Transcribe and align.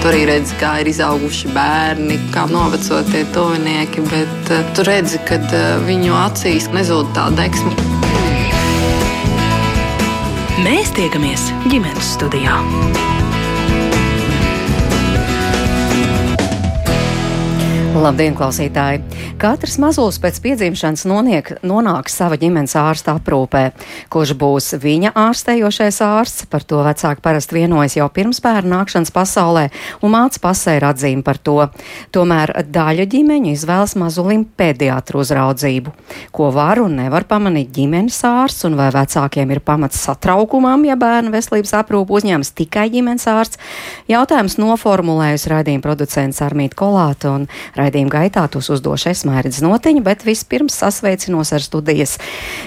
Tu 0.00 0.08
arī 0.08 0.22
redzi, 0.30 0.54
kā 0.56 0.78
ir 0.80 0.88
izauguši 0.88 1.50
bērni, 1.52 2.16
kā 2.32 2.46
novecotie 2.48 3.20
tuvinieki, 3.34 4.00
bet 4.08 4.52
uh, 4.54 4.62
tu 4.72 4.86
redzi, 4.88 5.20
ka 5.28 5.36
uh, 5.36 5.60
viņu 5.84 6.16
acīs 6.16 6.70
nezūd 6.72 7.12
tā 7.12 7.28
deksme. 7.36 7.76
Mēs 10.64 10.96
tiekamies 10.96 11.50
ģimenes 11.68 12.14
studijā. 12.16 12.56
Labdien, 17.90 18.36
klausītāji! 18.38 19.00
Katrs 19.40 19.74
mazulis 19.82 20.20
pēc 20.22 20.36
piedzimšanas 20.44 21.02
noniek, 21.10 21.48
nonāks 21.66 22.14
sava 22.20 22.36
ģimenes 22.38 22.76
ārsta 22.78 23.16
aprūpē. 23.18 23.62
Kurš 24.12 24.32
būs 24.38 24.68
viņa 24.78 25.10
ārstējošais 25.18 25.98
ārsts, 26.06 26.44
par 26.46 26.62
to 26.62 26.84
vecāki 26.86 27.24
parasti 27.24 27.56
vienojas 27.56 27.96
jau 27.98 28.06
pirms 28.14 28.38
bērna 28.44 28.76
nākšanas 28.76 29.10
pasaulē, 29.10 29.64
un 30.06 30.14
māca 30.14 30.38
pasē 30.44 30.76
ir 30.78 30.86
atzīme 30.86 31.24
par 31.26 31.40
to. 31.42 31.56
Tomēr 32.14 32.52
daļa 32.70 33.08
ģimeņu 33.10 33.56
izvēlas 33.56 33.96
mazulim 33.98 34.46
pediatru 34.46 35.24
uzraudzību. 35.24 35.94
Ko 36.30 36.52
var 36.54 36.78
un 36.84 36.94
nevar 37.00 37.26
pamanīt 37.26 37.74
ģimenes 37.74 38.20
ārsts, 38.28 38.68
un 38.70 38.78
vai 38.78 38.92
vecākiem 38.94 39.50
ir 39.50 39.62
pamats 39.66 39.98
satraukumam, 40.06 40.86
ja 40.86 40.94
bērnu 41.00 41.34
veselības 41.34 41.74
aprūpu 41.82 42.20
uzņems 42.20 42.54
tikai 42.54 42.86
ģimenes 42.94 43.26
ārsts? 43.34 43.58
Jautājums 44.12 44.60
noformulējusi 44.62 45.54
raidījuma 45.56 45.88
producents 45.90 46.44
Armīta 46.46 46.78
Kolāta 46.84 47.34
un 47.34 47.50
Raidījuma 47.80 48.12
gaitā 48.12 48.44
tos 48.52 48.68
uzdošu 48.74 49.10
es 49.12 49.22
Mērķis 49.28 49.62
Notiņa, 49.64 50.02
bet 50.04 50.24
vispirms 50.26 50.76
sasveicinos 50.82 51.52
ar 51.56 51.64
studijas 51.64 52.18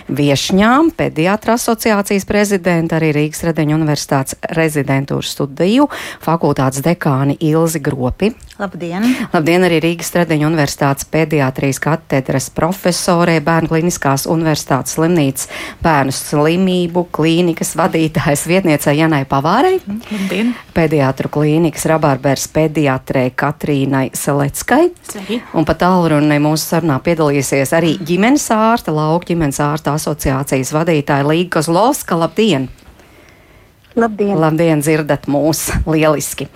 viešņām, 0.10 0.94
pediatra 0.98 1.58
asociācijas 1.60 2.26
prezidenta, 2.30 2.98
arī 2.98 3.12
Rīgas 3.20 3.44
Redeņa 3.46 3.78
universitātes 3.78 4.40
rezidentūras 4.58 5.36
studiju 5.36 5.90
fakultātes 6.24 6.82
dekāni 6.86 7.38
Ilzi 7.46 7.84
Gropi. 7.84 8.34
Labdien! 8.64 9.04
Labdien 9.34 9.66
arī 9.68 9.82
Rīgas 9.84 10.14
Redeņa 10.16 10.48
universitātes 10.48 11.04
pediatrijas 11.12 11.82
katedras 11.84 12.46
profesorē, 12.56 13.36
Bērnu 13.44 13.68
kliniskās 13.68 14.24
universitātes 14.32 14.96
slimnīcas 14.96 15.50
bērnu 15.84 16.14
slimību 16.16 17.04
klīnikas 17.12 17.74
vadītājas 17.76 18.46
vietniecei 18.48 18.96
Janai 19.02 19.26
Pavārei. 19.28 19.82
Labdien! 19.84 20.54
Pediatru 20.78 21.32
klīnikas 21.34 21.84
Rabarbers 21.92 22.48
pediatrē 22.56 23.26
Katrīnai 23.36 24.06
Seleckai. 24.16 24.94
Sveiki. 25.12 25.42
Un 25.60 25.68
pat 25.68 25.82
tālrunē 25.84 26.38
mūsu 26.44 26.70
sarunā 26.70 27.02
piedalīsies 27.04 27.76
arī 27.76 27.98
ģimenes 28.00 28.48
ārsta, 28.56 28.96
lauka 28.96 29.34
ģimenes 29.34 29.60
ārsta 29.66 29.98
asociācijas 30.00 30.72
vadītāja 30.78 31.28
Līga 31.28 31.58
Kozlovska. 31.58 32.16
Labdien! 32.24 32.70
Labdien! 33.94 34.40
Labdien, 34.42 34.80
dzirdat 34.82 35.28
mūs 35.30 35.68
lieliski. 35.86 36.48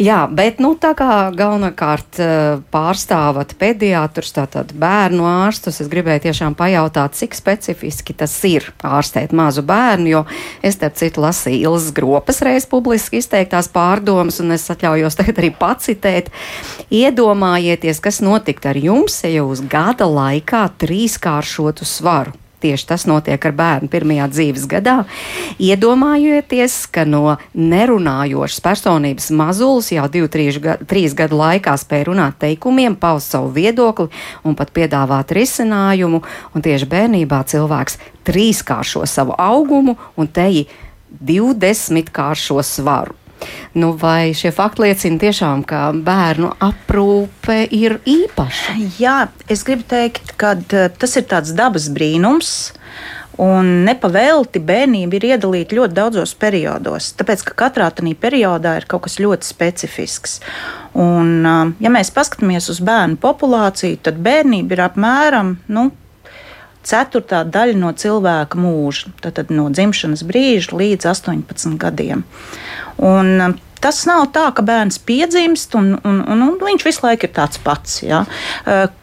Jā, 0.00 0.22
bet 0.32 0.56
nu 0.62 0.70
tā 0.80 0.94
kā 0.96 1.28
galvenokārt 1.36 2.20
eh, 2.24 2.62
pārstāvat 2.72 3.52
pediatrus, 3.60 4.32
tātad 4.32 4.72
bērnu 4.72 5.26
ārstus, 5.28 5.82
es 5.84 5.90
gribēju 5.92 6.24
tiešām 6.28 6.56
pajautāt, 6.56 7.18
cik 7.18 7.36
specifiski 7.36 8.16
tas 8.16 8.32
ir 8.48 8.70
ārstēt 8.80 9.36
mazu 9.36 9.66
bērnu, 9.68 10.08
jo 10.14 10.24
es 10.64 10.80
te 10.80 10.88
citu 10.88 11.26
lasīju 11.26 11.74
Ilzas 11.74 11.92
gropas 11.92 12.40
reiz 12.46 12.64
publiski 12.70 13.20
izteiktās 13.20 13.68
pārdomas, 13.68 14.40
un 14.40 14.56
es 14.56 14.64
atļaujos 14.72 15.16
tagad 15.20 15.44
arī 15.44 15.52
pacitēt. 15.60 16.32
Iedomājieties, 16.88 18.00
kas 18.00 18.24
notikt 18.24 18.64
ar 18.64 18.80
jums, 18.80 19.20
ja 19.28 19.36
jūs 19.42 19.66
gada 19.68 20.08
laikā 20.08 20.64
trīskāršotu 20.80 21.84
svaru. 21.84 22.47
Tieši 22.58 22.86
tas 22.90 23.04
notiek 23.06 23.44
ar 23.46 23.54
bērnu 23.54 23.90
pirmajā 23.92 24.24
dzīves 24.32 24.64
gadā. 24.70 24.96
Iedomājieties, 25.62 26.74
ka 26.90 27.04
no 27.06 27.36
nerunājošas 27.54 28.62
personības 28.64 29.30
mazulis 29.38 29.92
jau 29.94 30.08
2-3 30.10 31.14
gadu 31.18 31.38
laikā 31.38 31.76
spēja 31.78 32.08
runāt 32.10 32.40
teikumiem, 32.42 32.98
paust 32.98 33.30
savu 33.36 33.52
viedokli 33.54 34.08
un 34.42 34.58
pat 34.58 34.74
piedāvāt 34.74 35.36
risinājumu, 35.38 36.24
un 36.54 36.66
tieši 36.66 36.90
bērnībā 36.90 37.44
cilvēks 37.46 38.00
trīskāršo 38.26 39.06
savu 39.06 39.38
augumu 39.38 39.94
un 40.18 40.26
teji 40.26 40.66
20 41.22 42.10
kāršo 42.10 42.58
svaru. 42.66 43.14
Nu, 43.78 43.92
vai 43.98 44.32
šie 44.36 44.50
fakti 44.54 44.86
liecina 44.86 45.20
tiešām, 45.22 45.62
ka 45.68 45.90
bērnu 45.92 46.54
aprūpe 46.64 47.60
ir 47.74 47.98
īpaša? 48.08 48.78
Jā, 48.98 49.18
es 49.50 49.62
gribu 49.66 49.86
teikt, 49.88 50.34
ka 50.40 50.56
tas 50.68 51.16
ir 51.20 51.28
tāds 51.30 51.54
dabas 51.56 51.90
brīnums. 51.92 52.56
Un 53.38 53.84
nepavēlti 53.86 54.58
bērnība 54.66 55.14
ir 55.14 55.26
iedalīta 55.28 55.76
ļoti 55.78 55.94
daudzos 55.94 56.32
periodos, 56.34 57.12
tāpēc 57.14 57.44
ka 57.46 57.54
katrā 57.60 57.86
tādā 57.94 58.10
periodā 58.18 58.72
ir 58.80 58.86
kaut 58.90 59.04
kas 59.04 59.20
ļoti 59.22 59.46
specifisks. 59.46 60.40
Un, 60.98 61.46
ja 61.78 61.92
mēs 61.94 62.10
paskatāmies 62.16 62.66
uz 62.72 62.82
bērnu 62.82 63.14
populāciju, 63.22 64.00
tad 64.02 64.18
bērnība 64.26 64.74
ir 64.74 64.82
apmēram 64.88 65.54
nu, 65.70 65.84
ceturtā 66.88 67.42
daļa 67.44 67.78
no 67.78 67.92
cilvēka 67.92 68.58
mūža, 68.60 69.12
tad 69.24 69.52
no 69.54 69.68
dzimšanas 69.72 70.24
brīža 70.28 70.76
līdz 70.78 71.10
18 71.12 71.76
gadiem. 71.80 72.24
Un, 72.98 73.58
Tas 73.82 74.00
nav 74.08 74.26
tā, 74.34 74.48
ka 74.54 74.64
bērns 74.66 74.98
piedzimst 75.06 75.74
un, 75.78 75.92
un, 76.02 76.20
un, 76.26 76.42
un 76.48 76.56
viņš 76.62 76.86
visu 76.86 77.04
laiku 77.04 77.28
ir 77.28 77.32
tāds 77.36 77.60
pats. 77.62 78.00
Ja? 78.02 78.24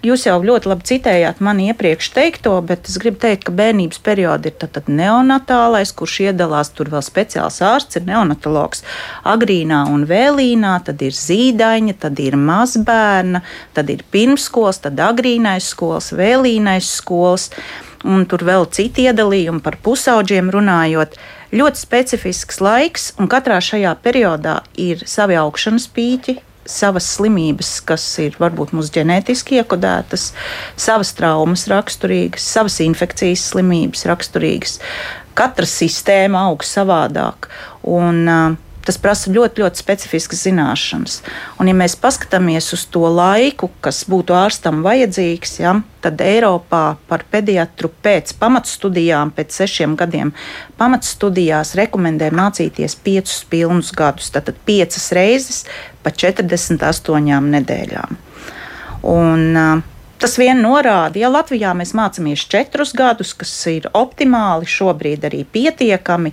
Jūs 0.06 0.26
jau 0.28 0.36
ļoti 0.44 0.72
labi 0.72 0.88
citējāt 0.90 1.42
mani 1.46 1.70
iepriekš 1.72 2.12
teikto, 2.16 2.58
bet 2.66 2.90
es 2.92 3.00
gribu 3.02 3.22
teikt, 3.24 3.46
ka 3.48 3.56
bērnības 3.56 4.02
perioda 4.06 4.52
ir 4.52 4.58
tad 4.60 4.90
neonatālais, 4.92 5.94
kurš 5.96 6.20
iedalās 6.28 6.74
tur 6.76 6.92
vēl 6.94 7.06
speciāls 7.06 7.62
ārsts, 7.66 8.00
ir 8.00 8.08
neonatologs. 8.10 8.84
Agrīnā 9.28 9.86
un 9.94 10.06
vēlīnā, 10.10 10.76
tad 10.88 11.02
ir 11.06 11.16
zīdaiņa, 11.16 11.98
tad 12.06 12.20
ir 12.24 12.38
mazbērna, 12.40 13.46
tad 13.78 13.92
ir 13.94 14.04
pirmskolas, 14.12 14.84
tad 14.84 15.00
agrīnais 15.02 15.72
skolas, 15.72 16.12
vēlīnais 16.16 16.92
skolas. 17.00 17.50
Un 18.06 18.26
tur 18.30 18.44
vēl 18.46 18.68
citi 18.70 19.08
iedalījumi 19.10 19.64
par 19.66 19.80
pusauģiem 19.82 20.52
runājot. 20.54 21.16
Ļoti 21.56 21.82
specifisks 21.82 22.60
laiks, 22.62 23.12
un 23.18 23.30
katrā 23.32 23.58
šajā 23.64 23.96
periodā 24.04 24.60
ir 24.82 25.02
savi 25.10 25.38
augšanas 25.40 25.88
pīķi, 25.96 26.36
savas 26.70 27.08
slimības, 27.16 27.72
kas 27.86 28.04
ir 28.22 28.38
varbūt 28.42 28.74
mūsu 28.76 28.94
ģenētiski 28.98 29.60
iekodētas, 29.62 30.32
savas 30.78 31.14
traumas 31.18 31.68
raksturīgas, 31.72 32.46
savas 32.58 32.80
infekcijas 32.86 33.46
slimības 33.54 34.06
raksturīgas. 34.10 34.80
Katra 35.38 35.68
sistēma 35.70 36.46
aug 36.50 36.66
savādāk. 36.66 37.50
Un, 37.86 38.22
uh, 38.26 38.56
tas 38.86 38.98
prasa 39.02 39.32
ļoti, 39.34 39.64
ļoti 39.64 39.82
specifiskas 39.82 40.44
zināšanas. 40.46 41.18
Un, 41.60 41.70
ja 41.70 41.76
mēs 41.78 41.98
paskatāmies 42.00 42.72
uz 42.76 42.86
to 42.94 43.06
laiku, 43.10 43.72
kas 43.84 44.04
būtu 44.10 44.36
ārstam 44.38 44.84
vajadzīgs, 44.86 45.58
ja, 45.64 45.74
tad 46.06 46.22
Eiropā 46.22 46.84
par 47.10 47.26
pediatru 47.32 47.90
pēc 48.06 48.36
pamatstudijām, 48.40 49.34
pēc 49.36 49.58
sešiem 49.64 49.98
gadiem 50.00 50.36
pamatstudijās 50.80 51.74
rekomendē 51.80 52.30
mācīties 52.36 52.98
piecus 53.06 53.42
pilnus 53.50 53.92
gadus, 53.96 54.30
tātad 54.36 54.60
piecas 54.68 55.10
reizes 55.18 55.66
pa 56.06 56.14
48 56.14 57.52
nedēļām. 57.58 58.22
Un, 59.06 59.50
uh, 59.54 59.95
Tas 60.18 60.38
vien 60.40 60.62
norāda, 60.64 61.20
ja 61.20 61.28
Latvijā 61.28 61.74
mēs 61.76 61.92
mācāmies 61.98 62.46
četrus 62.48 62.94
gadus, 62.96 63.34
kas 63.36 63.52
ir 63.68 63.90
optimāli, 63.92 64.68
šobrīd 64.70 65.26
arī 65.28 65.42
pietiekami, 65.52 66.32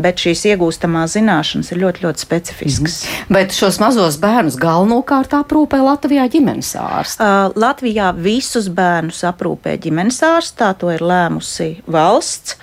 bet 0.00 0.22
šīs 0.24 0.46
iegūstamās 0.54 1.18
zināšanas 1.18 1.68
ir 1.74 1.82
ļoti, 1.82 2.06
ļoti 2.06 2.24
specifiskas. 2.24 3.02
Mm 3.04 3.12
-hmm. 3.12 3.34
Bet 3.36 3.52
šos 3.52 3.80
mazos 3.84 4.16
bērnus 4.22 4.56
galvenokārt 4.56 5.36
aprūpē 5.36 5.80
Latvijā 5.84 6.24
ģimenes 6.32 6.72
ārsts? 6.80 7.20
Uh, 7.20 7.52
Latvijā 7.56 8.14
visus 8.16 8.68
bērnus 8.68 9.20
aprūpē 9.24 9.76
ģimenes 9.76 10.22
ārsts, 10.22 10.56
tā 10.56 10.72
to 10.78 10.90
ir 10.90 11.04
lēmusi 11.04 11.82
valsts. 11.86 12.56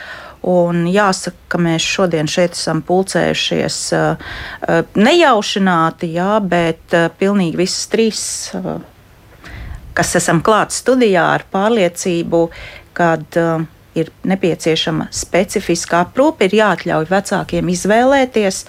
Un 0.45 0.85
jāsaka, 0.85 1.37
ka 1.47 1.57
mēs 1.57 1.81
šodien 1.81 2.27
šeit 2.27 2.53
esam 2.53 2.81
pulcējušies 2.81 3.77
uh, 3.93 4.17
nejaušināti, 4.95 6.11
jā, 6.13 6.39
bet 6.39 6.93
uh, 6.93 7.09
pilnīgi 7.19 7.57
visas 7.57 7.87
trīs. 7.87 8.51
Kas 9.95 10.15
esam 10.19 10.41
klāt 10.43 10.75
studijā 10.75 11.23
ar 11.37 11.45
pārliecību, 11.53 12.41
ka 12.95 13.13
uh, 13.15 13.63
ir 13.95 14.11
nepieciešama 14.27 15.07
specifiska 15.15 16.03
aprūpe, 16.05 16.49
ir 16.49 16.59
jāatļauj 16.59 17.09
vecākiem 17.09 17.71
izvēlēties. 17.73 18.65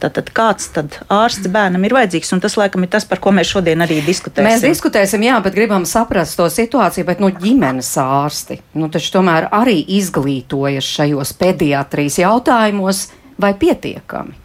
Tātad 0.00 0.30
kāds 0.32 0.70
tad 0.72 0.94
ārsts 1.12 1.50
bērnam 1.52 1.82
ir 1.84 1.92
vajadzīgs? 1.92 2.30
Un 2.32 2.40
tas, 2.40 2.56
laikam, 2.56 2.86
ir 2.86 2.92
tas, 2.94 3.04
par 3.04 3.20
ko 3.20 3.34
mēs 3.36 3.50
šodien 3.52 3.84
arī 3.84 3.98
diskutēsim. 4.06 4.48
Mēs 4.48 4.64
diskutēsim, 4.64 5.26
jā, 5.28 5.36
bet 5.44 5.56
gribam 5.58 5.84
saprast 5.88 6.38
to 6.40 6.46
situāciju, 6.48 7.04
bet 7.10 7.20
nu, 7.20 7.28
ģimenes 7.36 7.90
ārsti 8.00 8.62
nu, 8.80 8.88
taču 8.92 9.18
tomēr 9.18 9.50
arī 9.52 9.76
izglītojas 10.00 10.88
šajos 10.96 11.34
pediatrijas 11.42 12.16
jautājumos 12.22 13.10
vai 13.40 13.52
pietiekami? 13.60 14.38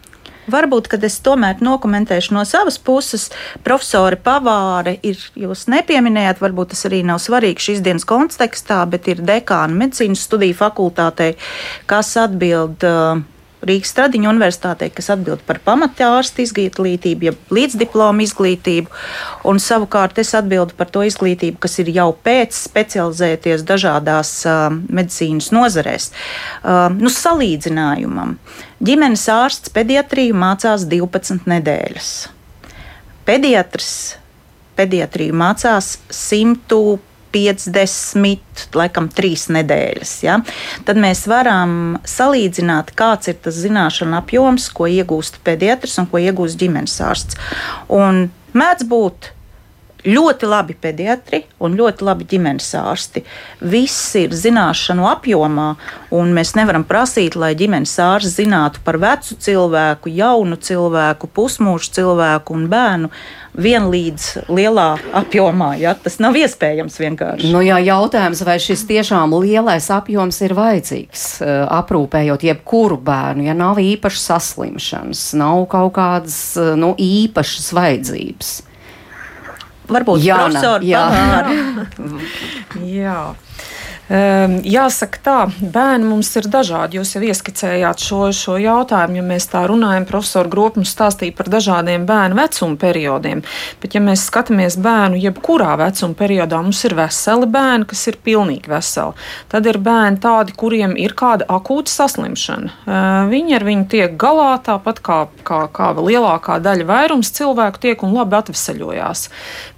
Varbūt, 0.52 0.90
kad 0.92 1.04
es 1.06 1.18
tomēr 1.24 1.62
nokomentēšu 1.64 2.34
no 2.36 2.44
savas 2.46 2.78
puses, 2.78 3.28
profesori 3.66 4.18
Pavāre 4.22 4.96
ir, 5.06 5.20
jūs 5.34 5.66
nepieminējāt, 5.72 6.42
varbūt 6.42 6.74
tas 6.74 6.86
arī 6.88 7.02
nav 7.06 7.18
svarīgi 7.22 7.68
šīs 7.68 7.84
dienas 7.86 8.06
kontekstā, 8.08 8.82
bet 8.90 9.08
ir 9.10 9.24
dekāna 9.26 9.74
medicīnas 9.84 10.26
studiju 10.28 10.58
fakultātei, 10.58 11.34
kas 11.90 12.14
atbild 12.22 12.86
uh, 12.86 13.24
Rīgas 13.66 13.92
Stradiņa 13.94 14.30
universitātei, 14.30 14.90
kas 14.94 15.10
atbild 15.14 15.42
par 15.46 15.60
pamatārstu 15.64 16.44
izglītību, 16.44 17.28
jeb 17.30 17.54
līdzdiplomu 17.56 18.24
izglītību, 18.26 18.92
un 19.50 19.60
savukārt 19.62 20.20
es 20.22 20.34
atbildu 20.38 20.76
par 20.78 20.90
to 20.94 21.02
izglītību, 21.06 21.58
kas 21.62 21.78
ir 21.82 21.90
jau 21.94 22.10
pēc 22.26 22.56
specializēties 22.56 23.64
dažādās 23.66 24.32
uh, 24.46 24.68
medicīnas 24.70 25.50
nozarēs. 25.54 26.12
Uh, 26.62 26.86
nu, 26.94 27.12
salīdzinājumam. 27.12 28.36
Ģimenes 28.86 29.26
ārsts 29.32 29.72
pediatriju 29.74 30.36
mācās 30.36 30.86
12 30.90 31.48
nedēļas. 31.50 32.12
Pediatrs 33.26 33.92
pediatriju 34.76 35.34
mācās 35.36 35.96
100. 36.12 36.98
50, 37.36 38.66
laikam, 38.76 39.10
trīs 39.12 39.46
nedēļas. 39.52 40.16
Ja? 40.24 40.40
Tad 40.88 41.00
mēs 41.02 41.26
varam 41.30 41.98
salīdzināt, 42.08 42.94
kāds 42.96 43.32
ir 43.32 43.38
tas 43.44 43.60
zināšanu 43.60 44.16
apjoms, 44.18 44.70
ko 44.72 44.88
iegūst 44.90 45.42
pediatrs 45.46 46.00
un 46.00 46.08
ko 46.10 46.22
iegūst 46.22 46.58
ģimenes 46.60 46.98
ārsts. 47.04 47.40
Un 47.92 48.28
mēdz 48.56 48.88
būt 48.88 49.32
ļoti 50.06 50.48
labi 50.48 50.76
pediatri 50.80 51.42
un 51.62 51.76
ļoti 51.78 52.06
labi 52.06 52.26
ģimenes 52.30 52.68
ārsti. 52.78 53.22
Viss 53.60 54.14
ir 54.18 54.34
zināšanu 54.36 55.06
apjomā, 55.10 55.72
un 56.14 56.34
mēs 56.36 56.54
nevaram 56.58 56.86
prasīt, 56.86 57.36
lai 57.38 57.54
ģimenes 57.58 57.96
ārsts 58.02 58.38
zinātu 58.38 58.82
par 58.86 59.00
vecu 59.02 59.38
cilvēku, 59.42 60.12
jaunu 60.14 60.58
cilvēku, 60.60 61.30
pusmūžu 61.34 61.92
cilvēku 61.98 62.56
un 62.56 62.68
bērnu 62.72 63.10
vienlīdz 63.56 64.48
lielā 64.52 64.88
apjomā. 65.16 65.72
Ja? 65.80 65.94
Tas 65.98 66.18
nav 66.22 66.36
iespējams 66.38 66.98
vienkārši. 67.00 67.50
Nu, 67.54 67.62
jā, 67.64 67.78
jautājums, 67.84 68.44
vai 68.46 68.58
šis 68.62 68.84
tiešām 68.88 69.34
lielais 69.40 69.88
apjoms 69.92 70.40
ir 70.44 70.54
vajadzīgs 70.56 71.26
uh, 71.40 71.54
aprūpējot 71.78 72.46
jebkuru 72.50 73.00
bērnu, 73.06 73.48
ja 73.48 73.56
nav 73.56 73.80
īpašas 73.82 74.28
saslimšanas, 74.32 75.26
nav 75.40 75.64
kaut 75.72 75.96
kādas 75.96 76.38
uh, 76.60 76.74
nu, 76.78 76.92
īpašas 77.00 77.72
vajadzības. 77.76 78.56
Varbūt 79.86 80.24
Jāna, 80.24 80.46
profesori 80.50 80.90
jā. 80.90 81.02
pamāra. 81.06 81.50
Jā. 82.96 83.20
Um, 84.06 84.60
jāsaka, 84.62 85.18
tā, 85.18 85.36
bērni 85.58 86.06
mums 86.06 86.28
ir 86.38 86.46
dažādi. 86.46 87.00
Jūs 87.00 87.16
jau 87.16 87.22
ieskicējāt 87.26 88.02
šo, 88.06 88.20
šo 88.30 88.54
jautājumu, 88.62 89.18
ja 89.18 89.24
mēs 89.26 89.48
tā 89.50 89.64
runājam. 89.66 90.06
Profesors 90.06 90.76
mums 90.76 90.92
stāstīja 90.94 91.34
par 91.34 91.50
dažādiem 91.50 92.04
bērnu 92.06 92.38
vecuma 92.38 92.78
periodiem. 92.78 93.42
Bet, 93.82 93.96
ja 93.98 94.02
mēs 94.04 94.28
skatāmies 94.28 94.76
bērnu 94.78 95.18
jebkurā 95.18 95.72
vecuma 95.80 96.14
periodā, 96.14 96.60
mums 96.62 96.84
ir 96.86 96.94
veseli 96.94 97.48
bērni, 97.50 97.88
kas 97.90 98.04
ir 98.06 98.20
pilnīgi 98.22 98.70
veseli. 98.70 99.26
Tad 99.50 99.66
ir 99.66 99.80
bērni 99.82 100.22
tādi, 100.22 100.54
kuriem 100.54 100.94
ir 101.02 101.16
kāda 101.18 101.50
akūta 101.50 101.90
saslimšana. 101.90 102.76
Uh, 102.86 103.02
viņi 103.32 103.58
ar 103.58 103.66
viņu 103.66 103.88
tiek 103.90 104.14
galā 104.14 104.52
tāpat 104.62 105.02
kā, 105.02 105.18
kā, 105.42 105.64
kā 105.66 105.90
lielākā 105.98 106.60
daļa 106.62 106.86
vairums 106.86 107.34
cilvēku 107.34 107.82
tiek 107.82 108.06
un 108.06 108.14
labi 108.20 108.38
atvesaļojās. 108.38 109.26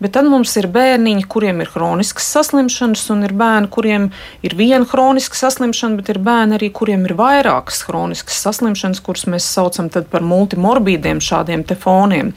Bet 0.05 0.19
tad 0.21 0.29
mums 0.29 0.53
ir 0.61 0.69
bērniņi, 0.77 1.25
kuriem 1.33 1.65
ir 1.65 1.73
hroniskas 1.73 2.29
saslimšanas, 2.37 3.09
un 3.17 3.25
ir 3.25 3.33
bērni, 3.33 3.73
kuriem 3.73 4.11
ir 4.11 4.18
viena 4.59 4.87
hroniska 4.89 5.37
saslimšana, 5.39 5.97
bet 6.01 6.09
ir 6.13 6.19
bērni 6.19 6.59
arī, 6.59 6.71
kuriem 6.75 7.07
ir 7.09 7.15
vairākas 7.19 7.85
hroniskas 7.89 8.41
saslimšanas, 8.45 9.01
kuras 9.05 9.27
mēs 9.31 9.47
saucam 9.47 9.89
par 9.89 10.25
multimorbīdiem 10.27 11.21
šādiem 11.23 11.65
te 11.67 11.77
foniem. 11.79 12.33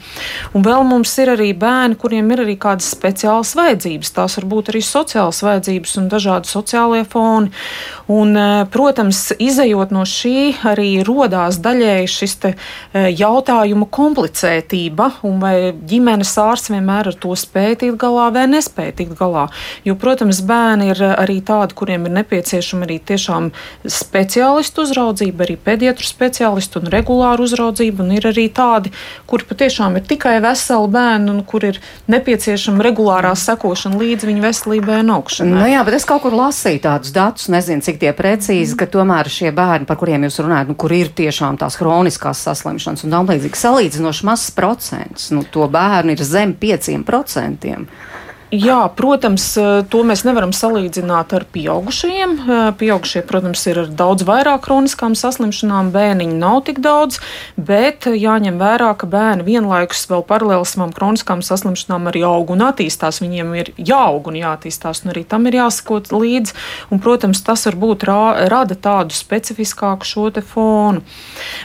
Un 0.54 0.66
vēl 0.66 0.84
mums 0.88 1.12
ir 1.22 1.32
arī 1.34 1.52
bērni, 1.58 1.98
kuriem 2.00 2.30
ir 2.32 2.44
arī 2.44 2.56
kādas 2.60 2.90
speciālas 2.94 3.54
vajadzības. 3.58 4.14
Tās 4.16 4.38
var 4.38 4.48
būt 4.54 4.72
arī 4.72 4.82
sociālas 4.86 5.42
vajadzības 5.44 5.96
un 6.00 6.08
dažādi 6.12 6.50
sociālie 6.50 7.04
foni. 7.08 7.52
Un, 8.12 8.36
eh, 8.36 8.64
protams, 8.70 9.32
izējot 9.38 9.92
no 9.94 10.02
šī, 10.08 10.54
arī 10.68 11.04
rodās 11.06 11.58
daļēji 11.62 12.08
šis 12.10 12.34
te, 12.40 12.54
eh, 12.92 13.08
jautājumu 13.12 13.88
komplicētība, 13.88 15.12
un 15.22 15.40
vai 15.40 15.72
ģimenes 15.72 16.34
ārsts 16.36 16.72
vienmēr 16.74 17.06
ar 17.06 17.14
to 17.14 17.28
spēj 17.28 17.76
tikt 17.78 17.98
galā 17.98 18.32
vai 18.32 18.46
nespēj 18.46 18.92
tikt 18.96 19.18
galā. 19.18 19.48
Jo, 19.84 19.94
protams, 19.94 20.42
bērni 20.42 20.90
ir 20.90 21.02
eh, 21.02 21.14
arī 21.24 21.40
tādi, 21.42 21.71
kuriem 21.76 22.06
ir 22.08 22.14
nepieciešama 22.18 22.86
arī 22.86 22.98
tiešām 23.10 23.50
speciālistu 23.84 24.84
uzraudzība, 24.86 25.46
arī 25.46 25.56
pediatru 25.60 26.06
speciālistu 26.06 26.82
un 26.82 26.90
regulāru 26.92 27.46
uzraudzību, 27.48 28.04
un 28.04 28.14
ir 28.16 28.28
arī 28.30 28.48
tādi, 28.54 28.92
kuri 29.30 29.46
patiešām 29.48 29.98
ir 29.98 30.06
tikai 30.08 30.36
veseli 30.44 30.90
bērni 30.92 31.32
un 31.32 31.42
kur 31.48 31.66
ir 31.68 31.80
nepieciešama 32.12 32.84
regulārā 32.86 33.32
sekošana 33.38 34.00
līdz 34.00 34.28
viņu 34.28 34.44
veselībai 34.44 35.00
un 35.02 35.14
augšanai. 35.16 35.58
Nu, 35.58 35.66
jā, 35.70 35.82
bet 35.86 35.98
es 35.98 36.08
kaut 36.08 36.24
kur 36.26 36.36
lasīju 36.36 36.82
tādus 36.86 37.14
datus, 37.14 37.48
nezinu, 37.52 37.84
cik 37.84 38.00
tie 38.02 38.14
precīzi, 38.16 38.76
ka 38.78 38.88
tomēr 38.90 39.30
šie 39.32 39.52
bērni, 39.56 39.88
par 39.88 40.00
kuriem 40.00 40.28
jūs 40.28 40.40
runājat, 40.42 40.72
nu, 40.72 40.78
kur 40.78 40.94
ir 40.96 41.12
tiešām 41.16 41.60
tās 41.60 41.78
hroniskās 41.80 42.44
saslimšanas 42.46 43.06
un 43.06 43.14
tam 43.16 43.30
līdzīgi, 43.32 43.62
salīdzinoši 43.62 44.28
mazs 44.28 44.54
procents. 44.56 45.30
Nu, 45.34 45.44
to 45.44 45.68
bērnu 45.72 46.16
ir 46.16 46.24
zem 46.26 46.56
5%. 46.58 47.86
Jā, 48.52 48.82
protams, 48.92 49.46
to 49.88 50.02
mēs 50.04 50.26
nevaram 50.28 50.50
salīdzināt 50.52 51.30
ar 51.32 51.46
pieaugušajiem. 51.54 52.34
Pieaugušie, 52.76 53.22
protams, 53.24 53.62
ir 53.70 53.78
ar 53.80 53.86
daudz 53.96 54.26
vairāk 54.28 54.66
kroniskām 54.66 55.14
saslimšanām, 55.16 55.88
bērniņi 55.94 56.36
nav 56.36 56.58
tik 56.66 56.82
daudz, 56.84 57.16
bet 57.56 58.04
jāņem 58.04 58.58
vērā, 58.60 58.90
ka 59.00 59.08
bērni 59.08 59.46
vienlaikus 59.46 60.04
vēl 60.10 60.20
paralēli 60.28 60.68
savām 60.68 60.92
kroniskām 60.92 61.40
saslimšanām 61.40 62.10
arī 62.12 62.26
aug 62.28 62.52
un 62.52 62.66
attīstās. 62.66 63.22
Viņiem 63.24 63.54
ir 63.56 63.70
jāaug 63.80 64.28
un 64.28 64.36
jāattīstās, 64.42 65.00
un 65.06 65.14
arī 65.14 65.24
tam 65.24 65.48
ir 65.48 65.56
jāsakot 65.56 66.12
līdzi. 66.12 66.52
Un, 66.92 67.00
protams, 67.00 67.40
tas 67.48 67.64
varbūt 67.70 68.04
rā, 68.04 68.20
rada 68.52 68.76
tādu 68.76 69.16
specifiskāku 69.16 70.04
šo 70.04 70.26
te 70.28 70.44
fonu. 70.44 71.00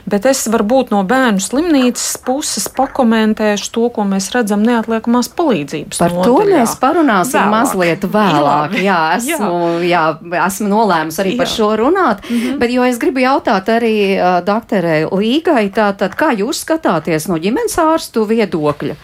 Bet 0.07 0.24
es 0.31 0.45
varbūt 0.48 0.95
no 0.95 1.04
bērnu 1.04 1.44
slimnīcas 1.44 2.16
puses 2.24 2.72
pakomentēšu 2.80 3.75
to, 3.75 3.92
ko 3.92 4.07
mēs 4.07 4.31
redzam 4.31 4.63
neatliekamās 4.63 5.34
palīdzības. 5.36 6.00
Par 6.00 6.16
to 6.24 6.39
nodaļā. 6.39 6.76
Mēs 6.77 6.81
parunāsim 6.81 7.39
Vēlāk. 7.39 7.51
mazliet 7.51 8.03
vēlāk. 8.03 8.77
Jā. 8.77 8.83
Jā, 8.88 9.18
esmu, 9.18 9.81
jā. 9.83 10.03
esmu 10.45 10.69
nolēmusi 10.69 11.21
arī 11.21 11.38
par 11.38 11.47
Jā. 11.47 11.56
šo 11.56 11.75
runāt. 11.77 12.21
Mm 12.29 12.38
-hmm. 12.38 12.57
Bet, 12.59 12.71
jo 12.71 12.83
es 12.83 12.97
gribu 12.97 13.19
jautāt 13.19 13.68
arī 13.68 14.18
uh, 14.18 14.44
doktorai 14.45 15.06
Līgai, 15.06 15.69
tātad, 15.71 16.15
kā 16.15 16.35
jūs 16.38 16.63
skatāties 16.65 17.27
no 17.27 17.38
ģimenes 17.38 17.77
ārstu 17.77 18.25
viedokļa? 18.25 18.95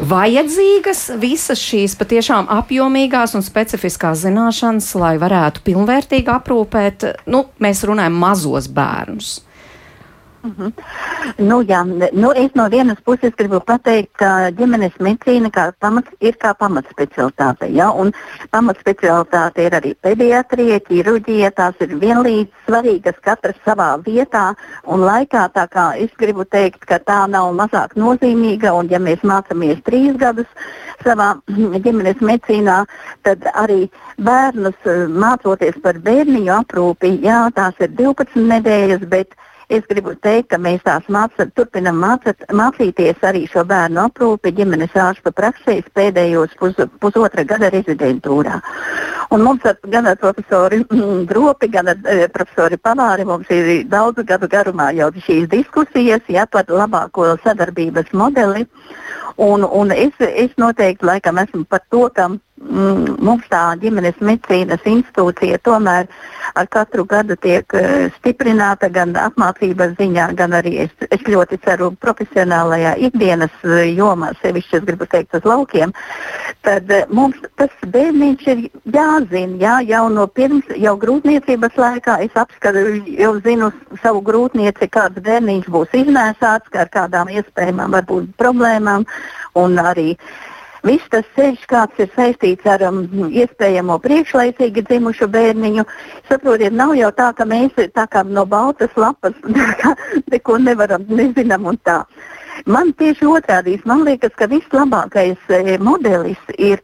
Vajadzīgas 0.00 1.10
visas 1.20 1.58
šīs 1.58 1.94
patiešām 1.96 2.46
apjomīgās 2.48 3.34
un 3.34 3.42
specifiskās 3.42 4.24
zināšanas, 4.24 4.94
lai 4.94 5.18
varētu 5.18 5.60
pilnvērtīgi 5.64 6.26
aprūpēt, 6.26 7.04
nu, 7.26 7.44
mēs 7.58 7.84
runājam, 7.84 8.12
mazos 8.12 8.68
bērnus. 8.68 9.42
Nu, 11.36 11.60
jā, 11.68 11.82
nu, 11.84 12.30
es 12.32 12.54
no 12.56 12.64
vienas 12.72 13.00
puses 13.04 13.34
gribu 13.36 13.58
pateikt, 13.60 14.14
ka 14.20 14.50
ģimenes 14.56 14.94
medicīna 15.02 15.50
kā 15.52 15.66
pamats, 15.84 16.12
ir 16.24 16.38
kā 16.40 16.54
pamatspecialitāte. 16.56 17.68
Ja? 17.76 17.90
Pamatspecialitāte 18.54 19.66
ir 19.66 19.76
arī 19.76 19.92
pediatrija, 20.00 20.80
ķirurģija. 20.86 21.50
Tās 21.58 21.82
ir 21.84 21.92
vienlīdz 22.00 22.48
svarīgas 22.66 23.20
katras 23.24 23.58
savā 23.66 23.90
vietā 24.06 24.54
un 24.88 25.04
laikā. 25.04 25.44
Tā 25.56 25.66
kā 25.68 25.86
es 26.00 26.14
gribu 26.20 26.48
teikt, 26.48 26.86
ka 26.88 27.00
tā 27.04 27.20
nav 27.28 27.52
mazāk 27.58 27.92
nozīmīga. 28.00 28.72
Un, 28.76 28.88
ja 28.92 29.02
mēs 29.02 29.20
mācāmies 29.26 29.84
trīs 29.84 30.16
gadus 30.20 30.48
savā 31.04 31.34
ģimenes 31.50 32.24
medicīnā, 32.24 32.80
tad 33.28 33.44
arī 33.52 33.82
bērnus 34.16 34.88
mācoties 35.12 35.76
par 35.84 36.00
bērniņu 36.00 36.56
aprūpi, 36.62 37.18
jā, 37.24 37.44
tās 37.56 37.76
ir 37.84 37.92
12 38.00 38.48
nedēļas. 38.54 39.04
Bet 39.12 39.36
Es 39.70 39.84
gribu 39.86 40.16
teikt, 40.18 40.48
ka 40.50 40.58
mēs 40.58 40.80
tās 40.82 41.04
mācam, 41.14 41.50
turpinam 41.54 42.00
mācāt, 42.02 42.42
mācīties 42.58 43.20
arī 43.28 43.44
šo 43.52 43.62
bērnu 43.70 44.00
aprūpi 44.02 44.50
ģimenes 44.56 44.96
ārsta 44.98 45.30
praksēs 45.30 45.86
pēdējos 45.94 46.56
pus, 46.58 46.74
pusotra 46.98 47.44
gada 47.46 47.70
rezidentūrā. 47.70 48.58
Un 49.30 49.44
mums 49.46 49.64
ar, 49.64 49.76
gan 49.86 50.06
ar 50.10 50.16
profesori 50.18 50.80
Gropi, 51.30 51.68
gan 51.70 51.86
ar 51.92 51.98
e, 52.02 52.26
profesori 52.34 52.78
Pavāri 52.82 53.26
mums 53.28 53.50
ir 53.54 53.84
daudzu 53.86 54.24
gadu 54.26 54.48
garumā 54.50 54.90
jau 54.96 55.10
šīs 55.26 55.46
diskusijas 55.52 56.26
ja, 56.26 56.48
par 56.50 56.66
labāko 56.66 57.28
sadarbības 57.44 58.10
modeli. 58.12 58.66
Un, 59.40 59.62
un 59.62 59.90
es, 59.94 60.12
es 60.20 60.50
noteikti 60.58 61.06
laikam 61.06 61.38
esmu 61.40 61.64
par 61.64 61.80
to, 61.88 62.02
ka 62.12 62.26
mm, 62.28 63.16
mums 63.24 63.46
tā 63.48 63.62
ģimenes 63.80 64.18
medicīnas 64.20 64.82
institūcija 64.84 65.60
tomēr 65.64 66.10
ar 66.60 66.68
katru 66.68 67.06
gadu 67.08 67.36
tiek 67.40 67.64
uh, 67.78 68.10
stiprināta 68.18 68.90
gan 68.92 69.14
apmācības 69.16 69.94
ziņā, 70.00 70.26
gan 70.36 70.56
arī 70.58 70.74
es, 70.84 70.92
es 71.08 71.24
ļoti 71.24 71.60
ceru 71.64 71.92
profesionālajā 72.04 72.96
ikdienas 73.08 73.54
uh, 73.64 73.80
jomā, 73.86 74.34
sevišķi 74.42 74.80
es 74.80 74.86
gribu 74.90 75.08
teikt 75.08 75.38
uz 75.38 75.46
laukiem. 75.48 75.94
Tad 76.66 76.90
uh, 76.92 77.06
mums 77.08 77.38
tas 77.60 77.72
bērniņš 77.94 78.46
ir 78.52 78.64
jāzina, 79.20 79.58
jā, 79.60 79.80
jau 79.88 80.08
no 80.08 80.26
pirms, 80.26 80.64
jau 80.76 80.96
grūtniecības 80.96 81.76
laikā 81.76 82.20
es 82.24 82.30
apskatu, 82.34 83.02
jau 83.06 83.40
zinu 83.44 83.72
savu 84.02 84.22
grūtnieci, 84.22 84.88
kāds 84.88 85.20
bērniņš 85.20 85.66
būs 85.68 85.88
iznēsāts, 85.92 86.70
ar 86.74 86.88
kādām 86.88 87.28
iespējamām 87.28 87.92
varbūt 87.92 88.36
problēmām 88.38 89.06
un 89.54 89.78
arī 89.78 90.16
Viss 90.80 91.04
tas 91.12 91.26
ceļš, 91.36 91.66
kāds 91.68 91.98
ir 92.00 92.08
saistīts 92.14 92.64
ar 92.64 92.80
um, 92.88 93.02
iespējamo 93.28 93.98
priekšlaicīgi 94.00 94.86
dzimušu 94.88 95.26
bērniņu, 95.28 95.84
saprotiet, 96.24 96.72
nav 96.72 96.94
jau 96.96 97.10
tā, 97.12 97.34
ka 97.36 97.44
mēs 97.44 97.76
tā 97.92 98.06
kā 98.08 98.22
no 98.24 98.46
baltas 98.48 98.88
lapas 98.96 99.36
neko 100.32 100.56
nevaram, 100.56 101.04
nezinām 101.04 101.68
un 101.68 101.76
tā. 101.84 101.98
Man 102.64 102.94
tieši 102.96 103.28
otrādi, 103.28 103.76
man 103.84 104.06
liekas, 104.08 104.32
ka 104.36 104.48
vislabākais 104.48 105.52
e, 105.52 105.76
modelis 105.84 106.40
ir 106.56 106.80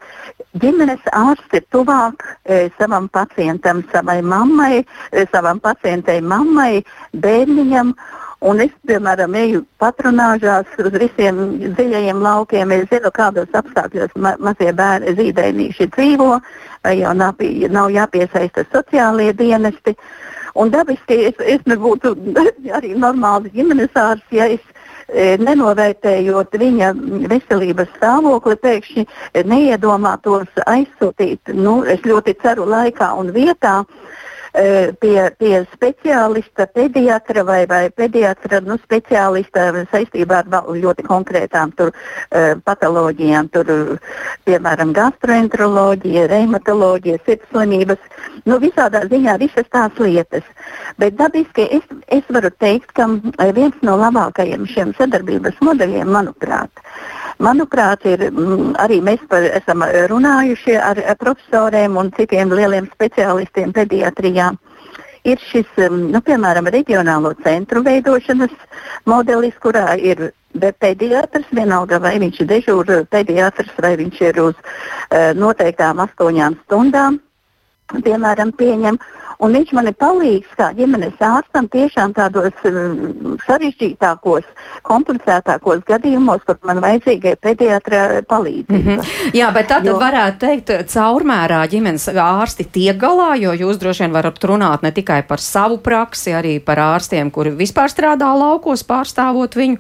ģimenes 0.63 1.09
ārsts 1.17 1.57
ir 1.57 1.65
tuvāk 1.75 2.23
e, 2.45 2.69
savam 2.79 3.09
pacientam, 3.13 3.83
savai 3.93 4.21
mammai, 4.23 4.85
e, 5.13 5.25
savam 5.33 5.61
pacientei 5.63 6.21
mammai, 6.21 6.85
bērniņam. 7.25 7.93
Un 8.47 8.61
es, 8.61 8.73
piemēram, 8.87 9.33
eju 9.41 9.63
patronāžās 9.81 10.69
uz 10.83 10.93
visiem 11.01 11.39
dziļajiem 11.79 12.21
laukiem. 12.23 12.75
Es 12.77 12.85
zinu, 12.91 13.11
kādos 13.17 13.57
apstākļos 13.57 14.13
ma 14.21 14.35
mazie 14.45 14.75
bērni 14.77 15.17
zīdainīši 15.17 15.89
dzīvo, 15.97 16.29
vai 16.85 16.95
jau 17.01 17.15
nav, 17.17 17.41
nav 17.73 17.91
jāpiesaista 17.95 18.67
sociālie 18.75 19.33
dienesti. 19.37 19.97
Un 20.57 20.71
dabiski 20.73 21.23
es, 21.31 21.41
es 21.41 21.65
nebūtu 21.69 22.15
arī 22.77 22.93
normāls 22.97 23.49
ģimenes 23.57 23.97
ārsts, 23.97 24.37
ja 24.37 24.51
es 24.53 24.76
nenovērtējot 25.15 26.57
viņa 26.59 26.93
veselības 27.31 27.91
stāvokli, 27.97 28.57
pēkšņi 28.63 29.07
neiedomātos 29.47 30.51
aizsūtīt, 30.67 31.55
nu, 31.55 31.79
es 31.85 32.03
ļoti 32.07 32.35
ceru, 32.43 32.67
laikā 32.71 33.13
un 33.21 33.31
vietā 33.37 33.83
pie, 35.01 35.17
pie 35.39 35.61
speciālista, 35.75 36.67
pediatra 36.73 37.45
vai, 37.45 37.67
vai 37.69 37.91
pediatra 37.91 38.61
nu, 38.65 38.79
speciālista 38.81 39.69
saistībā 39.93 40.43
ar 40.43 40.71
ļoti 40.73 41.05
konkrētām 41.07 41.75
tur, 41.77 41.93
patoloģijām, 42.65 43.51
tur, 43.53 43.73
piemēram, 44.49 44.95
gastroenteroloģija, 44.97 46.27
reumatoloģija, 46.33 47.21
sirdslimības, 47.27 48.01
nu, 48.49 48.59
visādā 48.63 49.05
ziņā 49.11 49.37
visas 49.43 49.69
tās 49.73 50.01
lietas. 50.01 50.47
Bet 51.01 51.19
dabiski 51.21 51.69
es, 51.79 51.85
es 52.09 52.25
varu 52.33 52.51
teikt, 52.63 52.95
ka 52.97 53.09
viens 53.57 53.77
no 53.85 53.99
labākajiem 54.01 54.67
šiem 54.71 54.95
sadarbības 54.97 55.61
modeļiem, 55.61 56.09
manuprāt, 56.17 56.85
Manuprāt, 57.39 58.07
ir, 58.09 58.31
mm, 58.31 58.77
arī 58.81 59.03
mēs 59.05 59.21
par, 59.29 59.45
esam 59.59 59.85
runājuši 60.11 60.79
ar, 60.81 61.01
ar 61.05 61.19
profesoriem 61.21 61.97
un 62.01 62.09
citiem 62.17 62.53
lieliem 62.53 62.89
speciālistiem 62.95 63.75
pediatrijā. 63.77 64.55
Ir 65.27 65.43
šis, 65.51 65.69
mm, 65.77 66.09
nu, 66.15 66.23
piemēram, 66.25 66.71
reģionālo 66.73 67.35
centru 67.45 67.83
veidošanas 67.85 68.55
modelis, 69.05 69.55
kurā 69.61 69.99
ir 70.01 70.31
pediatrs, 70.81 71.53
vienalga 71.53 71.99
vai 72.01 72.17
viņš 72.23 72.41
ir 72.41 72.51
dežūra 72.55 73.03
pediatrs 73.13 73.75
vai 73.83 73.97
viņš 74.01 74.21
ir 74.31 74.41
uz 74.41 74.55
uh, 74.57 75.35
noteiktām 75.37 76.01
astoņām 76.07 76.57
stundām, 76.65 77.21
piemēram, 77.93 78.53
pieņem. 78.57 78.97
Un 79.45 79.53
viņš 79.53 79.73
man 79.77 79.91
ir 79.91 79.97
palīdzis 80.01 80.57
kā 80.57 80.71
ģimenes 80.77 81.21
ārstam 81.21 81.69
tiešām 81.73 82.15
tādos 82.17 82.65
um, 82.69 83.37
sarežģītākos, 83.45 84.47
komplicētākos 84.87 85.83
gadījumos, 85.89 86.45
kur 86.47 86.59
man 86.67 86.81
vajadzīga 86.85 87.35
pediatra 87.45 88.23
palīdzība. 88.29 88.79
Mm 88.79 88.99
-hmm. 88.99 89.35
Jā, 89.37 89.51
bet 89.53 89.69
tad 89.69 89.87
jo... 89.87 89.99
varētu 90.01 90.39
teikt, 90.47 90.73
caurmērā 90.93 91.61
ģimenes 91.69 92.09
ārsti 92.09 92.65
tiek 92.73 92.97
galā, 92.97 93.35
jo 93.41 93.53
jūs 93.53 93.79
droši 93.79 94.07
vien 94.07 94.13
varat 94.13 94.45
runāt 94.45 94.83
ne 94.83 94.93
tikai 94.93 95.23
par 95.29 95.41
savu 95.41 95.79
praksi, 95.79 96.33
arī 96.33 96.59
par 96.61 96.79
ārstiem, 96.79 97.31
kuri 97.31 97.51
vispār 97.51 97.93
strādā 97.93 98.33
laukos, 98.39 98.85
pārstāvot 98.85 99.57
viņu. 99.57 99.77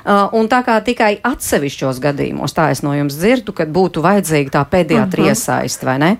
Uh, 0.00 0.28
un 0.32 0.48
tā 0.48 0.62
kā 0.64 0.80
tikai 0.84 1.18
atsevišķos 1.22 2.00
gadījumos, 2.00 2.54
tā 2.54 2.70
es 2.70 2.82
no 2.82 2.94
jums 2.94 3.18
dzirdu, 3.18 3.52
kad 3.52 3.68
būtu 3.68 4.02
vajadzīga 4.02 4.50
tā 4.50 4.64
pediatra 4.64 5.22
mm 5.22 5.26
-hmm. 5.26 5.28
iesaist, 5.28 5.84
vai 5.84 5.98
ne? 5.98 6.16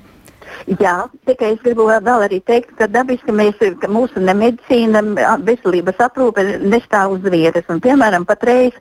Jā, 0.81 0.97
tikai 1.29 1.55
es 1.55 1.63
gribu 1.65 1.87
vēl 1.91 2.27
arī 2.27 2.41
teikt, 2.47 2.75
ka 2.79 2.89
dabiski 2.91 3.33
mēs, 3.33 3.57
ka 3.81 3.89
mūsu 3.89 4.21
medicīna, 4.21 5.03
veselības 5.47 6.03
aprūpe 6.09 6.45
nestāv 6.61 7.17
uz 7.17 7.33
vietas. 7.33 7.65
Un, 7.73 7.81
piemēram, 7.85 8.29
patreiz 8.29 8.77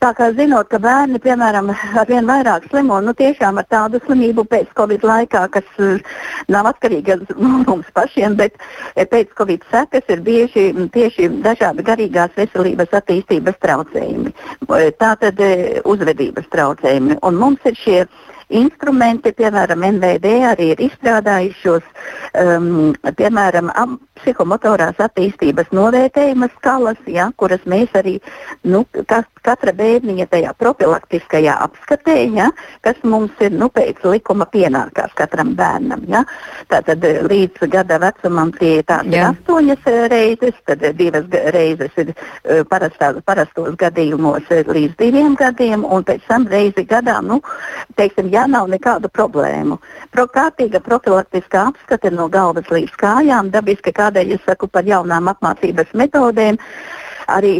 Tā 0.00 0.14
kā 0.16 0.30
zinot, 0.32 0.64
ka 0.72 0.78
bērni, 0.80 1.18
piemēram, 1.20 1.66
ar 2.00 2.06
vien 2.08 2.24
vairāk 2.24 2.64
slimo, 2.70 3.02
nu 3.04 3.12
tiešām 3.12 3.58
ar 3.60 3.66
tādu 3.68 3.98
slimību 4.06 4.46
pēc 4.48 4.70
Covid 4.78 5.02
laikā, 5.04 5.42
kas 5.52 5.66
uh, 5.76 5.98
nav 6.48 6.70
atkarīga 6.70 7.18
no 7.34 7.50
mums 7.66 7.90
pašiem, 7.92 8.38
bet 8.38 8.56
eh, 8.94 9.04
pēc 9.04 9.34
Covid 9.36 9.66
sekas 9.68 10.08
ir 10.08 10.22
bieži 10.24 10.64
tieši 10.94 11.28
dažādi 11.44 11.84
garīgās 11.84 12.32
veselības 12.40 12.96
attīstības 12.96 13.60
traucējumi. 13.60 14.32
Tātad 15.02 15.44
eh, 15.44 15.82
uzvedības 15.84 16.48
traucējumi. 16.48 17.20
Un 17.20 17.36
mums 17.44 17.68
ir 17.68 17.76
šie 17.82 18.00
instrumenti, 18.50 19.32
piemēram, 19.36 19.84
NVD 19.96 20.34
arī 20.50 20.70
ir 20.74 20.84
izstrādājušos, 20.88 21.86
um, 22.42 22.92
piemēram, 23.16 23.70
psihomotorās 24.20 24.98
attīstības 25.00 25.70
novērtējuma 25.74 26.50
skalas, 26.56 27.00
ja, 27.08 27.30
kuras 27.40 27.62
mēs 27.70 27.92
arī, 27.96 28.18
nu, 28.68 28.82
kas, 29.08 29.24
katra 29.46 29.72
bērniņa 29.76 30.26
tajā 30.32 30.52
profilaktiskajā 30.60 31.56
apskatē, 31.64 32.16
ja, 32.36 32.50
kas 32.84 33.00
mums 33.06 33.32
ir, 33.40 33.54
nu, 33.56 33.70
pēc 33.72 34.02
likuma 34.04 34.46
pienākās 34.52 35.14
katram 35.18 35.54
bērnam, 35.58 36.04
ja. 36.10 36.24
Tātad 36.72 37.04
eh, 37.08 37.22
līdz 37.30 37.70
gada 37.72 38.00
vecumam 38.02 38.52
tie 38.58 38.80
tās 38.86 39.08
ir 39.08 39.24
astoņas 39.30 39.88
eh, 39.90 40.00
reizes, 40.12 40.58
tad 40.68 40.84
eh, 40.84 40.94
divas 40.96 41.28
reizes 41.54 41.96
ir 42.00 42.12
parastā, 42.70 43.12
parastos 43.24 43.76
gadījumos 43.80 44.50
līdz 44.50 44.98
diviem 45.00 45.36
gadiem, 45.40 45.84
un 45.84 46.04
pēc 46.06 46.26
tam 46.28 46.46
reizi 46.50 46.84
gadā, 46.88 47.20
nu, 47.24 47.40
teiksim, 47.96 48.28
ja 48.32 48.39
nav 48.48 48.68
nekādu 48.70 49.10
problēmu. 49.12 49.78
Pro, 50.14 50.26
kārtīga 50.30 50.80
profilaktiskā 50.84 51.66
apskate 51.70 52.12
no 52.14 52.28
galvas 52.32 52.70
līdz 52.72 52.96
kājām, 53.00 53.50
dabiski 53.50 53.92
kādēļ 53.96 54.36
es 54.36 54.44
saku 54.46 54.68
par 54.68 54.88
jaunām 54.88 55.28
apmācības 55.32 55.92
metodēm, 55.94 56.58
arī 57.30 57.58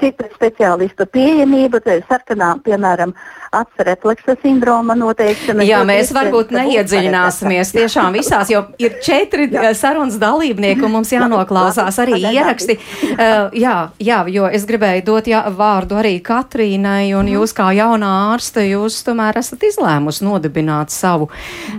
citu 0.00 0.28
speciālistu 0.34 1.06
pieejamību, 1.12 1.80
sarkanā, 2.08 2.54
piemēram, 2.64 3.14
acu 3.54 3.86
refleksa 3.86 4.34
sindroma 4.42 4.96
noteikšana. 4.98 5.64
Jā, 5.66 5.80
mēs 5.86 6.10
varbūt 6.14 6.52
neiedziļināsimies 6.54 7.72
tiešām 7.74 8.16
visās, 8.16 8.50
jo 8.52 8.64
ir 8.82 8.98
četri. 9.04 9.48
Eh, 9.50 9.70
sarunas 9.78 10.18
dalībnieki 10.20 10.84
un 10.86 10.94
mums 10.96 11.12
jānoklausās 11.14 11.98
arī 12.02 12.18
ieraksti. 12.32 12.78
Uh, 13.14 13.52
jā, 13.54 13.76
jā, 14.02 14.20
jo 14.32 14.48
es 14.50 14.66
gribēju 14.68 15.04
dot 15.06 15.28
jā, 15.30 15.44
vārdu 15.54 15.98
arī 16.00 16.16
Katrīnai, 16.24 17.12
un 17.14 17.28
mhm. 17.28 17.34
jūs 17.38 17.54
kā 17.56 17.70
jaunā 17.76 18.10
ārste, 18.34 18.64
jūs 18.66 19.02
tomēr 19.06 19.38
esat 19.40 19.66
izlēmusi 19.70 20.26
nodibināt 20.26 20.94
savu, 20.94 21.30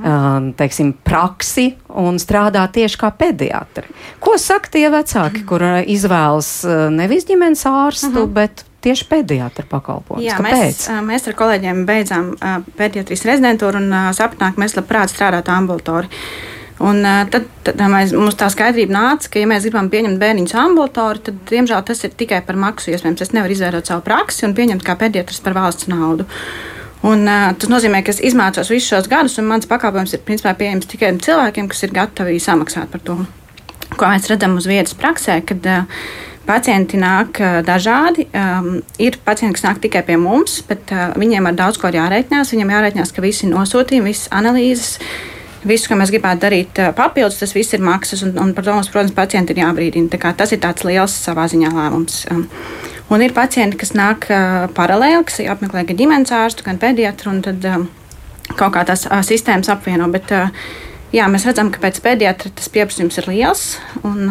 um, 0.02 0.52
teiksim, 0.58 0.94
praksi 1.06 1.74
un 2.02 2.20
strādāt 2.22 2.76
tieši 2.78 3.00
kā 3.02 3.12
pediatri. 3.16 3.90
Ko 4.20 4.38
saka 4.42 4.72
tie 4.76 4.88
vecāki, 4.94 5.46
kur 5.48 5.64
izvēlas 5.86 6.50
nevis 6.92 7.28
ģimenes 7.30 7.66
ārstu, 7.70 8.12
uh 8.12 8.14
mhm. 8.14 8.24
-huh. 8.24 8.34
bet 8.34 8.66
tieši 8.86 9.08
pediatra 9.10 9.66
pakalpojums. 9.70 10.26
Jā, 10.26 10.38
Kāpēc? 10.38 10.90
mēs, 10.90 11.06
mēs 11.08 11.30
ar 11.30 11.38
kolēģiem 11.40 11.86
beidzām 11.88 12.36
pediatrijas 12.78 13.26
rezidentūru 13.26 13.82
un 13.82 13.96
sapratām, 14.14 14.54
ka 14.54 14.62
mēs 14.62 14.78
labprāt 14.78 15.14
strādātu 15.14 15.54
ambulatori. 15.56 16.12
Un, 16.84 17.00
tad, 17.32 17.46
tad 17.64 17.80
mēs, 17.88 18.12
mums 18.12 18.36
tā 18.36 18.50
skaidrība 18.52 18.92
nāca, 18.92 19.30
ka, 19.32 19.40
ja 19.40 19.48
mēs 19.48 19.64
gribam 19.64 19.88
pieņemt 19.94 20.20
bērniņus 20.20 20.56
ambulatori, 20.60 21.22
tad, 21.30 21.38
diemžēl, 21.48 21.84
tas 21.88 22.04
ir 22.04 22.16
tikai 22.20 22.42
par 22.46 22.60
maksu. 22.60 22.92
Iespējams, 22.92 23.24
es 23.24 23.32
nevaru 23.32 23.56
izvērot 23.56 23.88
savu 23.88 24.04
praksi 24.04 24.44
un 24.48 24.56
pieņemt 24.58 24.84
kā 24.84 24.98
pediatrs 25.00 25.40
par 25.46 25.56
valsts 25.56 25.88
naudu. 25.88 26.28
Un, 27.06 27.26
uh, 27.30 27.50
tas 27.60 27.70
nozīmē, 27.70 28.02
ka 28.06 28.14
es 28.16 28.22
izmācos 28.26 28.72
visus 28.74 28.90
šos 28.90 29.10
gadus, 29.12 29.38
un 29.42 29.50
mans 29.50 29.68
pakalpojums 29.70 30.16
ir 30.16 30.24
principā 30.26 30.56
pieejams 30.58 30.90
tikai 30.90 31.14
cilvēkiem, 31.22 31.68
kas 31.70 31.86
ir 31.86 31.94
gatavi 31.96 32.40
samaksāt 32.42 32.90
par 32.94 33.04
to. 33.06 33.20
Ko 33.96 34.08
mēs 34.10 34.26
redzam 34.32 34.56
uz 34.58 34.66
vietas 34.68 34.96
praksē, 34.98 35.38
kad 35.46 35.70
uh, 35.70 36.00
Pacienti 36.46 36.98
nāk 37.02 37.40
dažādi. 37.66 38.28
Um, 38.38 38.76
ir 39.02 39.18
pacienti, 39.26 39.58
kas 39.58 39.64
nāk 39.66 39.80
tikai 39.82 40.04
pie 40.06 40.18
mums, 40.22 40.60
bet 40.70 40.92
uh, 40.94 41.08
viņiem 41.18 41.50
ar 41.50 41.56
daudz 41.58 41.80
ko 41.82 41.90
ir 41.90 41.98
jārēķinās. 41.98 42.52
Viņiem 42.54 42.74
jārēķinās, 42.76 43.14
ka 43.16 43.24
visi 43.26 43.50
nosūtījumi, 43.50 44.12
visas 44.12 44.30
analīzes, 44.30 45.00
visu, 45.66 45.90
ko 45.90 45.98
mēs 45.98 46.14
gribētu 46.14 46.44
darīt 46.46 46.82
uh, 46.84 46.92
papildus, 46.94 47.40
tas 47.42 47.56
viss 47.58 47.74
ir 47.74 47.82
maksas. 47.82 48.22
Un, 48.28 48.36
un 48.44 48.54
par 48.54 48.68
to 48.68 48.76
mums, 48.78 48.92
protams, 48.94 49.16
pacienti 49.18 49.56
ir 49.56 49.64
jābrīdina. 49.64 50.22
Tas 50.38 50.54
ir 50.54 50.62
tāds 50.62 50.86
liels 50.86 51.18
savā 51.26 51.48
ziņā 51.50 51.74
lēmums. 51.74 52.22
Un 53.14 53.22
ir 53.22 53.36
pacienti, 53.36 53.78
kas 53.78 53.94
nāk 53.94 54.26
paralēli, 54.78 55.26
kas 55.28 55.44
apmeklē 55.54 55.84
gan 55.86 56.00
ģimenes 56.00 56.34
ārstu, 56.34 56.66
gan 56.66 56.80
pediatru, 56.82 57.36
un 57.36 57.44
tad 57.46 57.68
kaut 58.58 58.74
kā 58.74 58.82
tās 58.88 59.06
sistēmas 59.28 59.70
apvieno. 59.70 60.08
Bet, 60.14 60.34
jā, 61.14 61.28
mēs 61.30 61.46
redzam, 61.46 61.70
ka 61.70 61.84
pēc 61.84 62.02
pediatra 62.02 62.50
tas 62.58 62.72
pieprasījums 62.74 63.20
ir 63.22 63.30
liels. 63.30 63.66
Un, 64.02 64.26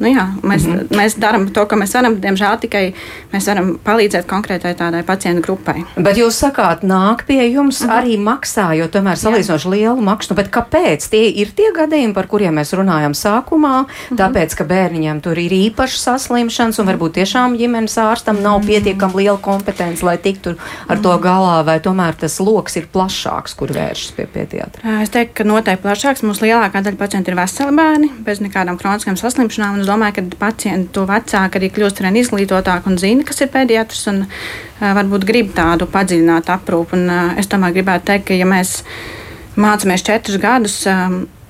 Nu, 0.00 0.08
jā, 0.08 0.26
mēs, 0.42 0.66
mm 0.66 0.72
-hmm. 0.72 0.96
mēs 0.98 1.18
darām 1.18 1.50
to, 1.52 1.66
ko 1.66 1.76
mēs 1.76 1.94
varam. 1.94 2.16
Diemžēl 2.20 2.58
tikai 2.60 2.94
mēs 3.32 3.46
varam 3.46 3.78
palīdzēt 3.84 4.26
konkrētai 4.26 4.74
tādai 4.74 5.02
pacientu 5.02 5.42
grupai. 5.42 5.84
Bet 5.96 6.16
jūs 6.16 6.38
sakāt, 6.42 6.82
nāk 6.82 7.24
pie 7.26 7.52
jums 7.52 7.80
mm 7.80 7.88
-hmm. 7.88 7.98
arī 7.98 8.18
maksā, 8.18 8.72
jo 8.78 8.86
tomēr 8.88 9.16
salīdzinoši 9.16 9.70
lielu 9.70 10.00
maksu. 10.00 10.34
Bet 10.34 10.50
kāpēc? 10.50 11.08
Tie 11.10 11.40
ir 11.40 11.50
tie 11.56 11.72
gadījumi, 11.76 12.14
par 12.14 12.26
kuriem 12.26 12.54
mēs 12.54 12.72
runājam 12.72 13.14
sākumā. 13.14 13.82
Mm 13.82 13.86
-hmm. 13.86 14.16
Tāpēc, 14.16 14.56
ka 14.56 14.64
bērniņiem 14.64 15.20
tur 15.20 15.38
ir 15.38 15.52
īpašas 15.52 16.02
saslimšanas 16.02 16.78
un 16.78 16.86
varbūt 16.86 17.12
tiešām 17.12 17.56
ģimenes 17.56 17.98
ārstam 17.98 18.42
nav 18.42 18.60
-hmm. 18.60 18.66
pietiekami 18.66 19.14
liela 19.16 19.38
kompetence, 19.38 20.06
lai 20.06 20.18
tiktu 20.18 20.54
ar 20.88 20.98
to 20.98 21.12
mhm. 21.16 21.22
galā, 21.26 21.64
vai 21.64 21.80
tomēr 21.80 22.14
tas 22.14 22.40
lokus 22.40 22.76
ir 22.76 22.86
plašāks, 22.92 23.54
kur 23.56 23.72
vēršas 23.72 24.12
pie 24.16 24.26
pediatra? 24.26 25.02
Es 25.02 25.10
teiktu, 25.10 25.34
ka 25.34 25.44
noteikti 25.44 25.82
plašāks. 25.82 26.22
Mums 26.22 26.40
lielākā 26.40 26.82
daļa 26.82 26.96
pacientu 26.96 27.30
ir 27.30 27.36
veseli 27.36 27.76
bērni 27.76 28.10
bez 28.24 28.40
nekādām 28.40 28.78
kroniskām 28.78 29.16
saslimšanām 29.16 29.81
es 29.82 29.90
domāju, 29.90 30.16
ka 30.18 30.40
pacienti 30.46 30.94
to 30.96 31.04
vecāki 31.08 31.58
arī 31.60 31.70
kļūst 31.74 32.00
ar 32.00 32.08
vien 32.08 32.20
izglītotāki 32.22 32.90
un 32.90 33.00
zina, 33.02 33.26
kas 33.28 33.42
ir 33.44 33.50
pediatrs. 33.52 34.06
Un, 34.12 34.24
varbūt 34.82 35.26
grib 35.28 35.52
tādu 35.56 35.86
padziļinātu 35.90 36.54
aprūpu. 36.54 36.98
Un, 36.98 37.36
es 37.38 37.50
tomēr 37.50 37.74
gribētu 37.76 38.08
teikt, 38.10 38.30
ka 38.30 38.38
ja 38.38 38.48
mēs 38.48 38.80
mācāmies 39.60 40.06
četrus 40.06 40.40
gadus. 40.42 40.78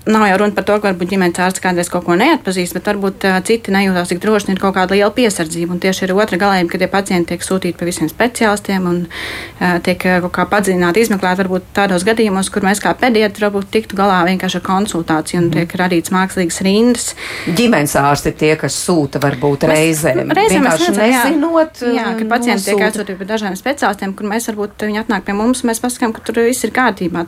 Nav 0.07 0.25
jau 0.27 0.39
runa 0.41 0.55
par 0.57 0.65
to, 0.67 0.75
ka 0.83 0.91
varbūt 0.91 1.13
ģimenes 1.13 1.39
ārsts 1.39 1.63
kādreiz 1.63 1.87
kaut 1.93 2.03
ko 2.09 2.17
neatpazīst, 2.19 2.75
bet 2.75 2.89
varbūt 2.91 3.23
uh, 3.29 3.37
citi 3.47 3.71
nejūtas 3.71 4.11
tik 4.11 4.19
droši, 4.25 4.51
ir 4.51 4.59
kaut 4.59 4.75
kāda 4.75 4.97
liela 4.97 5.13
piesardzība. 5.15 5.77
Un 5.77 5.83
tieši 5.83 6.09
ir 6.09 6.13
otra 6.17 6.39
galējuma, 6.43 6.71
kad 6.73 6.83
tie 6.83 6.89
pacienti 6.91 7.31
tiek 7.31 7.45
sūtīti 7.47 7.79
pie 7.79 7.87
visiem 7.87 8.11
speciālistiem 8.11 8.89
un 8.91 8.99
uh, 9.07 9.77
tiek 9.87 10.03
uh, 10.09 10.19
kaut 10.25 10.35
kā 10.35 10.47
padziļināti 10.51 11.05
izmeklēti. 11.07 11.41
Varbūt 11.45 11.69
tādos 11.79 12.03
gadījumos, 12.09 12.51
kur 12.51 12.67
mēs 12.67 12.83
kā 12.83 12.97
pediatri 12.99 13.47
varbūt 13.47 13.71
tiktu 13.77 13.99
galā 14.01 14.25
vienkārši 14.27 14.59
ar 14.59 14.65
konsultāciju 14.67 15.45
un 15.45 15.47
tiek 15.55 15.77
radīts 15.79 16.11
mākslīgas 16.11 16.59
rindas. 16.67 17.07
Ģimenes 17.47 17.95
ārsti 18.03 18.35
tie, 18.43 18.57
kas 18.59 18.81
sūta 18.83 19.23
varbūt 19.23 19.69
reizēm. 19.71 20.35
Reizēm 20.35 20.67
mēs 20.67 20.83
redzam, 20.83 20.99
nezinot, 20.99 21.85
jā, 21.87 21.95
jā, 22.01 22.09
ka 22.19 22.29
pacienti 22.35 22.73
tiek 22.73 22.85
aizsūtīti 22.89 23.19
pie 23.23 23.31
dažādiem 23.31 23.61
speciālistiem, 23.61 24.19
kur 24.19 24.31
mēs 24.35 24.51
varbūt 24.51 24.87
viņi 24.89 25.05
atnāk 25.05 25.31
pie 25.31 25.39
mums, 25.39 25.63
mēs 25.69 25.79
pasakām, 25.85 26.11
ka 26.17 26.27
tur 26.27 26.43
viss 26.49 26.67
ir 26.67 26.75
kārtībā. 26.75 27.23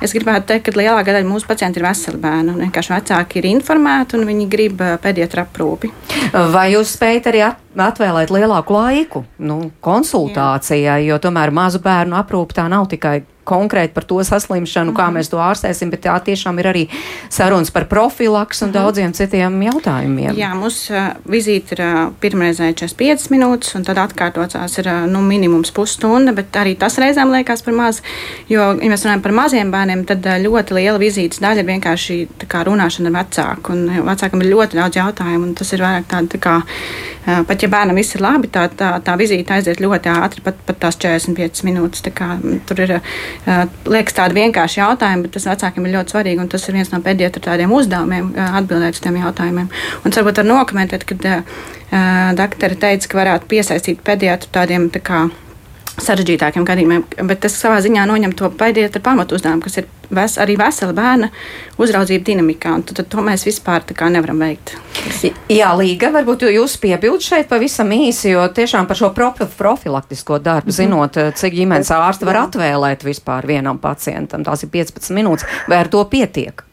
Es 0.00 0.16
gribētu 0.16 0.48
teikt, 0.48 0.70
ka 0.70 0.80
lielākā 0.80 1.12
daļa 1.12 1.28
mūsu 1.28 1.48
pacientu 1.48 1.80
ir 1.80 1.89
veseli 1.90 2.20
bērni. 2.22 2.56
Vienkārši 2.64 2.94
vecāki 2.96 3.40
ir 3.42 3.50
informēti 3.50 4.18
un 4.18 4.26
viņi 4.28 4.46
grib 4.52 4.80
eh, 4.86 4.96
pediatra 5.02 5.44
aprūpi. 5.46 5.92
Vai 6.54 6.70
jūs 6.74 6.94
spējat 6.96 7.28
arī 7.30 7.44
atvēlēt 7.50 8.32
lielāku 8.34 8.74
laiku 8.76 9.24
nu, 9.46 9.60
konsultācijai, 9.84 11.02
Jā. 11.02 11.12
jo 11.12 11.20
tomēr 11.22 11.52
mazu 11.54 11.82
bērnu 11.84 12.18
aprūpe 12.18 12.56
tā 12.56 12.66
nav 12.70 12.88
tikai 12.90 13.20
konkrēti 13.44 13.94
par 13.94 14.04
to 14.04 14.24
saslimšanu, 14.24 14.90
mm 14.90 14.96
-hmm. 14.96 15.00
kā 15.00 15.06
mhm. 15.06 15.16
mēs 15.16 15.30
to 15.30 15.36
ārstēsim, 15.36 15.90
bet 15.90 16.04
tā 16.06 16.20
tiešām 16.24 16.58
ir 16.58 16.66
arī 16.66 16.88
sarunas 17.28 17.70
par 17.70 17.84
profilaks 17.84 18.62
un 18.62 18.68
mm 18.68 18.72
-hmm. 18.72 18.74
daudziem 18.74 19.12
citiem 19.12 19.62
jautājumiem. 19.62 20.34
Jā, 20.36 20.54
mūsu 20.54 20.92
uh, 20.92 21.14
vizīte 21.30 21.72
ir 21.72 21.80
uh, 21.80 22.12
pirmreizēji 22.20 22.74
45 22.74 23.30
minūtes, 23.30 23.76
un 23.76 23.84
tad 23.84 23.96
atkārtotās 23.96 24.78
ir 24.78 24.86
uh, 24.86 25.10
nu, 25.10 25.20
minimums 25.22 25.70
pusstunda, 25.70 26.32
bet 26.32 26.56
arī 26.56 26.76
tas 26.78 26.98
reizēm 26.98 27.30
liekas 27.32 27.62
par 27.62 27.74
maz, 27.74 28.02
jo, 28.48 28.60
ja 28.60 28.90
mēs 28.90 29.04
runājam 29.04 29.22
par 29.22 29.32
maziem 29.32 29.70
bērniem, 29.70 30.04
tad 30.04 30.26
uh, 30.26 30.32
ļoti 30.46 30.74
liela 30.74 30.98
vizītes 30.98 31.40
daļa 31.40 31.60
ir 31.60 31.66
vienkārši 31.66 32.28
kā, 32.48 32.64
runāšana 32.64 33.06
ar 33.06 33.24
vecāku, 33.24 33.72
un 33.72 34.04
vecākam 34.06 34.40
ir 34.42 34.52
ļoti 34.54 34.76
daudz 34.76 34.96
jautājumu, 34.96 35.44
un 35.46 35.54
tas 35.54 35.72
ir 35.72 35.80
vairāk 35.80 36.04
tāda, 36.08 36.28
tā 36.28 36.38
kā, 36.38 36.56
uh, 36.56 37.44
pat 37.46 37.62
ja 37.62 37.68
bērnam 37.68 37.96
viss 37.96 38.14
ir 38.14 38.20
labi, 38.20 38.48
tā, 38.48 38.68
tā, 38.76 39.00
tā 39.04 39.16
vizīte 39.16 39.54
aiziet 39.54 39.80
ļoti 39.80 40.08
ātri, 40.08 40.42
pat, 40.44 40.54
pat 40.66 40.78
tās 40.78 40.96
45 40.96 41.64
minūtes, 41.64 42.04
tā 42.06 42.12
kā 42.14 42.38
tur 42.66 42.80
ir 42.80 43.00
liekas 43.90 44.16
tādi 44.16 44.36
vienkārši 44.36 44.80
jautājumi, 44.82 45.26
bet 45.26 45.36
tas 45.36 45.46
vecākiem 45.48 45.86
ir 45.86 45.94
ļoti 45.96 46.14
svarīgi. 46.14 46.48
Tas 46.52 46.66
ir 46.68 46.78
viens 46.78 46.92
no 46.92 47.00
pēdējiem 47.04 47.44
tādiem 47.44 47.74
uzdevumiem, 47.76 48.32
atbildēt 48.60 48.98
uz 48.98 49.04
tiem 49.04 49.20
jautājumiem. 49.20 49.70
Un 50.04 50.16
varbūt 50.16 50.42
var 50.42 50.48
nokomentēt, 50.50 51.06
kad 51.08 51.28
uh, 51.30 51.60
doktori 52.38 52.78
teica, 52.80 53.10
ka 53.10 53.20
varētu 53.22 53.50
piesaistīt 53.50 54.04
pediatru 54.06 54.52
tādiem 54.54 54.90
tā 54.92 55.02
kā, 55.04 55.24
sarežģītākiem 55.98 56.66
gadījumiem, 56.66 57.06
bet 57.26 57.42
tas 57.44 57.56
savā 57.58 57.80
ziņā 57.84 58.04
noņem 58.08 58.34
to 58.38 58.50
pēdējo 58.60 59.02
pamatu 59.02 59.36
uzdevumu, 59.36 59.64
kas 59.64 59.80
ir 59.80 59.88
ves, 60.14 60.36
arī 60.42 60.56
vesela 60.60 60.94
bērna 60.96 61.30
uzraudzība 61.80 62.24
dinamikā. 62.26 62.76
Tad, 62.86 63.00
tad 63.00 63.10
to 63.12 63.24
mēs 63.24 63.46
vispār 63.48 63.84
nevaram 64.10 64.40
veikt. 64.42 64.74
Jā, 65.50 65.72
Līga, 65.78 66.12
varbūt 66.14 66.46
jūs 66.50 66.76
piebildat 66.82 67.26
šeit 67.26 67.50
pavisam 67.50 67.90
īsi, 67.96 68.30
jo 68.34 68.46
tiešām 68.54 68.88
par 68.90 68.96
šo 68.96 69.12
profilaktisko 69.14 70.38
darbu, 70.38 70.70
-hmm. 70.70 70.78
zinot, 70.78 71.20
cik 71.34 71.54
ģimenes 71.54 71.90
ārsti 71.90 72.26
var 72.26 72.46
atvēlēt 72.46 73.04
vispār 73.04 73.46
vienam 73.46 73.78
pacientam, 73.78 74.44
tās 74.44 74.62
ir 74.62 74.68
15 74.70 75.14
minūtes, 75.14 75.46
vai 75.68 75.78
ar 75.78 75.88
to 75.88 76.04
pietiek? 76.04 76.69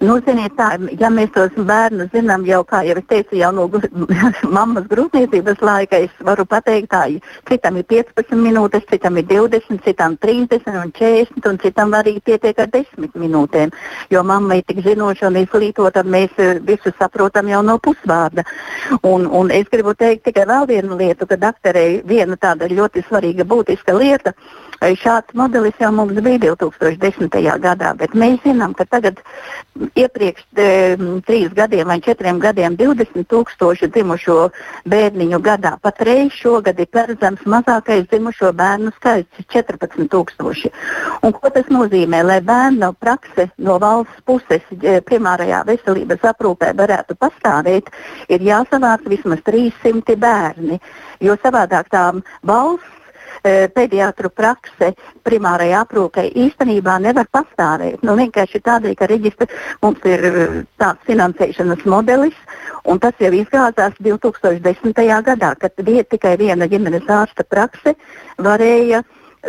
Nu, 0.00 0.18
ziniet, 0.20 0.52
tā, 0.58 0.74
ja 1.00 1.08
mēs 1.12 1.30
tos 1.32 1.54
bērnus 1.56 2.10
zinām 2.12 2.44
jau, 2.44 2.60
kā 2.68 2.82
jau 2.84 2.98
es 3.00 3.06
teicu, 3.08 3.38
jau 3.40 3.48
no 3.56 3.64
mammas 4.56 4.84
grūtniecības 4.90 5.62
laika, 5.64 6.02
es 6.04 6.18
varu 6.26 6.44
pateikt, 6.48 6.90
tā, 6.92 7.06
citam 7.48 7.78
ir 7.80 7.86
15 7.88 8.36
minūtes, 8.36 8.84
citam 8.90 9.16
ir 9.16 9.24
20, 9.30 9.80
citam 9.86 10.18
30 10.20 10.68
un 10.82 10.92
40, 10.98 11.48
un 11.48 11.60
citam 11.62 11.96
arī 11.96 12.18
pietiek 12.20 12.60
ar 12.60 12.68
10 12.74 13.16
minūtēm. 13.16 13.72
Jo 14.12 14.22
mamma 14.26 14.60
ir 14.60 14.66
tik 14.68 14.82
zinoša 14.84 15.30
un 15.30 15.40
izglītota, 15.40 16.04
mēs 16.04 16.36
eh, 16.44 16.60
visu 16.60 16.92
saprotam 16.98 17.48
jau 17.48 17.62
no 17.64 17.78
pusvārda. 17.80 18.44
Un, 19.00 19.24
un 19.26 19.50
es 19.54 19.70
gribu 19.72 19.96
teikt 19.96 20.26
tikai 20.28 20.44
vēl 20.50 20.68
vienu 20.68 21.00
lietu, 21.00 21.26
ka 21.26 21.40
doktorei 21.40 22.02
viena 22.04 22.36
tāda 22.36 22.68
ļoti 22.68 23.06
svarīga 23.08 23.48
būtiska 23.48 23.96
lieta. 23.96 24.36
Šāds 24.76 25.32
modelis 25.32 25.76
jau 25.80 25.88
mums 25.94 26.18
bija 26.20 26.52
2010. 26.52 27.32
gadā, 27.62 27.94
bet 27.96 28.12
mēs 28.12 28.42
zinām, 28.44 28.74
ka 28.76 28.84
tagad 28.84 29.22
iepriekš 29.96 30.42
e, 30.60 30.66
trīs 31.24 31.54
gadiem 31.56 31.88
vai 31.88 31.96
četriem 32.04 32.38
gadiem 32.38 32.76
20 32.76 33.24
tūkstoši 33.30 33.88
dzimušo 33.94 34.50
bērniņu 34.84 35.40
gadā. 35.40 35.76
Patreiz 35.80 36.36
šogad 36.36 36.80
ir 36.80 36.90
paredzams 36.92 37.46
mazākais 37.48 38.04
dzimušo 38.10 38.52
bērnu 38.52 38.92
skaits- 38.98 39.46
14 39.54 40.10
tūkstoši. 40.12 40.72
Un 41.22 41.32
ko 41.32 41.50
tas 41.50 41.72
nozīmē? 41.72 42.22
Lai 42.24 42.40
bērnu 42.40 42.92
prakse 43.00 43.50
no 43.56 43.78
valsts 43.78 44.20
puses 44.26 44.60
primārajā 45.08 45.64
veselības 45.64 46.20
aprūpē 46.20 46.74
varētu 46.76 47.16
pastāvēt, 47.16 47.88
ir 48.28 48.40
jāsavāc 48.40 49.08
vismaz 49.08 49.40
300 49.40 50.16
bērni, 50.16 50.80
jo 51.20 51.36
savādāk 51.40 51.88
tām 51.88 52.22
valsts 52.44 52.95
E, 52.95 52.95
pediatru 53.42 54.30
prakse 54.30 54.92
primārajai 55.26 55.80
aprūpei 55.80 56.30
īstenībā 56.46 56.98
nevar 57.02 57.28
pastāvēt. 57.32 58.02
Nu, 58.06 58.16
vienkārši 58.18 58.62
tādēļ, 58.66 58.94
ka 58.98 59.10
reģistra 59.10 59.48
mums 59.82 60.06
ir 60.08 60.24
e, 60.28 60.46
tāds 60.80 61.02
finansēšanas 61.08 61.84
modelis, 61.88 62.38
un 62.84 63.02
tas 63.02 63.14
jau 63.20 63.32
izgāzās 63.34 63.98
2010. 64.00 65.04
gadā, 65.30 65.54
kad 65.60 65.76
tikai 66.10 66.36
viena 66.40 66.68
ģimenes 66.70 67.08
ārsta 67.10 67.44
prakse 67.44 67.96
varēja 68.38 69.02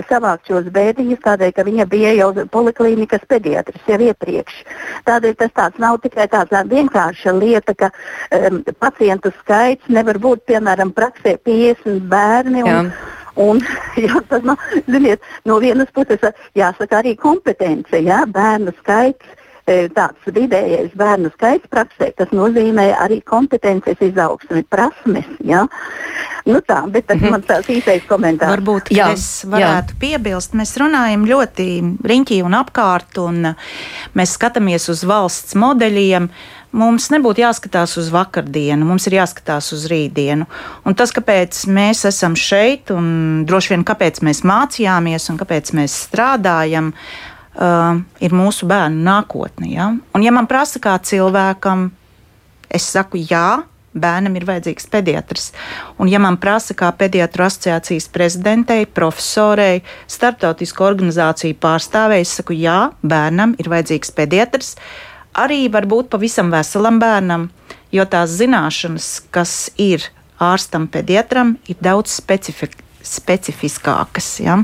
savākt 0.06 0.50
šos 0.50 0.67
bērniņus, 0.73 1.21
tādēļ, 1.26 1.52
ka 1.56 1.65
viņa 1.65 1.86
bija 1.89 2.13
jau 2.17 2.30
poliklīnikas 2.54 3.23
pediatrs 3.30 3.89
jau 3.89 4.00
iepriekš. 4.10 4.60
Tādēļ 5.08 5.36
tas 5.41 5.54
tāds 5.58 5.82
nav 5.82 6.00
tikai 6.04 6.28
tāda 6.32 6.63
vienkārša 6.69 7.34
lieta, 7.38 7.73
ka 7.78 7.91
um, 7.91 8.62
pacientu 8.80 9.34
skaits 9.41 9.89
nevar 9.89 10.19
būt, 10.21 10.45
piemēram, 10.50 10.93
praksē 10.97 11.38
50 11.47 12.06
bērni. 12.12 12.65
Un, 12.65 12.91
Jā. 12.91 13.16
Un, 13.38 13.62
jā, 14.06 14.21
tas, 14.30 14.45
nu, 14.45 14.58
ziniet, 14.89 15.26
no 15.45 15.60
vienas 15.63 15.91
puses 15.95 16.23
jāsaka 16.58 17.02
arī 17.02 17.15
kompetence, 17.19 18.02
jā, 18.04 18.23
bērnu 18.30 18.76
skaits. 18.82 19.36
E, 19.67 19.89
tāds 19.91 20.23
vidējais 20.32 20.93
bērnu 20.95 21.28
skaits 21.34 21.67
praksē, 21.67 22.13
tas 22.15 22.30
nozīmē 22.32 22.86
arī 23.04 23.17
kompetences 23.28 24.00
izaugsmi, 24.00 24.62
prasmes. 24.71 25.28
Ja? 25.43 25.65
Nu 26.47 26.62
tā, 26.63 26.86
bet 26.88 27.10
tas 27.10 27.17
-hmm. 27.19 27.32
man 27.36 27.43
tāds 27.43 27.67
īsais 27.67 28.08
komentārs. 28.08 28.54
Varbūt 28.56 28.93
jā, 28.95 29.12
es 29.12 29.43
varētu 29.43 29.91
jā. 29.91 30.00
piebilst, 30.00 30.54
mēs 30.54 30.71
runājam 30.80 31.28
ļoti 31.28 31.67
riņķī 32.00 32.43
un 32.47 32.54
apkārt, 32.54 33.17
un 33.17 33.56
mēs 34.15 34.38
skatāmies 34.39 34.88
uz 34.89 35.04
valsts 35.04 35.56
modeļiem. 35.56 36.23
Uh, 36.23 36.57
mums 36.75 37.08
nebūtu 37.13 37.43
jāskatās 37.43 37.95
uz 37.99 38.10
vakardienu, 38.13 38.88
mums 38.88 39.08
ir 39.08 39.17
jāskatās 39.19 39.71
uz 39.75 39.86
rītdienu. 39.91 40.47
Un 40.88 40.97
tas, 40.97 41.13
kāpēc 41.15 41.63
mēs 41.71 42.03
esam 42.10 42.36
šeit, 42.39 42.91
un 42.93 43.45
droši 43.47 43.75
vien 43.75 43.88
kāpēc 43.88 44.21
mēs 44.25 44.43
mācījāmies 44.47 45.30
un 45.32 45.39
kāpēc 45.39 45.73
mēs 45.77 45.95
strādājam, 46.08 46.91
uh, 47.56 48.03
ir 48.23 48.36
mūsu 48.36 48.69
bērnu 48.69 49.01
nākotne. 49.08 49.71
Ja? 49.71 49.93
Un, 49.95 50.25
ja 50.25 50.36
man 50.36 50.49
prasa 50.49 50.82
kā 50.84 50.97
cilvēkam, 50.99 51.89
es 52.69 52.91
saku 52.93 53.23
jā. 53.23 53.63
Bērnam 53.97 54.36
ir 54.38 54.43
vajadzīgs 54.45 54.86
pediatrs. 54.93 55.47
Un, 55.97 56.06
ja 56.12 56.19
man 56.21 56.36
prasa, 56.38 56.75
kā 56.77 56.91
pediatru 56.93 57.47
asociācijas 57.47 58.06
prezidentei, 58.13 58.84
profesorei, 58.86 59.80
starptautisku 60.12 60.86
organizāciju 60.86 61.58
pārstāvēji, 61.58 62.27
es 62.27 62.36
saku, 62.38 62.53
jā, 62.60 62.91
bērnam 63.01 63.56
ir 63.58 63.71
vajadzīgs 63.71 64.13
pediatrs. 64.19 64.75
Uh, 64.75 65.16
arī 65.38 65.67
var 65.71 65.88
būt 65.89 66.10
pavisam 66.13 66.52
veselam 66.54 67.00
bērnam, 67.02 67.47
jo 67.93 68.06
tās 68.10 68.36
zināšanas, 68.39 69.12
kas 69.32 69.69
ir 69.78 70.10
ārstam, 70.43 70.89
pediatram, 70.91 71.56
ir 71.69 71.80
daudz 71.82 72.17
specifiskākas 72.19 72.86
specifiskākas. 73.08 74.26
Ja? 74.43 74.58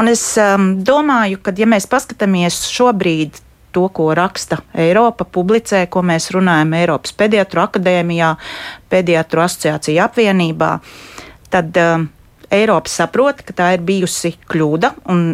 Un 0.00 0.08
es 0.08 0.22
um, 0.40 0.70
domāju, 0.80 1.42
ka, 1.44 1.52
ja 1.60 1.68
mēs 1.68 1.84
paskatāmies 1.90 2.62
šobrīd 2.72 3.36
to, 3.76 3.86
ko 3.92 4.08
raksta 4.16 4.62
Eiropa, 4.72 5.26
publicē, 5.28 5.82
ko 5.92 6.00
mēs 6.06 6.30
runājam 6.32 6.72
Eiropas 6.78 7.12
pediatru 7.12 7.60
akadēmijā, 7.66 8.32
pediatru 8.92 9.44
asociācija 9.44 10.06
apvienībā, 10.08 10.70
tad 11.52 11.76
uh, 11.82 12.06
Eiropa 12.48 12.92
saprot, 12.92 13.44
ka 13.44 13.56
tā 13.56 13.74
ir 13.76 13.84
bijusi 13.84 14.36
kļūda 14.48 14.94
un 15.12 15.26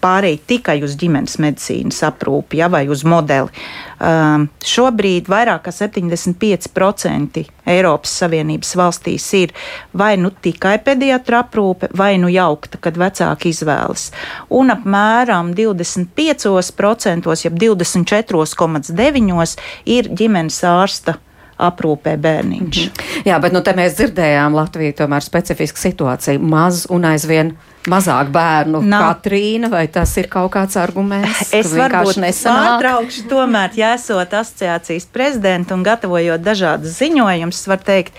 pārējai 0.00 0.40
tikai 0.48 0.78
uz 0.84 0.96
ģimenes 1.00 1.36
medicīnas 1.42 2.00
aprūpi 2.08 2.60
ja, 2.60 2.70
vai 2.72 2.86
uz 2.92 3.04
modeli. 3.04 3.52
Um, 4.00 4.46
šobrīd 4.64 5.26
vairāk 5.28 5.66
kā 5.66 5.72
75% 5.76 7.42
Eiropas 7.68 8.12
Savienības 8.22 8.70
valstīs 8.80 9.26
ir 9.36 9.52
vai 9.92 10.16
nu 10.16 10.30
tikai 10.32 10.78
pediatra 10.80 11.42
aprūpe, 11.44 11.90
vai 11.92 12.16
nu 12.22 12.30
jaukta, 12.32 12.80
kad 12.80 12.96
vecāki 12.96 13.52
izvēlas. 13.52 14.08
Un 14.56 14.72
apmēram 14.72 15.52
25%, 15.52 17.36
jeb 17.44 17.54
24,9% 17.60 19.58
ir 19.84 20.08
ģimenes 20.16 20.64
ārsta 20.64 21.20
aprūpē 21.68 22.16
bērniņš. 22.16 22.84
Mm 22.84 22.92
-hmm. 22.92 23.26
Jā, 23.28 23.40
bet 23.40 23.52
nu, 23.52 23.60
te 23.60 23.74
mēs 23.76 23.96
dzirdējām 23.98 24.54
Latviju 24.54 24.92
tomēr 24.92 25.22
specifisku 25.22 25.78
situāciju. 25.78 26.40
Maz 26.40 26.86
un 26.90 27.04
aizvien 27.04 27.56
mazāk 27.88 28.30
bērnu. 28.34 28.82
Nav. 28.82 29.06
Katrīna, 29.08 29.70
vai 29.72 29.86
tas 29.88 30.16
ir 30.16 30.28
kaut 30.28 30.52
kāds 30.52 30.76
arguments? 30.80 31.52
Es 31.52 31.72
varbūt 31.72 32.20
nepārtraukšu, 32.20 33.28
tomēr, 33.28 33.70
ja 33.74 33.94
esot 33.94 34.34
asociācijas 34.34 35.06
prezidenta 35.12 35.74
un 35.74 35.82
gatavojot 35.86 36.40
dažādas 36.40 36.98
ziņojumus, 37.00 37.66
var 37.66 37.78
teikt, 37.78 38.12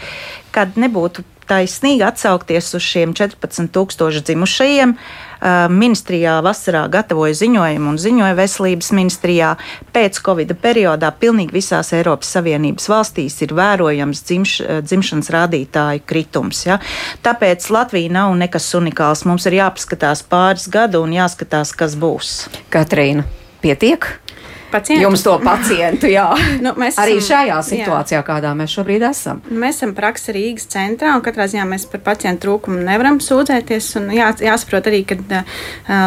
kad 0.51 0.77
nebūtu 0.79 1.25
taisnīgi 1.51 2.05
atsaukties 2.07 2.73
uz 2.77 2.85
šiem 2.85 3.13
14,000 3.17 4.23
dzimušajiem. 4.29 4.95
Ministrijā 5.71 6.35
vasarā 6.45 6.83
gatavoja 6.91 7.33
ziņojumu 7.39 7.93
un 7.93 7.99
ziņoja 8.01 8.37
veselības 8.37 8.91
ministrijā. 8.93 9.55
Pēc 9.93 10.19
Covid 10.25 10.53
periodā 10.61 11.09
pilnīgi 11.17 11.55
visās 11.55 11.91
Eiropas 11.97 12.29
Savienības 12.35 12.89
valstīs 12.91 13.39
ir 13.41 13.55
vērojams 13.57 14.21
dzimš, 14.27 14.55
dzimšanas 14.85 15.31
rādītāju 15.33 16.05
kritums. 16.05 16.65
Ja? 16.67 16.77
Tāpēc 17.25 17.69
Latvija 17.73 18.13
nav 18.21 18.35
nekas 18.37 18.69
unikāls. 18.77 19.25
Mums 19.25 19.49
ir 19.49 19.57
jāpaskatās 19.61 20.21
pāris 20.29 20.69
gadu 20.71 21.01
un 21.05 21.17
jāskatās, 21.17 21.73
kas 21.77 21.97
būs. 21.97 22.35
Katrīna, 22.73 23.25
pietiek? 23.65 24.11
Pacientu. 24.71 25.03
Jums 25.03 25.23
to 25.25 25.35
pacientu, 25.43 26.09
jā. 26.11 26.27
nu, 26.65 26.73
esam, 26.85 27.03
Arī 27.03 27.17
šajā 27.23 27.59
situācijā, 27.67 28.19
jā. 28.19 28.25
kādā 28.27 28.53
mēs 28.57 28.75
šobrīd 28.77 29.05
esam. 29.09 29.41
Mēs 29.51 29.79
esam 29.79 29.93
praksa 29.97 30.35
Rīgas 30.35 30.67
centrā, 30.71 31.13
un 31.17 31.23
katrā 31.25 31.47
ziņā 31.51 31.65
mēs 31.69 31.87
par 31.91 32.03
pacientu 32.05 32.47
trūkumu 32.47 32.81
nevaram 32.87 33.19
sūdzēties. 33.23 33.91
Jā, 34.15 34.31
jāsaprot 34.41 34.89
arī, 34.91 35.03
ka 35.07 35.17
uh, 35.21 35.55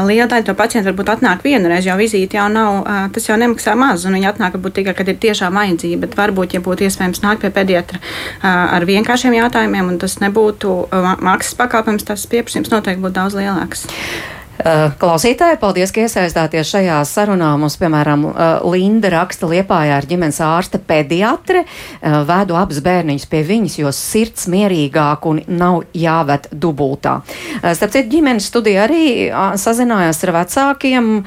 liela 0.09 0.29
daļa 0.33 0.49
to 0.49 0.57
pacientu 0.59 0.91
varbūt 0.91 1.15
atnāk 1.17 1.45
vienreiz, 1.47 1.87
jo 1.89 1.97
vizīte 2.01 2.39
jau 2.39 2.49
nav, 2.53 2.83
uh, 2.83 3.01
tas 3.15 3.29
jau 3.29 3.39
nemaksā 3.41 3.77
maz, 3.79 4.07
un 4.09 4.19
viņi 4.19 4.31
atnāk 4.33 4.59
varbūt 4.59 4.79
tikai, 4.81 4.97
kad 4.99 5.11
ir 5.13 5.21
tiešām 5.23 5.61
vajadzība, 5.61 6.05
bet 6.07 6.19
varbūt, 6.19 6.59
ja 6.59 6.65
būtu 6.65 6.89
iespējams 6.89 7.25
nākt 7.25 7.45
pie 7.45 7.53
pediatra 7.55 8.01
uh, 8.01 8.47
ar 8.49 8.87
vienkāršiem 8.89 9.39
jautājumiem, 9.41 9.95
un 9.95 10.01
tas 10.03 10.19
nebūtu 10.23 10.77
uh, 10.85 11.11
maksas 11.25 11.59
pakalpojums, 11.59 12.07
tas 12.09 12.29
pieprasījums 12.31 12.73
noteikti 12.75 13.05
būtu 13.05 13.19
daudz 13.21 13.39
lielāks. 13.39 13.89
Eh, 14.55 14.93
klausītāji, 15.03 15.59
paldies, 15.59 15.91
ka 15.91 16.05
iesaistāties 16.05 16.69
šajā 16.71 17.01
sarunā. 17.11 17.51
Mums, 17.59 17.75
piemēram, 17.81 18.23
eh, 18.31 18.61
Linda 18.71 19.11
raksta 19.11 19.49
Liepājā 19.51 19.97
ar 19.99 20.07
ģimenes 20.07 20.39
ārste 20.39 20.79
pediatre, 20.79 21.65
eh, 21.67 22.11
vedu 22.25 22.55
abus 22.55 22.79
bērniņus 22.79 23.27
pie 23.27 23.43
viņas, 23.43 23.79
jo 23.79 23.91
sirds 23.91 24.47
mierīgāk 24.47 25.27
un 25.27 25.43
nav 25.49 25.83
jāved 25.93 26.47
dubultā. 26.55 27.23
Starp 27.75 27.91
citu, 27.91 28.11
ģimenes 28.11 28.47
studija 28.47 28.87
arī 28.87 29.31
sazinājās 29.59 30.23
ar 30.25 30.33
vecākiem, 30.45 31.25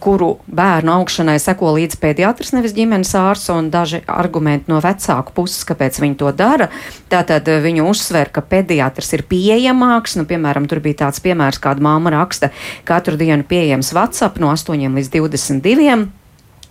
kuru 0.00 0.38
bērnu 0.50 0.90
augšanai 0.90 1.38
seko 1.38 1.74
līdz 1.76 1.96
pediatrs, 1.96 2.52
nevis 2.52 2.72
ģimenes 2.72 3.12
ārsts, 3.14 3.50
un 3.50 3.70
daži 3.70 4.02
argumenti 4.06 4.68
no 4.68 4.80
vecāku 4.80 5.32
puses, 5.34 5.64
kāpēc 5.64 6.00
viņi 6.00 6.16
to 6.16 6.32
dara. 6.32 6.68
Tātad 7.10 7.44
viņu 7.44 7.88
uzsver, 7.88 8.32
ka 8.32 8.40
pediatrs 8.40 9.12
ir 9.12 9.22
pieejamāks, 9.22 10.16
nu, 10.16 10.24
piemēram, 10.24 10.66
tur 10.68 10.80
bija 10.80 11.06
tāds 11.06 11.20
piemērs, 11.20 11.60
kāda 11.60 11.80
māma 11.80 12.10
raksta, 12.10 12.50
katru 12.84 13.16
dienu 13.20 13.46
pieejams 13.48 13.92
WhatsApp 13.96 14.40
no 14.42 14.52
8 14.54 14.96
līdz 15.00 15.12
22. 15.16 16.06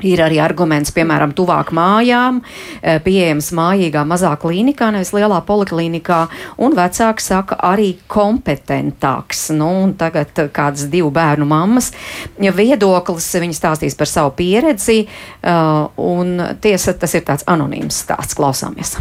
Ir 0.03 0.19
arī 0.19 0.41
arguments, 0.43 0.91
piemēram, 0.91 1.31
tuvāk 1.31 1.69
mājām, 1.71 2.41
e, 2.83 2.97
pieejams 2.99 3.53
mājīgā 3.55 4.01
mazā 4.03 4.33
klīnikā, 4.41 4.89
nevis 4.91 5.13
lielā 5.15 5.37
poliklīnikā, 5.47 6.17
un 6.59 6.75
vecāki 6.75 7.23
saka 7.23 7.55
arī 7.63 7.93
kompetentāks. 8.11 9.47
Nu, 9.55 9.93
tagad 9.95 10.35
kādas 10.51 10.89
divu 10.91 11.13
bērnu 11.15 11.47
mammas 11.47 11.93
viedoklis, 12.35 13.29
viņa 13.39 13.55
stāstīs 13.55 13.95
par 13.95 14.11
savu 14.11 14.35
pieredzi, 14.35 15.05
e, 15.07 15.59
un 15.95 16.41
tiesa, 16.59 16.91
tas 16.99 17.15
ir 17.15 17.23
tāds 17.23 17.47
anonīms 17.47 18.03
stāsts. 18.03 18.35
Klausāmies! 18.35 18.97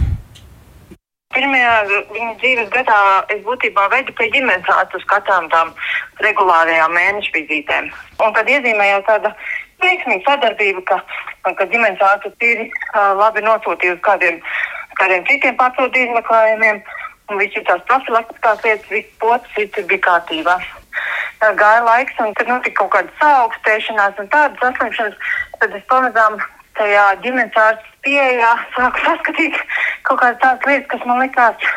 Pirmajā 1.35 1.75
viņa 2.15 2.33
dzīves 2.41 2.71
gadā 2.75 2.97
es 3.35 3.41
būtībā 3.47 3.89
veidu 3.93 4.15
pie 4.19 4.29
ģimenes 4.35 4.71
ārsta 4.71 5.01
uz 5.01 5.07
katrām 5.11 5.49
tām 5.51 5.73
regulārajām 6.23 6.95
mēnešu 6.95 7.35
vizītēm. 7.35 7.91
Un 8.23 8.35
tad 8.37 8.51
iezīmējās 8.53 9.07
tāda 9.09 9.33
veiksmīga 9.83 10.25
sadarbība, 10.29 10.85
ka, 10.91 11.01
ka 11.59 11.67
ģimenes 11.73 12.05
ārsts 12.11 12.47
ir 12.47 12.65
uh, 12.69 13.13
labi 13.19 13.43
nosūtījusi 13.47 13.99
uz 13.99 14.05
kādiem, 14.07 14.41
kādiem 15.01 15.27
citiem 15.31 15.59
pārsūtu 15.61 16.07
izmeklējumiem. 16.07 16.83
Un 17.33 17.39
viss 17.41 17.57
tās 17.65 17.85
profilaktiskās 17.89 18.65
lietas, 18.67 18.91
viss 18.93 19.15
pocis, 19.23 19.55
viss 19.57 19.87
bija 19.89 20.03
kārtībā. 20.07 20.59
Gāja 21.41 21.81
laiks, 21.85 22.19
un 22.21 22.35
tad 22.37 22.49
notika 22.49 22.83
kaut 22.83 22.93
kāda 22.95 23.15
saaugstēšanās 23.21 24.21
un 24.21 24.29
tādas 24.33 24.61
saslimšanas. 24.61 25.33
Tad 25.61 25.75
es 25.77 25.87
pamazām 25.89 26.37
tajā 26.79 27.05
ģimenes 27.25 27.59
ārsta 27.59 27.95
pieejā 28.05 28.53
sāku 28.77 29.03
saskatīt 29.05 29.59
kaut 30.07 30.21
kādas 30.21 30.41
tādas 30.43 30.69
lietas, 30.69 30.89
kas 30.93 31.07
man 31.09 31.23
likās 31.23 31.69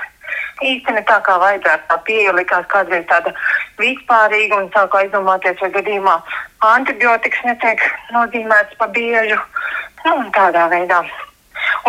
īsti 0.63 0.95
ne 0.95 1.03
tā, 1.07 1.19
kā 1.25 1.37
vajadzētu. 1.41 1.85
Tā 1.89 1.97
pieeja 2.07 2.33
likās 2.35 2.65
kādreiz 2.71 3.05
tāda 3.09 3.33
vispārīga 3.81 4.61
un 4.61 4.71
sāku 4.73 5.01
aizdomāties, 5.01 5.61
vai 5.61 5.69
gadījumā 5.75 6.17
antibiotikas 6.71 7.45
netiek 7.45 7.83
nozīmēts 8.15 8.77
pa 8.79 8.89
biežu. 8.97 9.39
Nu, 10.05 10.17
tādā 10.35 10.67
veidā. 10.71 11.01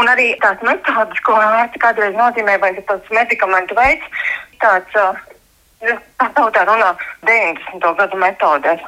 Un 0.00 0.08
arī 0.10 0.32
tās 0.42 0.60
metodas, 0.66 1.20
ko 1.26 1.36
ārsti 1.38 1.80
kādreiz 1.82 2.16
nozīmē, 2.16 2.56
vai 2.60 2.72
tas 2.88 3.12
medikamentu 3.14 3.76
veids, 3.78 4.24
tāds, 4.62 4.96
uh, 4.98 5.98
tā 6.18 6.30
tautā 6.36 6.64
runā 6.66 6.94
90. 7.28 7.92
gadu 8.00 8.18
metodēs 8.18 8.82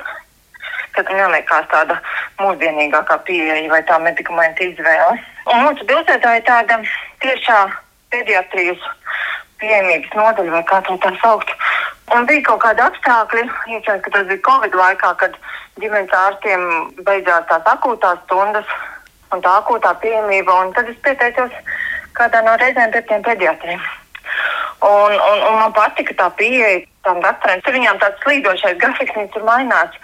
tad 0.97 1.11
viņam 1.11 1.35
liekas 1.35 1.69
tāda 1.73 1.99
mūsdienīgākā 2.41 3.19
pieeja 3.29 3.71
vai 3.73 3.83
tā 3.89 3.99
medikamenta 4.03 4.67
izvēle. 4.67 5.21
Un 5.51 5.65
mūsu 5.67 5.87
pilsētā 5.89 6.37
ir 6.39 6.45
tāda 6.49 6.81
tiešā 7.25 7.61
pediatrijas 8.11 8.83
pieejamības 9.61 10.17
nodaļa, 10.17 10.53
vai 10.57 10.63
kā 10.69 10.81
to 10.87 10.97
tā 11.05 11.13
saukt. 11.21 11.51
Un 12.15 12.27
bija 12.27 12.43
kaut 12.49 12.63
kādi 12.65 12.83
apstākļi, 12.83 13.45
iespējams, 13.47 14.05
ka 14.05 14.13
tas 14.17 14.29
bija 14.31 14.45
Covid 14.49 14.77
laikā, 14.81 15.13
kad 15.21 15.37
ģimenes 15.83 16.15
ārstiem 16.17 16.65
beidzās 17.07 17.47
tās 17.51 17.69
akūtās 17.75 18.23
stundas 18.25 18.77
un 19.35 19.45
tā 19.45 19.53
akūtā 19.61 19.95
pieejamība. 20.03 20.59
Tad 20.77 20.91
es 20.91 20.99
pieteicos 21.05 21.55
kādā 22.19 22.43
no 22.47 22.57
reizēm 22.61 22.93
pie 22.95 23.05
tiem 23.09 23.23
pediatriem. 23.27 23.83
Un, 24.81 25.13
un, 25.13 25.43
un 25.51 25.59
man 25.61 25.75
patika 25.77 26.17
tā 26.17 26.31
pieeja 26.41 26.81
tam 27.07 27.21
doktoriem. 27.25 27.63
Tur 27.65 27.77
viņām 27.77 28.01
tāds 28.03 28.21
slīdošais 28.25 28.79
grafiks, 28.81 29.17
viņi 29.17 29.33
tur 29.35 29.45
mainās. 29.49 29.97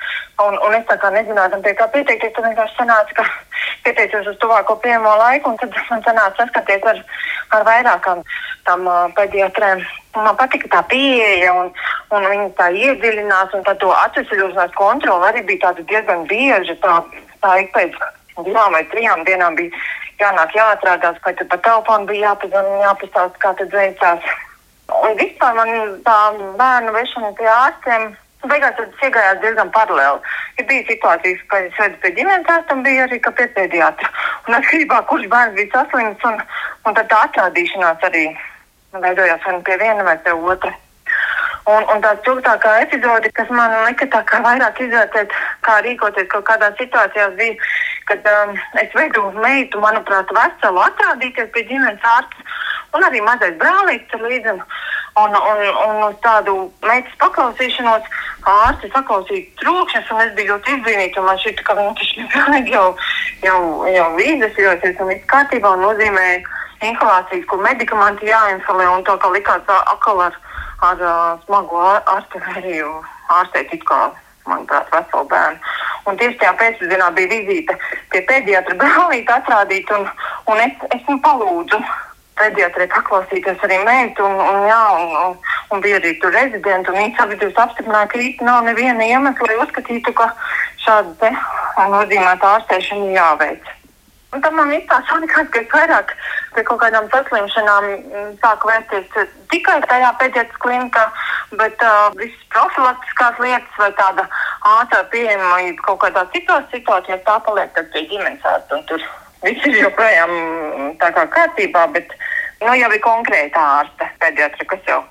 Un, 0.45 0.57
un 0.65 0.77
es 0.77 0.85
tā 0.89 0.97
kā 1.01 1.11
nezināju, 1.13 1.61
pie 1.65 1.75
kā 1.77 1.89
pieteikties, 1.93 2.33
tad 2.37 2.49
vienkārši 2.49 2.79
sanāca, 2.79 3.17
ka 3.19 3.25
pieteicos 3.87 4.31
uz 4.33 4.39
tuvāko 4.43 4.79
pieejamo 4.85 5.15
laiku, 5.23 5.53
un 5.53 5.61
tad 5.61 5.77
man 5.91 6.05
sanāca 6.07 6.43
saskaties 6.43 6.89
ar, 6.93 7.03
ar 7.59 7.69
vairākām 7.69 8.25
tam 8.69 8.89
uh, 8.89 9.07
pediatrēm. 9.19 9.85
Un 10.17 10.25
man 10.25 10.37
patika 10.41 10.71
tā 10.73 10.83
pieeja, 10.91 11.53
un, 11.53 11.73
un 12.17 12.29
viņi 12.33 12.49
tā 12.57 12.71
iedziļinās, 12.73 13.53
un 13.57 13.67
tā 13.67 13.77
to 13.81 13.93
atvesaļošanās 13.93 14.77
kontroli 14.79 15.29
arī 15.29 15.45
bija 15.51 15.69
tāda 15.69 15.85
diezgan 15.91 16.25
bieža. 16.31 16.79
Tā, 16.81 16.97
tā 17.45 17.59
ik 17.61 17.73
pēc 17.77 18.01
divām 18.45 18.73
vai 18.73 18.85
trijām 18.93 19.25
dienām 19.29 19.57
bija 19.57 19.77
jānāk 20.21 20.55
jāatrādās, 20.57 21.21
vai 21.25 21.35
tad 21.37 21.49
pa 21.53 21.61
telefonu 21.61 22.09
bija 22.09 22.31
jāpazvan, 22.31 22.69
jāpastāst, 22.85 23.41
kā 23.43 23.53
tad 23.61 23.73
veicās. 23.77 24.35
Un 24.87 25.19
vispār 25.19 25.57
man 25.59 25.99
tā 26.07 26.19
bērnu 26.59 26.95
vešana 26.95 27.33
pie 27.39 27.51
ārstiem. 27.51 28.15
Beigās 28.47 28.77
tas 28.79 29.03
iegājās 29.03 29.41
diezgan 29.43 29.71
paralēli. 29.75 30.21
Ir 30.61 30.67
bija 30.69 30.85
situācijas, 30.87 31.41
ka 31.51 31.59
es 31.65 31.79
vedu 31.81 31.99
pie 32.03 32.13
ģimenes 32.19 32.51
ārsta 32.53 32.77
un 32.77 32.85
bija 32.87 33.07
arī 33.09 33.19
pie 33.25 33.47
pediatra. 33.57 34.11
Un 34.47 34.59
atkarībā, 34.61 35.01
kurš 35.11 35.27
bērns 35.33 35.57
bija 35.59 35.73
saslims, 35.73 36.27
un, 36.31 36.39
un 36.87 36.99
tad 36.99 37.11
tā 37.11 37.23
atrādīšanās 37.27 38.07
arī 38.07 38.29
veidojās 39.03 39.43
vai 39.47 39.57
nu 39.57 39.65
pie 39.67 39.79
viena 39.83 40.07
vai 40.07 40.19
pie 40.23 40.37
otra. 40.37 40.73
Un, 41.67 41.83
un 41.91 42.03
tā 42.05 42.13
spilgtākā 42.21 42.77
epizode, 42.85 43.31
kas 43.35 43.49
man 43.51 43.73
lika 43.89 44.07
tā 44.13 44.21
kā 44.29 44.39
vairāk 44.45 44.79
izvērtēt, 44.85 45.33
kā 45.67 45.81
rīkoties 45.83 46.29
kaut 46.31 46.47
kādā 46.47 46.71
situācijā, 46.79 47.27
bija, 47.41 47.57
kad 48.07 48.29
um, 48.31 48.55
es 48.79 48.95
vedu 48.95 49.25
meitu, 49.43 49.83
manuprāt, 49.83 50.31
veselu 50.37 50.85
atrādīties 50.85 51.51
pie 51.57 51.65
ģimenes 51.67 52.07
ārsta 52.13 52.47
un 52.95 53.07
arī 53.09 53.23
mazais 53.25 53.57
brālītis 53.61 54.09
tur 54.13 54.27
līdzi. 54.27 54.57
Un, 55.17 55.33
un, 55.33 55.61
un 55.87 56.03
uz 56.11 56.17
tādu 56.21 56.55
meitas 56.85 57.15
paklausīšanos 57.23 58.09
ārsti 58.53 58.91
saklausīja 58.93 59.47
trokšņus, 59.63 60.11
un 60.13 60.21
es 60.27 60.35
biju 60.37 60.53
ļoti 60.53 60.75
izbrīnīta. 60.77 61.25
Man 61.25 61.41
šķiet, 61.41 61.63
ka 61.65 61.77
nu, 61.79 61.87
tas 61.97 62.11
ir 62.21 62.29
pilnīgi 62.35 62.75
jau, 62.77 62.91
jau, 63.47 63.61
jau 63.95 64.11
vīdes, 64.19 64.61
jo 64.61 64.75
es 64.77 64.85
esmu 64.91 65.09
viss 65.09 65.31
kārtībā 65.33 65.73
un 65.73 65.87
nozīmēja 65.87 66.43
inhalācijas, 66.85 67.49
kur 67.49 67.65
medikamenti 67.65 68.29
jāinhalē, 68.29 68.91
un 68.93 69.05
to, 69.09 69.17
ka 69.23 69.33
likās 69.33 69.73
atkal 69.77 70.21
ar, 70.29 70.39
ar, 70.85 71.03
ar 71.03 71.43
smagu 71.47 71.81
arteriju 71.81 72.93
ārstēt 73.33 73.73
it 73.73 73.85
kā, 73.89 74.11
manuprāt, 74.47 74.91
veselu 74.93 75.29
bērnu. 75.33 75.77
Un 76.07 76.19
tieši 76.21 76.39
tajā 76.43 76.53
pēcpusdienā 76.61 77.09
bija 77.17 77.33
vizīte 77.33 77.79
pie 78.13 78.23
pediatra 78.29 78.77
brālīte 78.83 79.33
atrādīt, 79.41 79.91
un, 79.97 80.05
un 80.53 80.61
es, 80.67 80.77
es 80.93 81.09
viņu 81.09 81.23
palūdzu 81.25 81.81
pediatrijā 82.41 82.91
paklausīties 82.95 83.65
arī 83.67 83.79
meitu, 83.87 84.25
un, 84.27 84.41
un, 84.41 84.67
jā, 84.69 84.83
un, 85.01 85.15
un, 85.23 85.39
un 85.73 85.85
bija 85.85 86.01
arī 86.01 86.17
tur 86.23 86.35
rezidenti. 86.37 86.95
Viņi 86.97 87.17
abi 87.25 87.39
apstiprināja, 87.49 88.11
ka 88.13 88.21
īstenībā 88.21 88.51
nav 88.51 88.69
neviena 88.69 89.09
iemesla, 89.09 89.49
lai 89.51 89.63
uzskatītu, 89.65 90.15
ka 90.17 90.31
šāda 90.85 91.33
nozīmēta 91.95 92.55
ārstēšana 92.57 93.17
jāveic. 93.17 93.73
Un 94.35 94.43
tam 94.45 94.57
man 94.59 94.73
izstāstījās, 94.75 95.49
ka 95.55 95.61
es 95.63 95.69
vairāk 95.73 96.11
pie 96.57 96.65
kaut 96.67 96.81
kādām 96.83 97.07
saslimšanām 97.13 97.85
mm, 97.93 98.33
sāku 98.43 98.69
vērsties 98.69 99.29
tikai 99.53 99.77
tajā 99.87 100.11
pēdējā 100.21 100.59
klinikā, 100.65 101.05
bet 101.61 101.85
uh, 101.87 102.11
visas 102.19 102.43
profilaktiskās 102.53 103.39
lietas 103.45 103.79
vai 103.81 103.93
tāda 104.01 104.27
ātrā 104.75 105.05
pieejamība 105.15 105.87
kaut 105.87 106.03
kādās 106.05 106.33
citās 106.35 106.67
situācijās 106.75 107.23
tā 107.29 107.39
paliek 107.47 107.81
pie 107.95 108.05
ģimenes 108.11 108.45
ārsta. 108.51 108.83
Tur 108.91 109.07
viss 109.47 109.69
ir 109.71 109.81
joprojām 109.81 110.33
tā 111.03 111.13
kā 111.17 111.27
kārtībā, 111.35 111.87
bet 111.97 112.13
nu, 112.63 112.75
jau 112.75 112.91
ir 112.93 113.05
konkrēta 113.05 113.69
ārste 113.81 114.11
pediatra, 114.23 114.69
kas 114.73 114.91
jau 114.91 115.03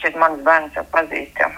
šeit 0.00 0.16
manas 0.16 0.40
bērns 0.46 0.76
jau 0.76 0.84
pazīst. 0.92 1.36
Ja. 1.40 1.50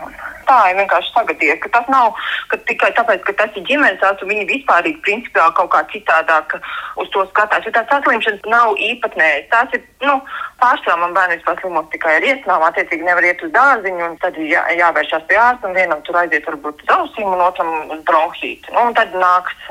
Tā 0.49 0.57
ir 0.71 0.79
vienkārši 0.81 1.13
sagadīja, 1.15 1.59
ka 1.63 1.71
tas 1.77 1.91
nav 1.93 2.17
ka 2.51 2.59
tikai 2.69 2.91
tāpēc, 2.97 3.23
ka 3.27 3.35
tas 3.41 3.57
ir 3.57 3.65
ģimenes 3.69 4.03
ārsts, 4.05 4.27
viņi 4.29 4.47
vispārīgi 4.49 5.03
principā 5.05 5.49
kaut 5.57 5.71
kā 5.75 5.83
citādāk 5.93 6.57
uz 7.01 7.11
to 7.15 7.25
skatās. 7.31 7.67
Jo 7.67 7.73
tās 7.75 7.89
saslimšanas 7.93 8.49
nav 8.51 8.79
īpatnējas. 8.89 9.51
Tās 9.53 9.77
ir, 9.77 9.85
nu, 10.07 10.17
pārsvarā 10.63 10.97
man 11.03 11.15
bērns 11.17 11.39
vispār 11.39 11.61
slimos 11.61 11.91
tikai 11.93 12.17
ar 12.19 12.27
iesnām, 12.31 12.65
attiecīgi 12.71 13.07
nevar 13.07 13.29
iet 13.29 13.45
uz 13.45 13.53
dārziņu, 13.55 14.09
un 14.09 14.17
tad 14.25 14.41
jā, 14.41 14.65
jāvēršās 14.81 15.29
pie 15.29 15.39
ārsta, 15.43 15.69
un 15.69 15.79
vienam 15.79 16.03
tur 16.07 16.21
aiziet 16.23 16.49
varbūt 16.49 16.83
uz 16.87 16.97
ausīm, 16.97 17.31
un 17.31 17.45
otram 17.45 17.93
uz 17.95 18.03
bronhītu. 18.09 18.75
Nu, 18.75 18.89
un 18.89 18.99
tad 18.99 19.15
nāks 19.17 19.69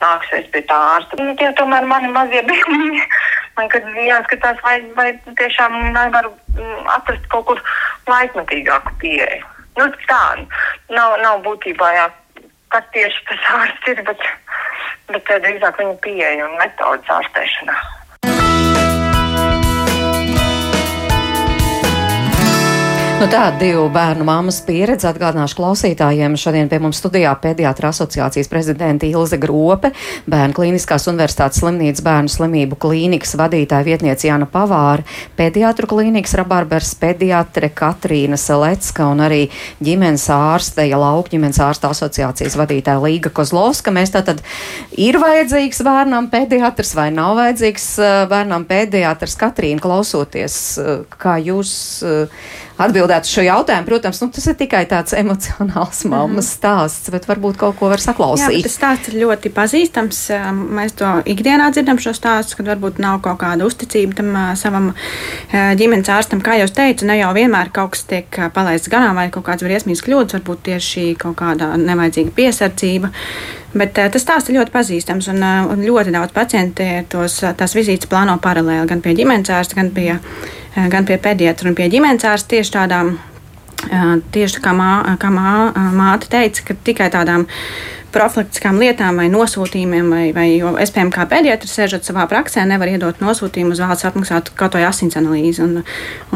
nāksies 0.00 0.48
pie 0.54 0.62
tā 0.68 0.78
ārsta. 0.96 1.18
Nu, 1.20 1.34
tie 1.38 1.50
tomēr 1.58 1.86
mani 1.88 2.10
mazie 2.14 2.42
bērni. 2.48 3.04
Man 3.58 3.70
kad 3.72 3.86
jāskatās, 4.06 4.60
vai, 4.64 4.78
vai 4.96 5.12
tiešām 5.38 5.76
nevaru 5.94 6.32
mm, 6.56 6.90
atrast 6.96 7.26
kaut 7.32 7.48
kur 7.50 7.62
laikmetīgāku 8.08 8.96
pieeju. 9.02 9.46
Nu, 9.78 9.86
tā 10.08 10.24
nav, 10.90 11.16
nav 11.22 11.40
būtībā 11.46 11.92
jā, 11.96 12.08
kas 12.74 12.90
tieši 12.96 13.24
tas 13.30 13.48
ārsts 13.60 13.94
ir, 13.94 14.04
bet, 14.08 14.28
bet 15.14 15.32
drīzāk 15.46 15.80
viņa 15.82 15.96
pieeja 16.04 16.48
un 16.48 16.58
metodas 16.60 17.16
ārstēšanā. 17.20 17.78
Nu 23.20 23.26
tā 23.28 23.50
divu 23.60 23.82
bērnu 23.92 24.24
mammas 24.24 24.62
pieredze 24.64 25.04
atgādināšu 25.10 25.58
klausītājiem. 25.58 26.38
Šodien 26.40 26.70
pie 26.70 26.78
mums 26.80 26.96
studijā 27.02 27.34
pediatra 27.36 27.90
asociācijas 27.92 28.48
prezidenta 28.48 29.04
Ilze 29.04 29.36
Grope, 29.36 29.90
Bērnu 30.24 30.56
klīniskās 30.56 31.04
universitātes 31.10 31.60
slimnīcas 31.60 32.00
bērnu 32.06 32.32
slimību 32.32 32.78
klīnikas 32.80 33.36
vadītāja 33.36 33.84
vietniece 33.84 34.24
Jāna 34.24 34.48
Pavāra, 34.48 35.04
pediatru 35.36 35.90
klīnikas 35.90 36.32
rabarbers 36.40 36.94
pediatre 37.02 37.68
Katrīna 37.68 38.38
Selecka 38.40 39.10
un 39.12 39.20
arī 39.26 39.42
ģimenes 39.84 40.24
ārste, 40.32 40.88
ja 40.88 41.02
lauka 41.02 41.34
ģimenes 41.34 41.60
ārsta 41.60 41.92
asociācijas 41.92 42.56
vadītāja 42.56 43.04
Līga 43.04 43.34
Kozlovska. 43.36 43.92
Mēs 43.92 44.14
tātad 44.16 44.40
ir 44.96 45.20
vajadzīgs 45.20 45.84
bērnam 45.84 46.30
pediatrs 46.32 46.96
vai 46.96 47.10
nav 47.12 47.36
vajadzīgs 47.42 47.86
eh, 48.00 48.16
bērnam 48.32 48.64
pediatrs 48.72 49.36
Katrīna 49.44 49.84
klausoties, 49.84 50.58
eh, 50.80 51.06
kā 51.20 51.36
jūs 51.36 51.76
eh, 52.00 52.42
atbildētu 52.80 53.28
šo 53.30 53.44
jautājumu. 53.44 53.86
Protams, 53.88 54.20
nu, 54.22 54.30
tas 54.34 54.46
ir 54.50 54.56
tikai 54.58 54.82
tāds 54.90 55.14
emocionāls 55.16 56.02
mhm. 56.04 56.12
mammas 56.14 56.48
mm. 56.48 56.56
stāsts, 56.56 57.10
bet 57.12 57.28
varbūt 57.28 57.58
kaut 57.60 57.78
ko 57.80 57.90
var 57.92 58.02
saklausīt. 58.02 58.60
Jā, 58.60 58.64
tas 58.66 58.76
stāsts 58.78 59.12
ir 59.12 59.20
ļoti 59.24 59.52
pazīstams. 59.56 60.22
Mēs 60.80 60.96
to 61.00 61.12
ikdienā 61.30 61.70
dzirdam 61.74 62.00
šo 62.02 62.14
stāstu, 62.16 62.60
kad 62.60 62.72
varbūt 62.72 63.00
nav 63.02 63.20
kaut 63.24 63.40
kāda 63.42 63.68
uzticība 63.68 64.20
tam 64.20 64.34
savam 64.60 64.90
ģimenes 65.52 66.10
ārstam. 66.12 66.42
Kā 66.44 66.58
jau 66.60 66.68
teicu, 66.80 67.08
ne 67.08 67.20
jau 67.20 67.32
vienmēr 67.36 67.72
kaut 67.74 67.94
kas 67.96 68.06
tiek 68.10 68.42
palaists 68.54 68.90
garām 68.92 69.18
vai 69.18 69.28
kaut 69.34 69.46
kāds 69.48 69.66
briesmīgs 69.66 70.04
kļūdas, 70.06 70.38
varbūt 70.38 70.66
tieši 70.70 71.08
kaut 71.20 71.38
kāda 71.40 71.74
nevajadzīga 71.80 72.36
piesardzība. 72.36 73.12
Bet 73.70 73.94
tas 73.94 74.24
stāsts 74.24 74.50
ir 74.50 74.56
ļoti 74.58 74.72
pazīstams, 74.74 75.28
un, 75.30 75.44
un 75.70 75.84
ļoti 75.86 76.10
daudz 76.10 76.34
pacienti 76.34 76.88
tos, 77.10 77.36
tās 77.38 77.76
vizītes 77.78 78.10
plāno 78.10 78.34
paralēli 78.42 78.88
gan 78.90 79.02
pie 79.04 79.14
ģimenes 79.14 79.52
ārsta, 79.54 79.78
gan 79.78 79.92
pie, 79.94 80.16
uh, 80.16 80.59
gan 80.74 81.06
pie 81.06 81.18
pediatra 81.18 81.70
un 81.70 81.76
pie 81.78 81.88
ģimenes 81.92 82.26
ārsta 82.28 82.56
tieši 82.56 82.76
tādām. 82.78 83.16
Tieši 84.34 84.60
kā, 84.60 84.74
mā, 84.76 85.16
kā 85.16 85.30
mā, 85.32 85.50
māte 85.96 86.28
teica, 86.28 86.66
ka 86.68 86.74
tikai 86.84 87.06
tādām 87.14 87.46
profilaktiskām 88.14 88.78
lietām 88.80 89.20
vai 89.20 89.28
nosūtījumiem, 89.32 90.10
vai, 90.12 90.24
vai 90.36 90.46
jo 90.56 90.72
piemēram, 90.74 91.12
kā 91.14 91.26
pediatrs, 91.30 91.74
sēžot 91.76 92.06
savā 92.06 92.26
praksē, 92.30 92.64
nevaru 92.68 92.96
iedot 92.96 93.22
nosūtījumu 93.22 93.74
uz 93.74 93.82
valsts 93.82 94.08
apmaksātu 94.08 94.54
kaut 94.58 94.76
vai 94.76 94.84
asins 94.88 95.16
analīzi. 95.18 95.62
Un, 95.64 95.84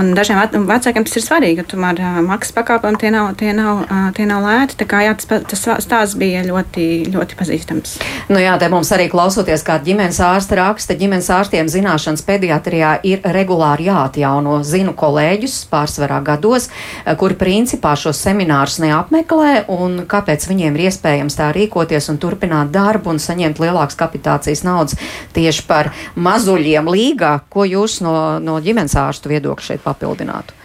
un 0.01 0.13
dažiem 0.17 0.41
vecākiem 0.69 1.07
tas 1.07 1.19
ir 1.19 1.25
svarīgi, 1.25 1.63
ka 1.63 1.75
tomēr 1.75 2.01
maksas 2.27 2.55
pakalpojumi 2.57 3.01
tie 3.03 3.11
nav, 3.15 3.33
tie 3.41 3.53
nav, 3.57 3.85
tie 4.17 4.29
nav 4.31 4.45
lēti. 4.47 4.79
Tā 4.81 4.89
kā 4.91 5.03
jā, 5.07 5.17
tas, 5.19 5.45
tas 5.51 5.65
stāsts 5.85 6.19
bija 6.21 6.45
ļoti, 6.47 6.87
ļoti 7.15 7.39
pazīstams. 7.39 7.97
Nu 8.31 8.43
jā, 8.43 8.55
te 8.61 8.71
mums 8.73 8.93
arī 8.95 9.09
klausoties, 9.13 9.65
kā 9.67 9.79
ģimenes 9.85 10.21
ārsta 10.25 10.59
raksta, 10.61 10.97
ģimenes 10.99 11.31
ārstiem 11.35 11.71
zināšanas 11.71 12.25
pediatrijā 12.27 12.97
ir 13.07 13.25
regulāri 13.35 13.89
jāatjauno. 13.91 14.61
Zinu 14.65 14.95
kolēģus 14.99 15.65
pārsvarā 15.73 16.21
gados, 16.25 16.71
kuri 17.21 17.39
principā 17.39 17.95
šos 17.99 18.23
seminārus 18.25 18.79
neapmeklē 18.83 19.67
un 19.73 20.05
kāpēc 20.09 20.47
viņiem 20.49 20.79
ir 20.79 20.89
iespējams 20.89 21.39
tā 21.39 21.51
arī 21.53 21.63
rīkoties 21.64 22.11
un 22.12 22.20
turpināt 22.22 22.72
darbu 22.74 23.12
un 23.14 23.22
saņemt 23.22 23.61
lielākas 23.62 23.98
kapitācijas 23.98 24.64
naudas 24.66 24.98
tieši 25.35 25.66
par 25.68 25.92
mazuļiem 26.16 26.90
līgā. 26.90 27.38
Ko 27.48 27.66
jūs 27.68 28.00
no, 28.05 28.38
no 28.40 28.61
ģimenes 28.62 28.96
ārstu 29.00 29.33
viedokļa 29.33 29.72
šeit 29.72 29.85
papildinātu? 29.85 30.63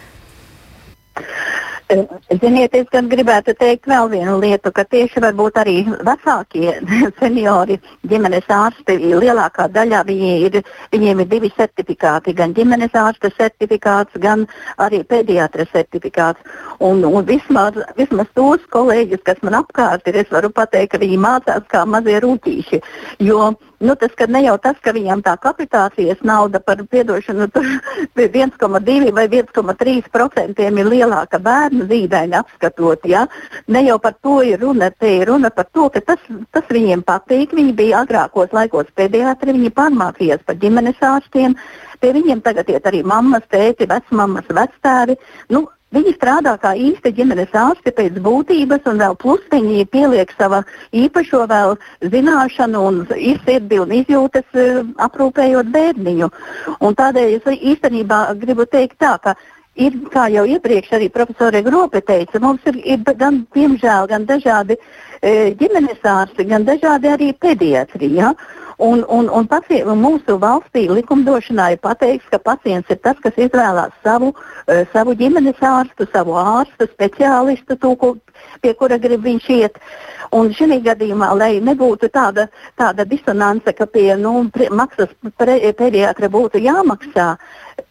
Ziniet, 1.90 2.74
es 2.78 2.86
gan 2.92 3.08
gribētu 3.10 3.50
teikt 3.58 3.88
vēl 3.90 4.10
vienu 4.12 4.36
lietu, 4.38 4.70
ka 4.70 4.84
tieši 4.86 5.22
varbūt 5.24 5.56
arī 5.58 5.74
vecākie 6.06 6.76
seniori 7.18 7.80
ģimenes 8.06 8.46
ārsti 8.54 8.94
lielākā 9.10 9.66
daļā 9.74 10.04
ir, 10.14 10.60
viņiem 10.94 11.22
ir 11.24 11.30
divi 11.32 11.50
certifikāti, 11.56 12.34
gan 12.38 12.54
ģimenes 12.54 12.94
ārsta 12.94 13.32
certifikāts, 13.34 14.14
gan 14.22 14.46
arī 14.78 15.02
pediatra 15.02 15.66
certifikāts. 15.72 16.38
Un, 16.78 17.02
un 17.04 17.26
vismaz, 17.26 17.74
vismaz 17.98 18.30
tos 18.38 18.62
kolēģus, 18.70 19.24
kas 19.26 19.42
man 19.42 19.58
apkārt 19.58 20.06
ir, 20.06 20.22
es 20.22 20.30
varu 20.30 20.52
pateikt, 20.54 20.94
ka 20.94 21.02
viņi 21.02 21.18
mācās 21.18 21.66
kā 21.74 21.82
mazie 21.90 22.22
rūtīši. 22.22 22.80
Jo, 23.26 23.50
Nu, 23.80 23.94
tas 23.96 24.12
ne 24.28 24.42
jau 24.44 24.58
tas, 24.60 24.76
ka 24.84 24.92
viņam 24.92 25.22
tā 25.24 25.32
kapitācijas 25.40 26.18
nauda 26.20 26.60
par 26.60 26.82
piedošanu 26.84 27.46
1,2 27.48 29.12
vai 29.16 29.24
1,3% 29.32 30.66
ir 30.66 30.90
lielāka 30.92 31.40
bērnu 31.40 31.79
zīdaiņa 31.88 32.42
apskatot. 32.44 33.06
Ja? 33.08 33.26
Ne 33.68 33.84
jau 33.86 33.98
par 34.02 34.16
to 34.22 34.40
ir 34.46 34.60
runa, 34.60 34.90
te 34.90 35.16
ir 35.20 35.28
runa 35.30 35.50
par 35.54 35.68
to, 35.72 35.88
ka 35.94 36.02
tas, 36.12 36.22
tas 36.54 36.70
viņiem 36.70 37.04
patīk. 37.06 37.56
Viņi 37.56 37.74
bija 37.78 38.04
agrākos 38.04 38.54
laikos 38.56 38.92
pediatri, 38.94 39.56
viņi 39.56 39.74
pārmācījās 39.76 40.46
par 40.46 40.60
ģimenes 40.60 41.02
ārstiem. 41.12 41.56
Pie 42.00 42.14
viņiem 42.16 42.40
tagad 42.44 42.70
iet 42.72 42.86
arī 42.88 43.02
mammas, 43.04 43.44
tēti, 43.52 43.88
vecmammas, 43.90 44.48
vectēvi. 44.48 45.18
Nu, 45.52 45.66
Viņi 45.90 46.12
strādā 46.14 46.52
kā 46.62 46.70
īsti 46.78 47.10
ģimenes 47.16 47.54
ārsti 47.58 47.90
pēc 47.90 48.18
būtības, 48.22 48.84
un 48.86 49.00
vēl 49.02 49.16
plus 49.18 49.42
viņi 49.50 49.88
pieliek 49.90 50.30
sava 50.38 50.60
īpašo 50.94 51.40
vēl 51.50 51.74
zināšanu 52.12 52.82
un 52.90 53.00
izsirdi 53.16 53.80
un 53.82 53.90
izjūtas 53.96 54.46
uh, 54.54 54.84
aprūpējot 55.02 55.72
bērniņu. 55.74 56.28
Un 56.86 56.94
tādēļ 57.00 57.34
es 57.40 57.50
īstenībā 57.72 58.20
gribu 58.38 58.68
teikt 58.70 59.00
tā, 59.02 59.16
ka 59.18 59.34
ir, 59.78 59.98
kā 60.12 60.26
jau 60.32 60.46
iepriekš 60.48 60.96
arī 60.98 61.10
profesore 61.12 61.62
Grope 61.66 62.00
teica, 62.00 62.40
mums 62.42 62.64
ir, 62.66 62.80
ir 62.84 63.04
gan, 63.18 63.44
diemžēl, 63.54 64.08
gan 64.10 64.26
dažādi 64.28 64.76
e, 64.76 65.52
ģimenes 65.60 66.02
ārsti, 66.02 66.48
gan 66.50 66.66
dažādi 66.68 67.12
arī 67.12 67.30
pediatri. 67.32 68.10
Ja? 68.18 68.34
Un, 68.80 69.04
un, 69.12 69.28
un, 69.28 69.44
pacien, 69.44 69.84
un 69.92 69.98
mūsu 70.00 70.38
valstī 70.40 70.86
likumdošanā 70.88 71.66
ir 71.74 71.80
pateikts, 71.84 72.30
ka 72.32 72.38
pacients 72.40 72.88
ir 72.88 72.96
tas, 73.04 73.18
kas 73.20 73.36
izvēlās 73.36 73.92
savu, 74.00 74.30
uh, 74.32 74.86
savu 74.94 75.12
ģimenes 75.20 75.60
ārstu, 75.60 76.06
savu 76.08 76.38
ārstu, 76.40 76.88
speciālistu, 76.88 77.76
to, 77.76 77.90
ko, 78.00 78.14
pie 78.64 78.72
kura 78.80 78.96
grib 78.96 79.28
viņš 79.28 79.50
iet. 79.58 79.76
Un 80.32 80.48
šī 80.56 80.80
gadījumā, 80.86 81.28
lai 81.36 81.50
nebūtu 81.60 82.08
tāda, 82.08 82.48
tāda 82.80 83.04
disonance, 83.04 83.76
ka 83.76 83.84
pie 83.84 84.14
nu, 84.16 84.46
pre, 84.48 84.70
maksas 84.72 85.12
pediatra 85.44 86.32
būtu 86.32 86.64
jāmaksā, 86.64 87.34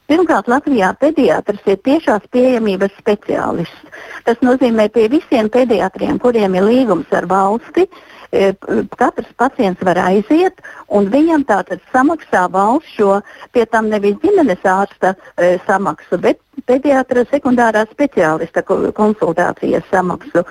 Pirmkārt, 0.10 0.48
Latvijā 0.50 0.90
pediatrs 0.98 1.66
ir 1.70 1.78
tiešās 1.86 2.24
pieejamības 2.34 2.96
speciālists. 2.98 3.98
Tas 4.26 4.40
nozīmē, 4.42 4.88
pie 4.94 5.06
visiem 5.12 5.52
pediatriem, 5.54 6.18
kuriem 6.24 6.58
ir 6.58 6.66
līgums 6.66 7.14
ar 7.14 7.28
valsti, 7.30 7.86
katrs 8.32 9.32
pacients 9.38 9.82
var 9.82 9.98
aiziet, 9.98 10.62
un 10.88 11.10
viņam 11.10 11.46
tātad 11.50 11.82
samaksā 11.94 12.46
valsts 12.54 12.94
šo, 12.98 13.22
pie 13.54 13.66
tam 13.66 13.90
nevis 13.90 14.20
ģimenes 14.22 14.62
ārsta 14.66 15.16
e, 15.38 15.58
samaksu, 15.66 16.20
bet 16.22 16.38
pediatra 16.68 17.24
sekundārā 17.30 17.86
speciālista 17.90 18.62
konsultācijas 18.66 19.86
samaksu. 19.90 20.44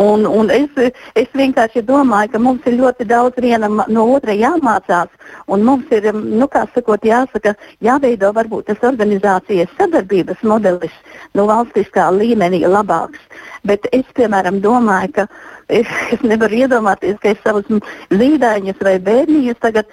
Un, 0.00 0.26
un 0.26 0.50
es, 0.52 0.68
es 1.14 1.30
vienkārši 1.32 1.84
domāju, 1.86 2.32
ka 2.34 2.42
mums 2.42 2.66
ir 2.66 2.78
ļoti 2.80 3.06
daudz 3.08 3.40
viena 3.40 3.70
no 3.70 4.06
otra 4.16 4.34
jāmācās, 4.36 5.08
un 5.48 5.64
mums 5.64 5.90
ir, 5.94 6.10
nu, 6.12 6.48
kā 6.50 6.66
sakot, 6.74 7.04
jāsaka, 7.06 7.54
jāveido 7.84 8.32
varbūt 8.36 8.68
tas 8.72 8.84
organizācijas 8.84 9.72
sadarbības 9.78 10.42
modelis 10.44 10.94
no 11.34 11.48
valstiskā 11.50 12.10
līmenī 12.12 12.64
labāks. 12.66 13.22
Bet 13.64 13.88
es, 13.96 14.04
piemēram, 14.16 14.60
domāju, 14.64 15.12
ka 15.16 15.26
es, 15.72 15.88
es 16.12 16.24
nevaru 16.26 16.64
iedomāties, 16.64 17.16
ka 17.22 17.32
es 17.32 17.42
savus 17.44 17.68
zīdaiņus 18.12 18.82
vai 18.84 18.98
bērniņus 19.00 19.60
tagad 19.64 19.88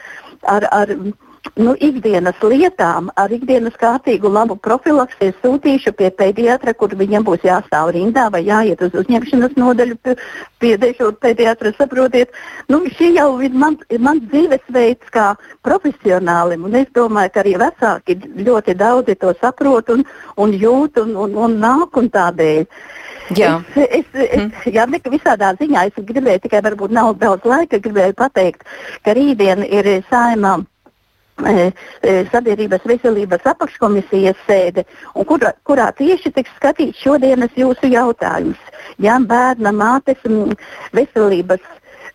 ar, 0.49 0.67
ar 0.75 0.95
nu, 1.55 1.73
ikdienas 1.79 2.37
lietām, 2.43 3.09
ar 3.17 3.31
ikdienas 3.33 3.75
kārtīgu 3.81 4.29
labu 4.31 4.55
profilaksi 4.61 5.31
sūtīšu 5.41 5.93
pie 5.97 6.11
pediatra, 6.17 6.73
kur 6.77 6.93
viņam 6.97 7.25
būs 7.27 7.45
jāstāv 7.47 7.93
rindā 7.95 8.27
vai 8.33 8.43
jāiet 8.45 8.81
uz 8.85 8.95
uzņemšanas 9.01 9.57
nodaļu 9.59 9.97
pie, 10.03 10.15
pie 10.61 10.75
pediatra. 11.25 11.73
Saprotiet, 11.77 12.35
nu, 12.69 12.83
šī 12.97 13.13
jau 13.17 13.29
ir 13.41 13.55
mans 13.57 13.83
man 13.99 14.21
dzīvesveids 14.27 15.13
kā 15.15 15.31
profesionālim, 15.65 16.65
un 16.67 16.77
es 16.83 16.89
domāju, 16.95 17.33
ka 17.33 17.43
arī 17.43 17.57
vecāki 17.61 18.19
ļoti 18.47 18.77
daudzi 18.77 19.17
to 19.21 19.33
saprot 19.41 19.89
un, 19.95 20.05
un 20.37 20.53
jūt 20.53 21.01
un, 21.03 21.15
un, 21.25 21.37
un 21.47 21.57
nāk 21.63 21.97
un 21.97 22.11
tādēļ. 22.11 22.67
Jā, 23.37 23.53
es, 23.75 23.87
es, 24.01 24.07
es, 24.13 24.41
mm. 24.41 24.73
jā 24.75 24.85
visādā 25.13 25.53
ziņā 25.59 25.85
es 25.87 26.03
gribēju 26.09 26.43
tikai, 26.43 26.63
varbūt 26.65 26.91
nav 26.95 27.13
daudz 27.21 27.45
laika, 27.47 27.79
gribēju 27.79 28.17
pateikt, 28.19 28.67
ka 29.05 29.15
rītdien 29.15 29.63
ir 29.67 29.89
saimām 30.09 30.67
E, 31.41 31.71
e, 32.05 32.11
sabiedrības 32.29 32.83
veselības 32.85 33.45
apakškomisijas 33.49 34.37
sēde, 34.45 34.83
kurā, 35.25 35.53
kurā 35.65 35.87
tieši 35.97 36.29
tiks 36.35 36.51
skatīts 36.59 37.01
šodienas 37.01 37.55
jūsu 37.57 37.89
jautājums. 37.89 38.59
Jā, 39.01 39.17
bērna 39.25 39.71
mātes 39.73 40.21
veselības 40.93 41.63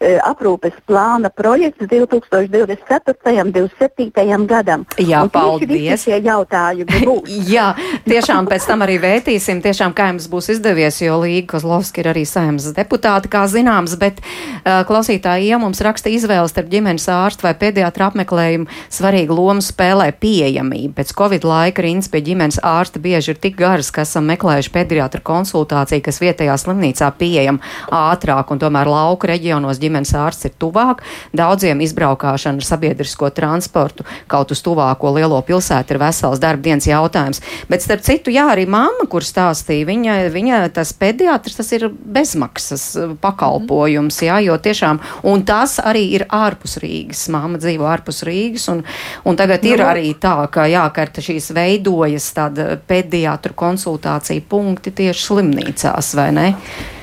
aprūpes 0.01 0.77
plāna 0.87 1.31
projekts 1.33 1.87
2024. 1.89 3.43
un 3.43 3.53
2027. 3.53 4.47
gadam. 4.47 4.85
Jā, 5.01 5.23
un 5.25 5.31
paldies. 5.33 6.05
Šie 6.05 6.19
jautājumi 6.25 7.01
būs. 7.09 7.33
Jā, 7.49 7.71
tiešām 8.07 8.49
pēc 8.51 8.67
tam 8.69 8.85
arī 8.87 8.99
vētīsim, 9.03 9.63
tiešām 9.65 9.95
kā 9.97 10.11
jums 10.13 10.29
būs 10.33 10.51
izdevies, 10.57 11.01
jo 11.03 11.19
Līga 11.23 11.55
Kozlovski 11.55 12.03
ir 12.03 12.11
arī 12.13 12.27
saimnes 12.29 12.69
deputāti, 12.77 13.31
kā 13.33 13.47
zināms, 13.51 13.97
bet 14.01 14.21
uh, 14.21 14.83
klausītāji, 14.89 15.51
ja 15.51 15.61
mums 15.63 15.81
raksta 15.85 16.13
izvēles 16.13 16.53
starp 16.55 16.71
ģimenes 16.73 17.09
ārstu 17.13 17.49
vai 17.49 17.55
pediatra 17.59 18.11
apmeklējumu, 18.11 18.69
svarīgu 18.93 19.37
lomu 19.37 19.65
spēlē 19.65 20.11
pieejamība. 20.21 20.99
Pēc 21.01 21.15
Covid 21.17 21.47
laika 21.49 21.85
rindas 21.87 22.11
pie 22.13 22.23
ģimenes 22.27 22.61
ārsta 22.65 23.01
bieži 23.03 23.33
ir 23.35 23.41
tik 23.41 23.57
garas, 23.59 23.91
ka 23.95 24.05
esam 24.05 24.29
meklējuši 24.31 24.73
pediatra 24.75 25.23
konsultāciju, 25.25 26.05
kas 26.05 26.21
vietējā 26.23 26.57
slimnīcā 26.61 27.11
pieejama 27.19 27.65
ātrāk 27.93 28.53
un 28.53 28.61
tomēr 28.63 28.91
lauku 28.91 29.31
reģionos 29.31 29.81
ģimenes 29.81 29.86
ārsts 29.95 30.49
ir 30.49 30.55
tuvāk. 30.59 31.03
Daudziem 31.37 31.81
izbraukšana 31.81 32.61
ar 32.61 32.67
sabiedrisko 32.67 33.31
transportu 33.31 34.05
kaut 34.27 34.51
uz 34.51 34.63
tuvāko 34.65 35.13
lielo 35.15 35.39
pilsētu 35.47 35.95
ir 35.95 36.01
vesels 36.03 36.41
darbdienas 36.43 36.87
jautājums. 36.89 37.43
Bet 37.71 37.85
starp 37.85 38.05
citu, 38.07 38.31
jā, 38.35 38.49
arī 38.53 38.67
mamma, 38.71 39.07
kur 39.11 39.25
stāstīja, 39.25 39.87
viņa, 39.89 40.17
viņa 40.35 40.61
tas 40.77 40.93
pediatrs, 40.97 41.59
tas 41.61 41.73
ir 41.77 41.89
bezmaksas 41.91 42.87
pakalpojums, 43.23 44.21
jā, 44.27 44.41
jo 44.47 44.57
tiešām, 44.63 45.01
un 45.27 45.45
tas 45.47 45.79
arī 45.83 46.07
ir 46.19 46.27
ārpus 46.33 46.79
Rīgas. 46.83 47.27
Māma 47.33 47.61
dzīvo 47.63 47.89
ārpus 47.89 48.23
Rīgas, 48.27 48.69
un, 48.73 48.85
un 49.25 49.39
tagad 49.39 49.65
ir 49.65 49.81
no. 49.81 49.85
Nu. 49.87 49.91
arī 49.93 50.15
tā, 50.21 50.35
ka, 50.53 50.67
jā, 50.71 50.85
ka 50.95 51.07
šīs 51.07 51.53
veidojas 51.57 52.29
tāda 52.37 52.77
pediatru 52.89 53.55
konsultācija 53.57 54.45
punkti 54.49 54.93
tieši 54.97 55.29
slimnīcās, 55.29 56.15
vai 56.19 56.31
ne? 56.35 56.49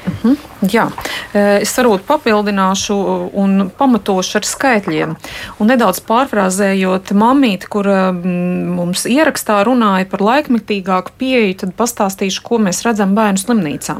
Uh 0.03 0.13
-huh. 0.23 0.52
Jā, 0.71 0.85
e, 1.33 1.41
es 1.63 1.73
varbūt 1.75 2.05
papildināšu 2.07 2.95
un 3.39 3.65
pamatošu 3.75 4.37
ar 4.39 4.45
skaitļiem. 4.47 5.15
Un 5.59 5.67
nedaudz 5.67 5.99
pārfrāzējot 6.07 7.11
mamīti, 7.19 7.67
kur 7.71 7.89
e, 7.91 7.97
mums 8.13 9.03
ierakstā 9.09 9.59
runāja 9.67 10.07
par 10.11 10.23
laikmetīgāku 10.23 11.15
pieeju, 11.19 11.57
tad 11.65 11.73
pastāstīšu, 11.79 12.43
ko 12.47 12.61
mēs 12.63 12.83
redzam 12.87 13.15
bērnu 13.17 13.41
slimnīcā. 13.41 13.97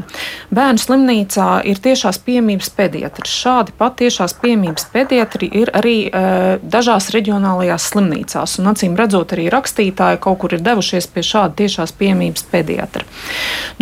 Bērnu 0.56 0.84
slimnīcā 0.86 1.50
ir 1.68 1.82
tiešās 1.84 2.22
piemības 2.24 2.72
pediatri. 2.78 3.28
Šādi 3.28 3.76
pat 3.76 3.98
tiešās 4.00 4.38
piemības 4.40 4.88
pediatri 4.94 5.52
ir 5.64 5.74
arī 5.76 5.98
e, 6.08 6.24
dažās 6.64 7.10
reģionālajās 7.18 7.90
slimnīcās. 7.92 8.56
Un 8.64 8.72
acīm 8.72 8.96
redzot, 9.00 9.36
arī 9.36 9.50
rakstītāji 9.52 10.22
kaut 10.24 10.40
kur 10.46 10.56
ir 10.56 10.64
devušies 10.64 11.12
pie 11.12 11.26
šāda 11.28 11.60
tiešās 11.60 11.92
piemības 12.00 12.48
pediatra. 12.54 13.04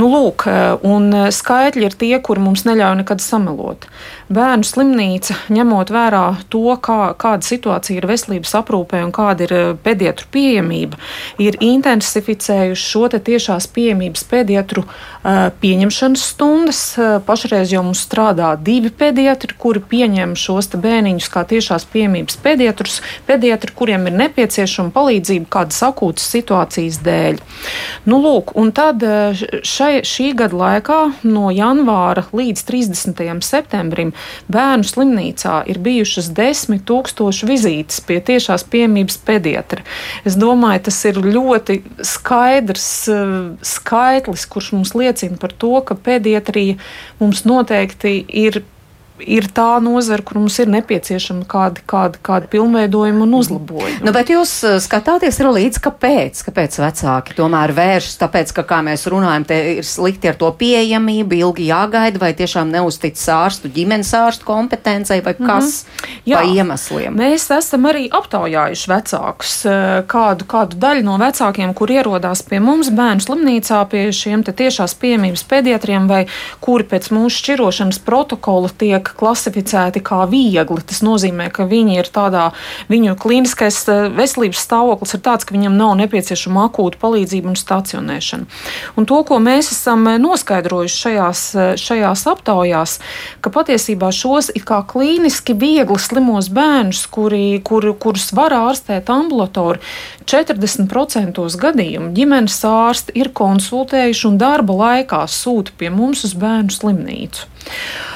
Nu, 0.02 0.10
lūk, 0.10 0.48
un 0.88 1.12
skaitļi 1.30 1.86
ir 1.86 2.00
tie, 2.00 2.16
kuri 2.24 2.42
mums 2.42 2.66
neļauj 2.72 3.02
nekad 3.04 3.22
samelot. 3.24 3.86
Bērnu 4.32 4.66
slimnīca, 4.66 5.36
ņemot 5.52 5.92
vērā 5.92 6.26
to, 6.52 6.64
kā, 6.82 7.12
kāda 7.20 7.46
situācija 7.46 8.00
ir 8.00 8.08
veselības 8.10 8.56
aprūpē 8.62 9.04
un 9.06 9.14
kāda 9.16 9.46
ir 9.46 9.56
eh, 9.56 9.72
pediatru 9.84 10.30
pieejamība, 10.32 11.00
ir 11.42 11.60
intensificējuši 11.62 12.88
šo 12.92 13.10
tiešās 13.12 13.68
pieejamības 13.76 14.24
pediatru 14.30 14.84
uh, 14.86 15.50
pieņemšanas 15.62 16.24
stundas. 16.32 16.82
Uh, 16.96 17.18
pašreiz 17.26 17.74
jau 17.74 17.84
mums 17.86 18.04
strādā 18.06 18.54
divi 18.56 18.92
pediatri, 18.94 19.56
kuri 19.60 19.82
pieņem 19.92 20.36
šos 20.40 20.72
bērniņus 20.72 21.28
kā 21.34 21.44
tiešās 21.50 21.86
pieejamības 21.92 22.38
pediatrus, 22.44 23.02
pediatri, 23.28 23.74
kuriem 23.76 24.08
ir 24.08 24.16
nepieciešama 24.22 24.94
palīdzība 24.96 25.50
kādas 25.52 25.82
akūtas 25.88 26.30
situācijas 26.32 27.02
dēļ. 27.04 27.42
Nu, 28.08 28.22
lūk, 28.24 28.56
un 28.60 28.72
tad 28.76 29.04
šai, 29.68 30.02
šī 30.08 30.32
gada 30.38 30.58
laikā 30.58 31.00
no 31.28 31.52
janvāra 31.54 32.26
līdz 32.36 32.61
30. 32.68 33.22
septembrim 33.46 34.14
bērnu 34.52 34.88
slimnīcā 34.88 35.62
ir 35.72 35.80
bijušas 35.84 36.32
desmit 36.38 36.86
tūkstoši 36.90 37.50
vizītes 37.50 38.02
pie 38.06 38.20
tiešās 38.24 38.66
piemības 38.72 39.20
pediatra. 39.28 39.86
Es 40.26 40.38
domāju, 40.40 40.86
tas 40.90 41.00
ir 41.10 41.22
ļoti 41.22 41.82
skaidrs 42.06 42.90
uh, 43.12 43.38
skaitlis, 43.66 44.48
kurš 44.50 44.74
mums 44.78 44.96
liecina 44.98 45.40
par 45.42 45.54
to, 45.54 45.74
ka 45.86 45.96
pediatrija 45.96 46.78
mums 47.22 47.46
noteikti 47.48 48.20
ir 48.28 48.64
ir 49.26 49.48
tā 49.54 49.80
nozara, 49.84 50.24
kur 50.26 50.40
mums 50.42 50.58
ir 50.62 50.70
nepieciešama 50.72 51.46
kāda, 51.50 51.84
kāda, 51.88 52.20
kāda 52.24 52.50
pilnveidojuma 52.52 53.26
un 53.26 53.36
uzlabojuma. 53.38 54.02
Nu, 54.06 54.14
bet 54.16 54.32
jūs 54.34 54.54
uh, 54.68 54.78
skatāties 54.84 55.40
līdzi, 55.42 55.82
kāpēc, 55.84 56.42
kāpēc 56.48 56.78
vecāki 56.82 57.36
tomēr 57.38 57.74
vēršas, 57.78 58.18
tāpēc, 58.22 58.54
ka, 58.58 58.66
kā 58.68 58.82
mēs 58.86 59.08
runājam, 59.12 59.46
te 59.50 59.60
ir 59.78 59.88
slikti 59.88 60.32
ar 60.32 60.38
to 60.40 60.52
pieejamību, 60.58 61.40
ilgi 61.42 61.70
jāgaida, 61.70 62.22
vai 62.22 62.32
tiešām 62.38 62.72
neuztic 62.74 63.20
ārstu, 63.32 63.72
ģimenes 63.74 64.14
ārstu 64.18 64.48
kompetencei, 64.48 65.22
vai 65.26 65.36
mhm. 65.38 65.48
kas 65.48 65.84
mm 65.84 65.90
-hmm. 65.90 66.20
Jā, 66.26 66.38
pa 66.38 66.44
iemesliem. 66.46 67.16
Mēs 67.18 67.48
esam 67.58 67.86
arī 67.90 68.08
aptaujājuši 68.10 68.90
vecākus, 68.92 69.56
uh, 69.66 70.06
kādu, 70.08 70.46
kādu 70.46 70.78
daļu 70.78 71.04
no 71.04 71.18
vecākiem, 71.18 71.74
kur 71.74 71.92
ierodās 71.92 72.42
pie 72.42 72.60
mums 72.60 72.90
bērnu 72.90 73.22
slimnīcā 73.22 73.86
pie 73.90 74.12
šiem 74.12 74.44
tiešās 74.44 74.96
pieejamības 74.96 75.44
pediatriem, 75.44 76.08
vai 76.08 76.26
kuri 76.60 76.84
pēc 76.84 77.12
mūsu 77.12 77.42
šķirošanas 77.42 78.00
protokola 78.06 78.70
tiek 78.78 79.11
tiek 79.12 79.20
klasificēti 79.20 80.02
kā 80.02 80.26
viegli. 80.30 80.82
Tas 80.86 81.02
nozīmē, 81.02 81.52
ka 81.52 81.66
viņi 81.66 82.00
ir 82.00 82.08
tādā, 82.12 82.52
viņu 82.90 83.16
klīniskais 83.20 83.88
eh, 83.90 84.10
veselības 84.10 84.64
stāvoklis 84.64 85.16
ir 85.16 85.22
tāds, 85.22 85.46
ka 85.46 85.56
viņam 85.56 85.78
nav 85.78 85.96
nepieciešama 86.00 86.70
akūta 86.70 86.98
palīdzība 87.02 87.52
un 87.52 87.56
stacionēšana. 87.56 88.46
Un 88.98 89.06
to, 89.06 89.24
ko 89.24 89.40
mēs 89.40 89.72
esam 89.72 90.08
eh, 90.08 90.20
noskaidrojuši 90.22 91.02
šajās, 91.06 91.44
eh, 91.56 91.74
šajās 91.78 92.26
aptaujās, 92.32 93.00
ka 93.42 93.52
patiesībā 93.52 94.12
šos 94.12 94.52
it 94.56 94.66
kā 94.66 94.82
klīniski 94.88 95.56
viegli 95.56 96.00
slimos 96.00 96.50
bērnus, 96.50 97.06
kuri, 97.12 97.62
kur, 97.64 97.92
kurus 98.00 98.32
var 98.34 98.56
ārstēt 98.56 99.10
ambulatori, 99.12 99.82
40% 100.26 101.42
gadījumu 101.62 102.14
ģimenes 102.16 102.60
ārsti 102.66 103.16
ir 103.20 103.32
konsultējuši 103.36 104.28
un 104.30 104.38
darba 104.40 104.78
laikā 104.78 105.26
sūta 105.28 105.74
pie 105.78 105.90
mums 105.92 106.24
uz 106.28 106.36
bērnu 106.38 106.72
slimnīcu. 106.72 107.50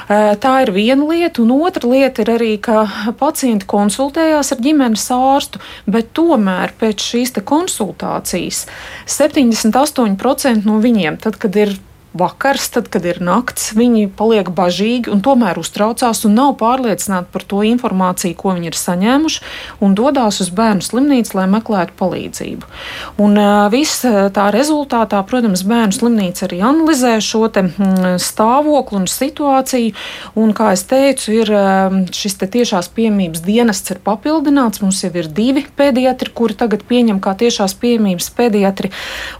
Tā 0.05 0.51
ir 0.61 0.69
viena 0.75 1.07
lieta, 1.09 1.41
un 1.41 1.53
otra 1.55 1.89
lieta 1.89 2.21
ir 2.21 2.29
arī, 2.35 2.51
ka 2.61 2.83
pacienti 3.17 3.65
konsultējās 3.69 4.53
ar 4.53 4.61
ģimenes 4.61 5.07
ārstu, 5.15 5.61
bet 5.89 6.11
tomēr 6.17 6.75
pēc 6.77 7.01
šīs 7.01 7.33
konsultācijas 7.41 8.65
78% 9.09 10.69
no 10.69 10.77
viņiem, 10.83 11.17
tad, 11.23 11.39
kad 11.41 11.57
ir 11.57 11.73
vakars, 12.15 12.69
tad, 12.71 12.87
kad 12.91 13.05
ir 13.07 13.19
nakts, 13.23 13.73
viņi 13.75 14.07
paliek 14.15 14.49
bažīgi 14.55 15.11
un 15.11 15.21
tomēr 15.25 15.59
uztraucās 15.59 16.23
un 16.27 16.35
nav 16.37 16.55
pārliecināti 16.61 17.31
par 17.33 17.43
to 17.43 17.61
informāciju, 17.67 18.37
ko 18.39 18.55
viņi 18.55 18.71
ir 18.71 18.77
saņēmuši, 18.79 19.41
un 19.83 19.95
dodas 19.97 20.39
uz 20.43 20.51
bērnu 20.55 20.85
slimnīcu, 20.85 21.35
lai 21.37 21.47
meklētu 21.51 21.97
palīdzību. 21.99 22.69
Un 23.25 23.39
viss 23.73 24.05
tā 24.05 24.47
rezultātā, 24.55 25.19
protams, 25.27 25.65
bērnu 25.67 25.97
slimnīca 25.97 26.47
arī 26.47 26.61
analizē 26.63 27.17
šo 27.23 27.45
mm, 27.49 28.15
stāvokli 28.23 29.01
un 29.01 29.09
situāciju, 29.11 29.93
un, 30.39 30.55
kā 30.55 30.71
es 30.75 30.85
teicu, 30.89 31.35
ir 31.41 31.53
šis 32.15 32.39
te 32.39 32.49
tiešās 32.57 32.89
piemības 32.95 33.43
dienests 33.45 33.95
ir 33.95 34.01
papildināts. 34.05 34.83
Mums 34.83 35.03
jau 35.03 35.11
ir 35.15 35.29
divi 35.31 35.65
pēdiatri, 35.77 36.31
kuri 36.35 36.57
tagad 36.57 36.87
pieņem 36.87 37.21
kā 37.23 37.35
tiešās 37.39 37.75
piemības 37.81 38.31
pēdiatri, 38.37 38.91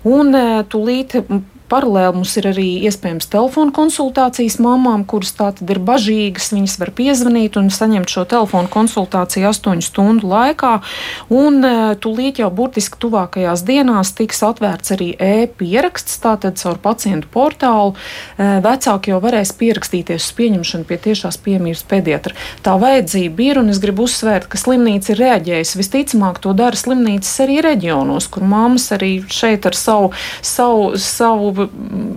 un 0.07 0.35
tūlīt 0.71 1.19
Paralēli 1.65 2.19
mums 2.19 2.35
ir 2.37 2.45
arī 2.51 2.65
iespējams 2.85 3.25
telefona 3.33 3.73
konsultācijas 3.73 4.59
mamām, 4.61 5.01
kuras 5.09 5.31
tātad 5.33 5.71
ir 5.73 5.79
bažīgas. 5.81 6.51
Viņas 6.53 6.75
var 6.77 6.91
piezvanīt 6.93 7.57
un 7.57 7.71
saņemt 7.73 8.11
šo 8.11 8.21
telefonu 8.29 8.69
konsultāciju 8.69 9.47
8 9.49 9.81
stundu 9.81 10.29
laikā. 10.29 10.75
Un 11.33 11.65
e, 11.65 11.71
tūlīt 12.01 12.41
jau 12.43 12.51
burtiski 12.53 12.99
tuvākajās 13.01 13.63
dienās 13.65 14.13
tiks 14.13 14.43
atvērts 14.45 14.93
arī 14.93 15.07
e-pieraksts, 15.17 16.19
tātad 16.21 16.59
caur 16.61 16.77
pacientu 16.83 17.31
portālu. 17.33 17.95
E, 18.37 18.51
vecāki 18.61 19.15
jau 19.15 19.17
varēs 19.25 19.55
pierakstīties 19.57 20.21
uz 20.21 20.37
pieņemšanu 20.37 20.85
pie 20.85 20.99
tiešās 21.07 21.41
piemības 21.41 21.81
pediatra. 21.89 22.37
Tā 22.61 22.77
vajadzība 22.81 23.47
ir, 23.47 23.61
un 23.63 23.73
es 23.73 23.81
gribu 23.81 24.05
uzsvērt, 24.05 24.51
ka 24.53 24.61
slimnīca 24.61 25.15
ir 25.15 25.23
reaģējusi. 25.23 25.81
Visticamāk, 25.81 26.43
to 26.45 26.53
dara 26.53 26.77
slimnīcas 26.77 27.33
arī 27.41 27.57
reģionos, 27.65 28.29
kur 28.29 28.45
mammas 28.45 28.91
arī 28.93 29.15
šeit 29.33 29.65
ar 29.65 29.73
savu, 29.81 30.13
savu, 30.45 30.93
savu 31.01 31.54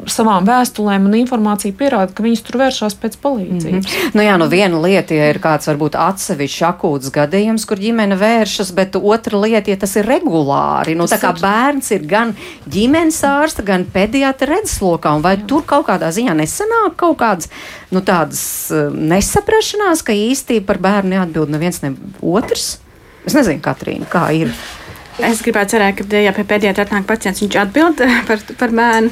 savām 0.08 0.46
vēstulēm 0.48 1.06
un 1.08 1.16
informāciju 1.20 1.76
pierāda, 1.78 2.12
ka 2.14 2.24
viņas 2.24 2.42
tur 2.46 2.58
vēršas 2.62 2.96
pēc 3.02 3.18
palīdzības. 3.22 3.86
Mm 3.86 3.94
-hmm. 3.94 4.14
nu, 4.16 4.24
jā, 4.24 4.36
nu 4.40 4.48
viena 4.48 4.80
lieta, 4.80 5.14
ja 5.14 5.28
ir 5.32 5.40
kāds 5.42 5.68
varbūt 5.70 5.98
atsevišķs 5.98 6.64
akūts 6.70 7.12
gadījums, 7.14 7.66
kur 7.68 7.78
ģimene 7.78 8.16
vēršas, 8.18 8.72
bet 8.74 8.96
otra 8.96 9.40
lieta, 9.40 9.70
ja 9.70 9.76
tas 9.76 9.96
ir 9.96 10.08
regulāri. 10.08 10.94
Nu, 10.94 11.06
tas 11.06 11.18
tā 11.18 11.22
kā 11.26 11.34
ir... 11.36 11.42
bērns 11.42 11.90
ir 11.90 12.06
gan 12.06 12.34
ģimenes 12.70 13.20
ārsta, 13.24 13.62
gan 13.62 13.84
pediatra 13.84 14.54
redzeslokā, 14.54 15.14
un 15.16 15.22
vai 15.22 15.36
jā. 15.36 15.46
tur 15.46 15.62
kaut 15.66 15.86
kādā 15.88 16.10
ziņā 16.14 16.34
nesanāk 16.34 16.96
kaut 16.96 17.18
kādas 17.18 17.48
nu, 17.90 18.00
tādas 18.00 18.70
uh, 18.70 18.92
nesaprašanās, 18.92 20.02
ka 20.02 20.12
īsti 20.12 20.60
par 20.66 20.78
bērnu 20.78 21.16
neatbild 21.16 21.50
neviens 21.50 21.82
ne 21.82 21.94
otrs? 22.22 22.78
Es 23.26 23.34
nezinu, 23.36 23.60
Katrīna, 23.60 24.06
kā 24.08 24.28
ir. 24.32 24.52
Es 25.26 25.42
gribētu 25.42 25.74
cerēt, 25.74 25.98
ka, 25.98 26.20
ja 26.22 26.32
pēdējā 26.36 26.74
atnāk 26.84 27.06
pacients, 27.08 27.42
viņš 27.42 27.56
atbild 27.64 28.02
par, 28.28 28.42
par 28.60 28.74
bērnu. 28.80 29.10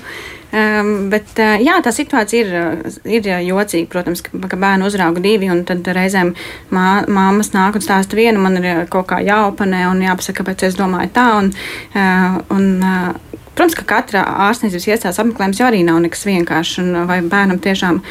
Um, 0.56 1.10
bet 1.12 1.34
uh, 1.42 1.58
jā, 1.60 1.74
tā 1.84 1.90
situācija 1.92 2.44
ir, 2.46 2.92
ir 3.04 3.26
jocīga. 3.44 3.90
Protams, 3.92 4.22
ka, 4.24 4.38
ka 4.48 4.56
bērnu 4.56 4.86
uzrauga 4.88 5.20
divi, 5.20 5.50
un 5.52 5.66
tad 5.68 5.84
reizēm 5.84 6.32
mā, 6.72 6.86
māmas 7.12 7.52
nāk 7.52 7.76
un 7.76 7.84
stāsta 7.84 8.16
vienu, 8.16 8.40
man 8.40 8.56
ir 8.62 8.86
kaut 8.92 9.10
kā 9.10 9.18
jāopanē 9.26 9.82
un 9.90 10.00
jāpasaka, 10.06 10.40
kāpēc 10.40 10.64
es 10.70 10.78
domāju 10.78 11.12
tā. 11.12 11.26
Un, 11.42 11.52
uh, 11.92 12.40
un, 12.56 12.70
uh, 12.80 13.36
Protams, 13.56 13.72
ka 13.78 13.86
katra 13.88 14.20
ārstniecības 14.50 14.84
iestādes 14.90 15.18
apmeklējums 15.22 15.60
jau 15.62 15.68
arī 15.70 15.78
nav 15.84 16.02
nekas 16.04 16.26
vienkāršs. 16.28 16.82
Vai 17.08 17.22
bērnam 17.24 17.56
tiešām 17.64 18.02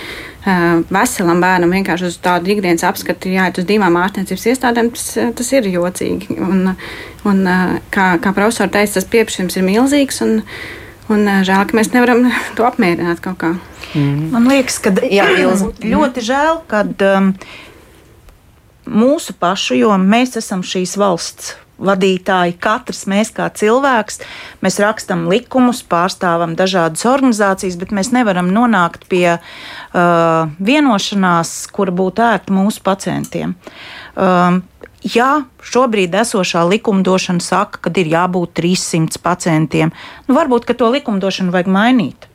veselam 0.89 1.43
bērnam 1.43 1.75
vienkārši 1.75 2.07
uz 2.09 2.15
tādu 2.25 2.49
ikdienas 2.53 2.85
apskatu 2.89 3.29
jāiet 3.29 3.59
uz 3.61 3.67
divām 3.69 3.93
ārstniecības 4.01 4.47
iestādēm, 4.49 4.89
tas, 4.97 5.11
tas 5.37 5.51
ir 5.53 5.69
jocīgi. 5.69 6.39
Un, 6.41 6.73
un, 7.29 7.43
kā, 7.93 8.07
kā 8.21 8.33
profesors 8.33 8.73
teica, 8.73 8.95
tas 8.97 9.07
pieprasījums 9.13 9.59
ir 9.61 9.69
milzīgs. 9.69 10.23
Un, 10.25 10.41
un 11.13 11.29
žēl, 11.47 11.65
ka 11.69 11.77
mēs 11.77 11.91
nevaram 11.93 12.25
to 12.57 12.65
apmierināt 12.67 13.21
kaut 13.23 13.39
kā. 13.41 13.51
Mm. 13.95 14.31
Man 14.33 14.49
liekas, 14.51 14.79
ka 14.83 14.93
Jā, 15.11 15.27
ļoti 15.93 16.25
žēl, 16.25 16.63
ka 16.71 16.85
um, 17.11 17.33
mūsu 18.85 19.35
pašu, 19.39 19.79
jo 19.81 19.93
mēs 20.01 20.37
esam 20.41 20.65
šīs 20.65 20.97
valsts 20.99 21.55
vadītāji, 21.75 22.55
katrs 22.61 23.03
mēs 23.11 23.31
kā 23.35 23.49
cilvēks, 23.51 24.21
mēs 24.63 24.79
rakstam 24.79 25.25
likumus, 25.31 25.81
pārstāvam 25.83 26.55
dažādas 26.55 27.03
organizācijas, 27.09 27.75
bet 27.79 27.91
mēs 27.95 28.13
nevaram 28.15 28.51
nonākt 28.55 29.07
pie 29.11 29.35
uh, 29.35 30.53
vienošanās, 30.55 31.55
kura 31.75 31.95
būtu 31.95 32.23
ērta 32.25 32.55
mūsu 32.55 32.83
pacientiem. 32.85 33.57
Um, 34.15 34.63
Jā, 35.05 35.45
šobrīd 35.61 36.15
esošā 36.17 36.63
likumdošana 36.65 37.43
saka, 37.43 37.77
ka 37.85 37.91
ir 38.01 38.09
jābūt 38.09 38.55
300 38.57 39.21
pacientiem. 39.21 39.91
Nu, 40.25 40.33
varbūt 40.37 40.65
to 40.79 40.89
likumdošanu 40.95 41.53
vajag 41.53 41.69
mainīt. 41.69 42.25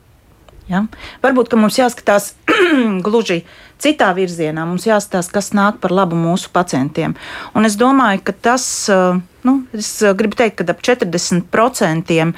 Ja? 0.71 0.85
Varbūt 1.23 1.51
mums 1.59 1.75
jāskatās 1.81 2.31
gluži 3.05 3.41
citā 3.81 4.11
virzienā, 4.17 4.65
mums 4.67 4.87
jāskatās, 4.87 5.31
kas 5.33 5.51
nāk 5.57 5.81
par 5.83 5.93
labu 5.95 6.19
mūsu 6.19 6.51
pacientiem. 6.53 7.15
Un 7.57 7.67
es 7.67 7.77
domāju, 7.79 8.25
ka 8.29 8.37
tas. 8.49 8.71
Uh, 8.91 9.21
Nu, 9.41 9.63
es 9.73 9.87
uh, 10.05 10.11
gribu 10.13 10.37
teikt, 10.37 10.59
ka 10.59 10.65
ap 10.69 10.83
40% 10.85 12.11
uh, 12.13 12.35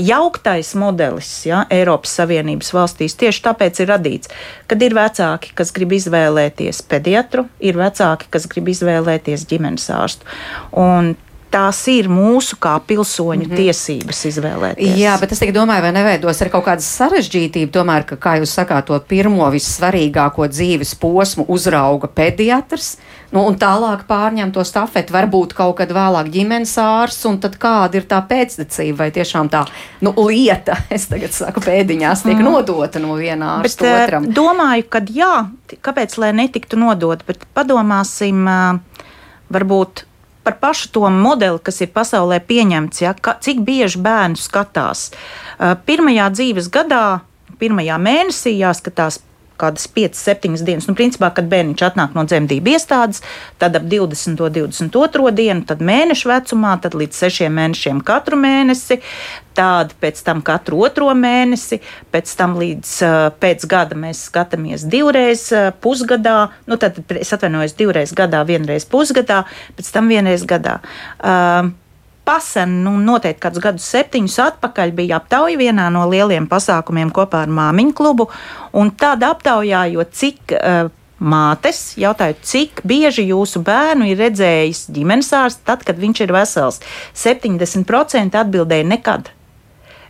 jauktais 0.00 0.70
modelis 0.80 1.28
ja, 1.44 1.66
Eiropas 1.68 2.14
Savienības 2.16 2.72
valstīs 2.72 3.18
tieši 3.20 3.42
tāpēc 3.44 3.82
ir 3.84 3.90
radīts, 3.92 4.32
kad 4.64 4.80
ir 4.80 4.96
vecāki, 4.96 5.52
kas 5.58 5.74
grib 5.76 5.92
izvēlēties 5.92 6.80
pediatru, 6.88 7.44
ir 7.60 7.76
vecāki, 7.76 8.30
kas 8.32 8.48
grib 8.48 8.72
izvēlēties 8.72 9.44
ģimenes 9.52 9.90
ārstu. 9.92 10.24
Un 10.72 11.12
tās 11.52 11.80
ir 11.92 12.08
mūsu 12.10 12.56
kā 12.60 12.74
pilsoņu 12.86 13.44
mm 13.44 13.50
-hmm. 13.50 13.56
tiesības 13.60 14.24
izvēlēties. 14.30 14.96
Jā, 14.98 15.16
bet 15.20 15.32
es 15.32 15.42
tikai 15.42 15.54
domāju, 15.54 15.84
vai 15.84 15.92
neveidos 15.92 16.42
ar 16.42 16.50
kaut 16.52 16.64
kādu 16.66 16.84
sarežģītību, 16.86 17.70
tomēr, 17.72 18.06
ka, 18.08 18.16
kā 18.16 18.36
jūs 18.40 18.54
sakāt, 18.56 18.86
to 18.88 18.98
pirmo 19.08 19.48
vissvarīgāko 19.52 20.48
dzīves 20.48 20.94
posmu 21.00 21.44
uzrauga 21.48 22.08
pediatrs, 22.08 22.96
nu, 23.32 23.44
un 23.46 23.56
tālāk 23.58 24.04
pārņem 24.08 24.52
to 24.52 24.64
stafeti, 24.64 25.12
varbūt 25.12 25.52
kaut 25.56 25.76
kad 25.76 25.92
vēlāk 25.92 26.30
ģimenes 26.32 26.76
ārsts, 26.78 27.26
un 27.28 27.38
tad 27.40 27.56
kāda 27.60 28.00
ir 28.00 28.06
tā 28.08 28.22
pēctecība, 28.28 28.98
vai 28.98 29.10
tiešām 29.10 29.48
tā 29.48 29.64
nu, 30.00 30.14
lieta, 30.28 30.76
es 30.96 31.06
tagad 31.06 31.32
saku, 31.32 31.60
pēdiņās 31.60 32.22
tiek 32.22 32.38
mm. 32.38 32.44
nodota 32.44 32.98
no 32.98 33.16
viena 33.20 33.58
ārsta 33.58 33.84
bet, 33.84 34.04
otram. 34.04 34.30
Domāju, 34.32 34.88
ka 34.88 35.04
jā, 35.08 35.34
kāpēc 35.80 36.16
lai 36.18 36.32
netiktu 36.32 36.76
nodota, 36.80 37.24
bet 37.26 37.44
padomāsim, 37.54 38.48
varbūt 39.52 40.06
par 40.42 40.58
pašu 40.62 40.90
to 40.94 41.10
modeli, 41.10 41.60
kas 41.62 41.80
ir 41.84 41.92
pasaulē 41.94 42.40
pieņemts, 42.46 43.02
ja, 43.04 43.14
ka, 43.14 43.36
cik 43.42 43.62
bieži 43.66 44.00
bērnu 44.02 44.40
skatās. 44.40 45.10
Pirmajā 45.86 46.30
dzīves 46.34 46.70
gadā, 46.72 47.22
pirmajā 47.62 47.98
mēnesī 48.02 48.56
jāskatās 48.58 49.20
kādas 49.60 49.88
5, 49.90 50.18
7 50.18 50.64
dienas. 50.66 50.88
Nu, 50.88 50.96
principā, 50.98 51.32
kad 51.34 51.48
bērniņš 51.52 51.84
atnāk 51.88 52.16
no 52.16 52.24
dzemdību 52.28 52.74
iestādes, 52.74 53.22
tad 53.62 53.76
ap 53.78 53.86
20, 53.90 54.38
22 54.38 55.34
dienu, 55.36 55.66
tad 55.68 55.84
mēnešu 55.84 56.30
vecumā, 56.32 56.76
tad 56.82 56.96
līdz 56.98 57.24
6 57.26 57.50
mēnešiem 57.52 58.02
katru 58.06 58.38
mēnesi, 58.40 59.00
tādi 59.56 59.96
pēc 60.00 60.22
tam 60.24 60.40
katru 60.46 60.80
otro 60.86 61.10
mēnesi, 61.16 61.82
pēc 62.12 62.32
tam 62.38 62.56
līdz 62.60 62.94
pēc 63.42 63.66
gada 63.68 63.98
mēs 63.98 64.24
skatāmies 64.30 64.86
divreiz 64.88 65.48
pusgadā, 65.84 66.38
nu 66.66 66.80
tad 66.80 67.02
es 67.18 67.32
atvainojos 67.36 67.76
divreiz 67.76 68.14
gadā, 68.16 68.42
vienreiz 68.48 68.88
pusgadā, 68.88 69.42
pēc 69.76 69.92
tam 69.92 70.08
vienreiz 70.12 70.46
gadā. 70.48 70.80
Uh, 71.20 71.72
pasen, 72.24 72.80
nu, 72.84 72.94
noteikti 73.02 73.42
kādus 73.42 73.62
gadus 73.64 73.86
septiņus 73.92 74.38
atpakaļ 74.46 74.94
bija 74.96 75.18
aptauja 75.20 75.58
vienā 75.58 75.88
no 75.94 76.06
lieliem 76.10 76.48
pasākumiem 76.50 77.10
kopā 77.14 77.44
ar 77.46 77.52
māmiņu 77.52 77.94
klubu, 77.98 78.28
un 78.72 78.92
tādā 78.98 79.32
aptaujājot, 79.34 80.12
cik 80.16 80.56
uh, 80.56 80.90
mātes 81.22 81.92
jautājot, 82.00 82.42
cik 82.46 82.82
bieži 82.88 83.28
jūsu 83.30 83.62
bērnu 83.64 84.08
ir 84.10 84.20
redzējis 84.20 84.88
ģimenes 84.94 85.30
ārsts 85.38 85.62
tad, 85.66 85.84
kad 85.86 86.00
viņš 86.02 86.24
ir 86.24 86.34
vesels. 86.34 86.80
70% 87.14 88.38
atbildēja 88.38 88.88
nekad. 88.88 89.30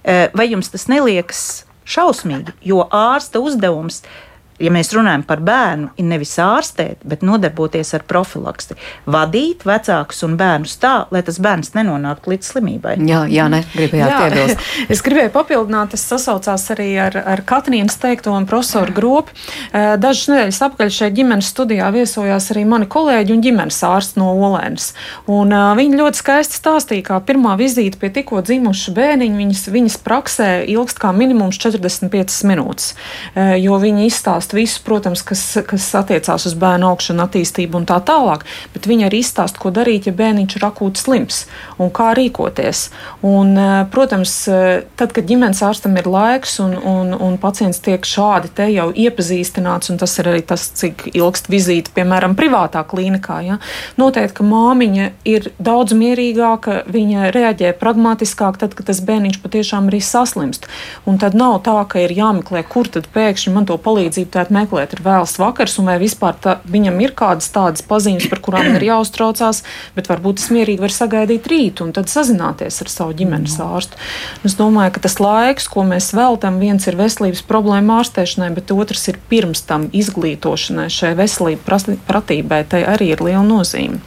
Eh, 0.02 0.28
vai 0.34 0.48
jums 0.50 0.72
tas 0.72 0.88
neliekas 0.90 1.64
šausmīgi? 1.84 2.56
Jo 2.66 2.86
ārsta 2.88 3.42
uzdevums 3.44 4.02
ir 4.02 4.31
ja 4.62 4.72
mēs 4.74 4.92
runājam 4.94 5.24
par 5.26 5.42
bērnu, 5.44 5.90
ir 5.98 6.08
nevis 6.08 6.34
ārstēt, 6.42 7.02
bet 7.08 7.24
nodarboties 7.26 7.92
ar 7.98 8.06
profilaksti. 8.08 8.78
Vadīt 9.10 9.66
vecākus 9.68 10.22
un 10.26 10.38
bērnus 10.40 10.76
tā, 10.82 10.94
lai 11.14 11.24
tas 11.26 11.40
bērns 11.42 11.74
nenonāktu 11.76 12.34
līdz 12.34 12.52
slimībai. 12.54 12.96
Jā, 13.08 13.24
jā 13.30 13.48
ne, 13.52 13.62
gribējāt 13.74 14.16
piebilst. 14.22 14.66
es 14.92 15.04
gribēju 15.04 15.34
papildināt, 15.34 15.92
tas 15.96 16.06
sasaucās 16.14 16.68
arī 16.74 16.90
ar, 17.08 17.18
ar 17.34 17.44
Katrīnas 17.46 17.98
teikto 18.02 18.34
un 18.36 18.46
profesoru 18.48 18.94
gropu. 18.96 19.34
Dažas 19.72 20.30
nedēļas 20.30 20.62
apkaļ 20.68 20.92
šeit 20.94 21.16
ģimenes 21.16 21.50
studijā 21.52 21.90
viesojās 21.94 22.50
arī 22.54 22.64
mani 22.68 22.88
kolēģi 22.90 23.34
un 23.34 23.42
ģimenes 23.44 23.80
ārsts 23.86 24.18
no 24.20 24.30
Olēnas. 24.32 24.92
Un, 25.30 25.52
uh, 25.52 25.72
viņi 25.78 25.98
ļoti 26.00 26.20
skaisti 26.20 26.58
stāstīja, 26.58 27.06
kā 27.10 27.18
pirmā 27.26 27.54
vizīte 27.60 28.00
pie 28.00 28.10
tikko 28.14 28.42
dzimuša 28.44 28.94
bērniņa 28.96 29.38
viņas, 29.38 29.64
viņas 29.74 29.98
praksē 30.04 30.50
ilgst 30.72 31.00
kā 31.02 31.12
minimums 31.16 31.60
45 31.62 32.42
minūtes, 32.50 32.92
uh, 32.94 33.54
jo 33.60 33.78
viņi 33.82 34.08
izstāsta 34.08 34.51
izklāsta 34.52 34.56
visu, 34.56 34.82
protams, 34.84 35.22
kas, 35.22 35.58
kas 35.66 35.94
attiecās 35.94 36.46
uz 36.46 36.54
bērnu 36.54 36.88
augšanu, 36.90 37.22
attīstību 37.24 37.78
un 37.78 37.86
tā 37.86 38.00
tālāk, 38.00 38.44
bet 38.74 38.86
viņi 38.86 39.06
arī 39.06 39.22
izstāsta, 39.22 39.58
ko 39.58 39.70
darīt, 39.70 40.06
ja 40.06 40.12
bērniņš 40.12 40.56
ir 40.56 40.64
akūti 40.64 41.00
slims 41.00 41.46
un 41.78 41.90
kā 41.90 42.14
rīkoties. 42.14 42.90
Un, 43.22 43.56
protams, 43.90 44.48
tad, 44.96 45.12
kad 45.12 45.26
ģimenes 45.26 45.62
ārstam 45.62 45.96
ir 45.96 46.06
laiks 46.06 46.60
un, 46.60 46.74
un, 46.76 47.14
un 47.14 47.38
pacients 47.38 47.80
tiek 47.80 48.04
šādi 48.04 48.52
te 48.54 48.68
jau 48.72 48.90
iepazīstināts, 48.92 49.90
un 49.90 49.98
tas 49.98 50.18
ir 50.18 50.28
arī 50.28 50.42
tas, 50.42 50.68
cik 50.74 51.08
ilgst 51.14 51.48
vizīte, 51.50 51.92
piemēram, 51.94 52.36
privātā 52.36 52.84
klīnikā, 52.84 53.40
ja, 53.46 53.58
noteikti, 53.96 54.36
ka 54.40 54.46
māmiņa 54.46 55.10
ir 55.28 55.50
daudz 55.58 55.96
mierīgāka, 55.96 56.82
viņa 56.92 57.32
reaģē 57.34 57.74
pragmatiskāk 57.80 58.58
tad, 58.60 58.76
kad 58.76 58.90
tas 58.90 59.02
bērniņš 59.04 59.40
patiešām 59.42 59.90
arī 59.90 60.02
saslimst. 60.04 60.68
Un 61.08 61.18
tad 61.22 61.36
nav 61.38 61.60
tā, 61.66 61.76
ka 61.88 62.02
ir 62.02 62.14
jāmeklē, 62.16 62.64
kur 62.68 62.88
tad 62.90 63.08
pēkšņi 63.12 63.52
man 63.54 63.66
to 63.68 63.76
palīdzību 63.82 64.32
tādu 64.42 64.56
meklēt. 64.56 64.94
Ir 64.96 65.02
vēls 65.04 65.36
vakars, 65.40 65.78
un 65.78 65.90
vai 65.90 65.98
vispār 66.02 66.36
tā, 66.42 66.56
viņam 66.68 66.98
ir 67.02 67.14
kādas 67.16 67.50
tādas 67.54 67.84
pazīmes, 67.86 68.28
par 68.30 68.42
kurām 68.42 68.74
ir 68.76 68.86
jāuztraucās, 68.90 69.62
bet 69.96 70.10
varbūt 70.10 70.42
es 70.42 70.50
mierīgi 70.54 70.82
varu 70.82 70.94
sagaidīt 70.94 71.46
rītu 71.50 71.86
un 71.86 71.92
tad 71.96 72.10
sazināties 72.10 72.80
ar 72.82 72.90
savu 72.90 73.16
ģimenes 73.18 73.58
mm. 73.58 73.72
ārstu. 73.76 74.00
Un 74.42 74.50
es 74.50 74.58
domāju, 74.58 74.94
ka 74.96 75.04
tas 75.06 75.18
laiks, 75.22 75.68
ko 75.70 75.86
mēs 75.86 76.12
veltam, 76.16 76.58
viens 76.62 76.86
ir 76.88 76.98
veselības 76.98 77.44
problēma 77.46 78.00
ārstēšanai, 78.02 78.52
bet 78.56 78.74
otrs 78.74 79.08
ir 79.12 79.20
pirms 79.30 79.64
tam 79.68 79.88
izglītošanai, 79.92 80.88
šai 80.92 81.14
veselības 81.18 81.88
pratībai. 82.08 82.62
Tai 82.72 82.84
arī 82.94 83.12
ir 83.12 83.22
liela 83.24 83.44
nozīme. 83.44 84.00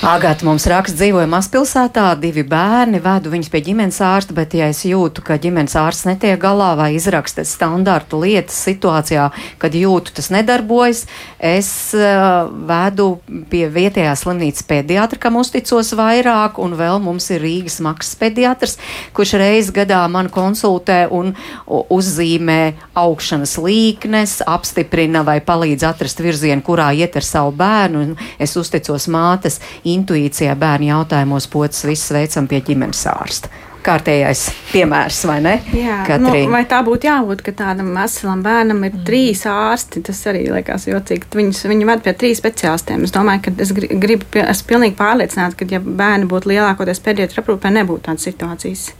Agata 0.00 0.46
mums 0.48 0.64
raksta, 0.70 0.96
dzīvoja 0.96 1.28
mazpilsētā, 1.28 2.06
divi 2.22 2.40
bērni, 2.48 3.02
vedu 3.04 3.32
viņus 3.34 3.50
pie 3.52 3.60
ģimenes 3.66 3.98
ārsta, 4.00 4.32
bet 4.36 4.54
ja 4.56 4.70
es 4.72 4.80
jūtu, 4.88 5.20
ka 5.24 5.36
ģimenes 5.40 5.76
ārsts 5.76 6.06
netiek 6.08 6.40
galā 6.40 6.70
vai 6.78 6.94
izraksta 6.96 7.44
standartu 7.44 8.22
lietas 8.22 8.56
situācijā, 8.64 9.26
kad 9.60 9.74
jūtu 9.76 10.14
tas 10.16 10.30
nedarbojas, 10.32 11.04
es 11.38 11.70
uh, 11.96 12.48
vedu 12.68 13.20
pie 13.52 13.66
vietējās 13.72 14.24
slimnīcas 14.24 14.66
pediatra, 14.68 15.20
kam 15.20 15.38
uzticos 15.40 15.92
vairāk, 15.98 16.60
un 16.62 16.76
vēl 16.78 17.00
mums 17.04 17.30
ir 17.34 17.44
Rīgas 17.44 17.80
maksas 17.84 18.18
pediatrs, 18.20 18.76
kurš 19.16 19.36
reiz 19.40 19.70
gadā 19.74 20.02
man 20.10 20.30
konsultē 20.32 21.04
un 21.12 21.34
uzzīmē 21.66 22.60
augšanas 22.98 23.56
līknes, 23.60 24.40
apstiprina 24.48 25.24
vai 25.26 25.38
palīdz 25.44 25.86
atrast 25.92 26.22
virzienu, 26.24 26.64
kurā 26.66 26.90
iet 26.96 27.16
ar 27.20 27.26
savu 27.26 27.54
bērnu, 27.56 28.04
un 28.04 28.14
es 28.40 28.56
uzticos 28.60 29.08
mātes 29.12 29.60
intuīcijā 29.88 30.56
bērnu 30.58 30.92
jautājumos 30.92 31.50
pocis 31.50 31.88
viss 31.88 32.14
veicam 32.14 32.48
pie 32.50 32.62
ģimenes 32.66 33.06
ārsta. 33.10 33.52
Kārtējais 33.80 34.42
piemērs, 34.70 35.22
vai 35.28 35.38
ne? 35.44 35.54
Jā, 35.72 36.02
Katrīna? 36.08 36.44
nu, 36.44 36.52
vai 36.52 36.62
tā 36.68 36.82
būtu 36.84 37.08
jābūt, 37.08 37.40
ka 37.46 37.54
tādam 37.62 37.94
veselam 37.96 38.42
bērnam 38.44 38.82
ir 38.84 38.92
mm. 38.92 39.04
trīs 39.08 39.46
ārsti? 39.48 40.02
Tas 40.04 40.20
arī 40.28 40.42
liekas 40.52 40.84
jocīgi. 40.90 41.30
Viņus, 41.38 41.62
viņi 41.70 41.88
ved 41.88 42.04
pie 42.04 42.14
trīs 42.20 42.42
speciālistiem. 42.42 43.06
Es 43.08 43.14
domāju, 43.16 43.46
ka 43.46 43.54
es 43.64 43.72
gribu, 43.72 44.28
esmu 44.42 44.68
pilnīgi 44.74 44.98
pārliecināta, 45.00 45.56
ka 45.56 45.70
ja 45.72 45.80
bērni 45.80 46.28
būtu 46.28 46.52
lielākoties 46.52 47.00
pediatra 47.06 47.44
aprūpē, 47.44 47.72
nebūtu 47.80 48.04
tādas 48.10 48.28
situācijas. 48.28 48.90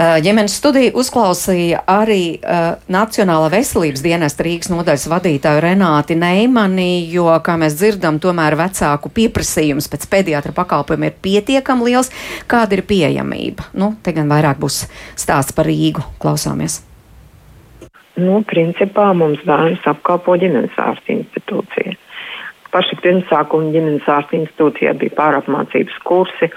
Eh, 0.00 0.16
ģimenes 0.24 0.54
studija 0.56 0.94
uzklausīja 0.96 1.82
arī 1.92 2.38
uh, 2.38 2.70
Nacionālā 2.88 3.50
veselības 3.52 4.00
dienesta 4.00 4.46
Rīgas 4.46 4.70
nodaļas 4.72 5.04
vadītāju 5.12 5.60
Renāti 5.60 6.16
Neimani, 6.16 7.02
jo, 7.12 7.26
kā 7.44 7.58
mēs 7.60 7.76
dzirdam, 7.76 8.16
tomēr 8.22 8.56
vecāku 8.56 9.12
pieprasījums 9.12 9.90
pēc 9.92 10.08
pediatra 10.08 10.56
pakalpojuma 10.56 11.10
ir 11.10 11.20
pietiekami 11.20 11.90
liels. 11.90 12.08
Kāda 12.48 12.78
ir 12.78 12.86
pieejamība? 12.88 13.68
Nu, 13.76 13.92
te 14.00 14.16
gan 14.16 14.32
vairāk 14.32 14.62
būs 14.64 14.86
stāsts 15.20 15.52
par 15.52 15.68
Rīgu. 15.68 16.06
Klausāmies! 16.22 16.80
Nu, 18.16 18.40
principā 18.48 19.10
mums 19.12 19.44
bērns 19.44 19.84
apkalpo 19.84 20.40
ģimenes 20.40 20.80
ārsta 20.80 21.12
institūcija. 21.12 21.98
Paši 22.72 23.02
pirmsākuma 23.04 23.74
ģimenes 23.76 24.08
ārsta 24.08 24.40
institūcijā 24.40 24.96
bija 24.96 25.18
pārapmācības 25.20 26.06
kursi, 26.08 26.54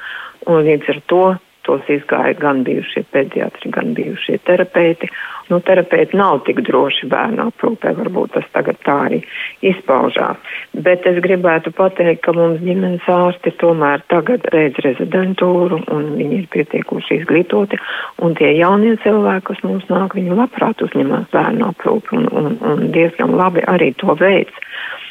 un 0.47 0.63
līdz 0.63 0.95
ar 0.95 1.07
to 1.11 1.25
tos 1.67 1.87
izgāja 1.91 2.35
gan 2.39 2.63
bijušie 2.67 3.05
pediatri, 3.11 3.71
gan 3.71 3.93
bijušie 3.97 4.39
terapeiti. 4.47 5.09
Nu, 5.49 5.59
terapeiti 5.59 6.17
nav 6.17 6.39
tik 6.47 6.61
droši 6.63 7.07
bērnu 7.11 7.49
aprūpē, 7.49 7.91
varbūt 7.97 8.31
tas 8.37 8.45
tagad 8.55 8.79
tā 8.87 8.95
arī 9.07 9.19
izpaužās. 9.65 10.39
Bet 10.85 11.07
es 11.09 11.19
gribētu 11.25 11.73
pateikt, 11.75 12.23
ka 12.23 12.33
mums 12.37 12.63
ģimenes 12.63 13.09
ārsti 13.11 13.51
tomēr 13.59 14.05
tagad 14.13 14.47
redz 14.55 14.79
rezidentūru 14.85 15.81
un 15.91 16.09
viņi 16.19 16.39
ir 16.41 16.47
pietiekuši 16.55 17.19
izglītoti. 17.19 17.79
Un 18.23 18.37
tie 18.39 18.53
jaunie 18.55 18.95
cilvēki, 19.03 19.45
kas 19.51 19.63
mums 19.67 19.87
nāk, 19.91 20.15
viņi 20.15 20.39
labprāt 20.39 20.83
uzņemās 20.87 21.29
bērnu 21.35 21.69
aprūpi 21.73 22.17
un, 22.19 22.27
un, 22.31 22.51
un 22.63 22.87
diezgan 22.95 23.35
labi 23.39 23.65
arī 23.67 23.91
to 23.99 24.15
veids. 24.19 24.63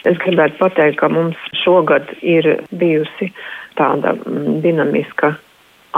Es 0.09 0.19
gribētu 0.19 0.59
pateikt, 0.59 0.99
ka 0.99 1.13
mums 1.13 1.39
šogad 1.63 2.09
ir 2.25 2.49
bijusi 2.75 3.31
tāda 3.79 4.17
mm, 4.17 4.61
dinamiska 4.65 5.37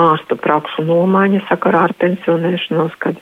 ārstu 0.01 0.37
prakšu 0.41 0.85
nomaiņa 0.89 1.45
sakarā 1.49 1.85
ar 1.89 1.95
pensionēšanos, 2.01 2.97
kad 3.03 3.19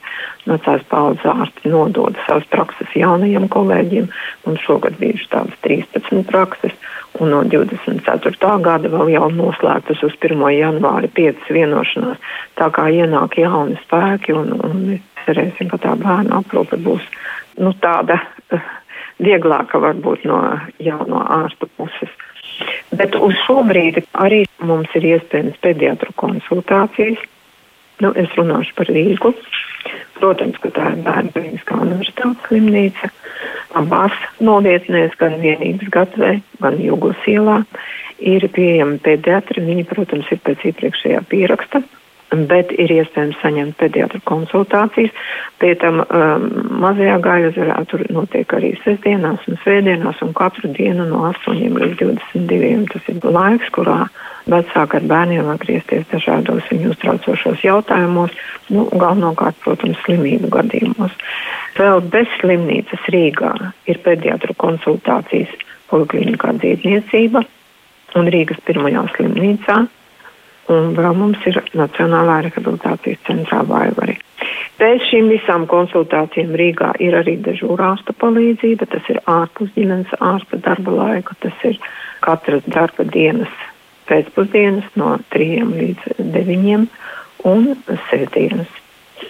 vecās 0.49 0.83
paudzes 0.91 1.29
ārsti 1.29 1.73
nodod 1.73 2.17
savas 2.27 2.49
prakses 2.53 2.97
jaunajiem 2.97 3.49
kolēģiem. 3.53 4.09
Mums 4.47 4.65
šogad 4.65 4.97
bijuši 5.01 5.29
tādas 5.33 5.61
13 5.67 6.25
prakses, 6.29 6.75
un 7.21 7.33
no 7.35 7.43
24. 7.45 8.53
gada 8.65 8.93
vēl 8.93 9.13
jau 9.15 9.29
noslēgtas 9.37 10.03
uz 10.07 10.17
1. 10.19 10.45
janvāri 10.57 11.13
5 11.13 11.53
vienošanās. 11.59 12.33
Tā 12.61 12.71
kā 12.75 12.89
ienāk 12.93 13.39
jauni 13.41 13.79
spēki, 13.85 14.37
un, 14.37 14.55
un 14.65 14.85
cerēsim, 15.27 15.71
ka 15.73 15.81
tā 15.83 15.97
bērnu 16.01 16.41
aprūpe 16.41 16.81
būs 16.83 17.05
nu, 17.61 17.75
tāda 17.85 18.17
uh, 18.19 18.71
vieglāka 19.23 19.81
varbūt 19.83 20.27
no 20.29 20.43
jauno 20.83 21.23
ārstu 21.41 21.69
puses. 21.77 22.13
Bet 22.99 23.17
uz 23.17 23.37
šo 23.47 23.63
brīdi 23.69 24.05
arī 24.13 24.43
mums 24.63 24.93
ir 24.99 25.07
iespējams 25.15 25.61
pediatru 25.65 26.15
konsultācijas. 26.21 27.23
Nu, 28.03 28.11
es 28.19 28.31
runāšu 28.39 28.75
par 28.79 28.91
Rīgu. 28.91 29.33
Protams, 30.19 30.59
ka 30.63 30.71
tā 30.75 30.93
ir 30.95 31.03
bērnu 31.07 31.33
kliniskā 31.35 31.79
universitātes 31.83 32.49
slimnīca. 32.49 33.11
Abās 33.79 34.15
novietnēs, 34.45 35.15
gan 35.21 35.39
vienības 35.43 35.91
gatavē, 35.95 36.37
gan 36.63 36.79
Jūglas 36.83 37.25
ielā, 37.31 37.63
ir 38.19 38.47
pieejami 38.55 39.01
pediatri. 39.03 39.65
Viņi, 39.65 39.89
protams, 39.89 40.31
ir 40.35 40.43
pēc 40.45 40.69
iepriekšējā 40.71 41.25
pieraksta 41.31 41.83
bet 42.49 42.73
ir 42.81 42.93
iespējams 42.95 43.39
saņemt 43.43 43.77
pediatru 43.81 44.21
konsultācijas. 44.29 45.13
Pie 45.61 45.75
tam 45.81 46.01
um, 46.03 46.47
mazajā 46.83 47.19
gājazarā 47.23 47.79
tur 47.91 48.05
notiek 48.15 48.53
arī 48.57 48.73
sestdienās 48.83 49.45
un 49.51 49.61
svētdienās 49.63 50.23
un 50.25 50.33
katru 50.37 50.71
dienu 50.73 51.07
no 51.11 51.27
8 51.31 51.61
līdz 51.77 51.99
22. 52.01 52.73
Tas 52.93 53.11
ir 53.13 53.21
laiks, 53.37 53.71
kurā 53.77 54.07
vecāki 54.51 54.99
ar 54.99 55.09
bērniem 55.13 55.47
var 55.47 55.61
griezties 55.63 56.09
dažādos 56.11 56.67
viņu 56.73 56.93
uztraucošos 56.95 57.63
jautājumos, 57.63 58.35
nu, 58.75 58.89
galvenokārt, 58.91 59.59
protams, 59.63 60.01
slimību 60.07 60.51
gadījumos. 60.57 61.15
Vēl 61.79 62.03
bez 62.13 62.31
slimnīcas 62.41 63.09
Rīgā 63.13 63.53
ir 63.93 64.01
pediatru 64.03 64.57
konsultācijas 64.59 65.53
poliklinikā 65.93 66.57
dzīvniecība 66.59 67.45
un 68.19 68.31
Rīgas 68.33 68.61
pirmajā 68.67 69.05
slimnīcā 69.17 69.83
un 70.71 70.93
vēl 70.97 71.17
mums 71.19 71.43
ir 71.49 71.59
Nacionālā 71.75 72.43
rehabilitācijas 72.47 73.25
centrā 73.27 73.63
Vaivari. 73.67 74.19
Pēc 74.79 75.09
šīm 75.11 75.29
visām 75.31 75.67
konsultācijām 75.71 76.55
Rīgā 76.59 76.93
ir 77.03 77.17
arī 77.19 77.37
dežūrāsta 77.43 78.15
palīdzība, 78.19 78.89
tas 78.91 79.11
ir 79.13 79.21
ārpus 79.31 79.71
ģimenes 79.77 80.15
ārsta 80.19 80.59
darba 80.63 80.95
laika, 80.97 81.37
tas 81.43 81.67
ir 81.69 81.79
katras 82.25 82.67
darba 82.67 83.07
dienas 83.07 83.53
pēcpusdienas 84.11 84.89
no 84.99 85.17
3 85.35 85.67
līdz 85.71 86.17
9 86.19 86.87
un 87.49 87.69
sēdienas. 88.09 88.71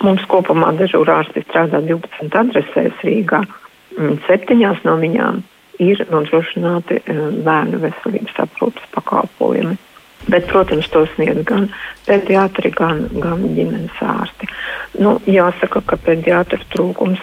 Mums 0.03 0.24
kopumā 0.30 0.72
dežūrārsti 0.78 1.45
strādā 1.45 1.83
12 1.85 2.39
adresēs 2.41 3.05
Rīgā, 3.05 3.43
7 4.28 4.62
no 4.87 4.97
viņām 5.01 5.43
ir 5.83 6.05
nodrošināti 6.11 7.01
eh, 7.03 7.22
bērnu 7.45 7.80
veselības 7.83 8.39
aprūpas 8.47 8.89
pakalpojumi. 8.95 9.76
Bet, 10.31 10.47
protams, 10.47 10.89
to 10.93 11.05
sniedz 11.14 11.43
gan 11.49 11.68
pediatri, 12.07 12.70
gan, 12.77 13.09
gan 13.23 13.43
ģimenes 13.57 14.03
ārsti. 14.07 14.49
Nu, 15.03 15.16
jāsaka, 15.27 15.83
ka 15.87 15.99
pediatra 15.99 16.61
trūkums 16.75 17.23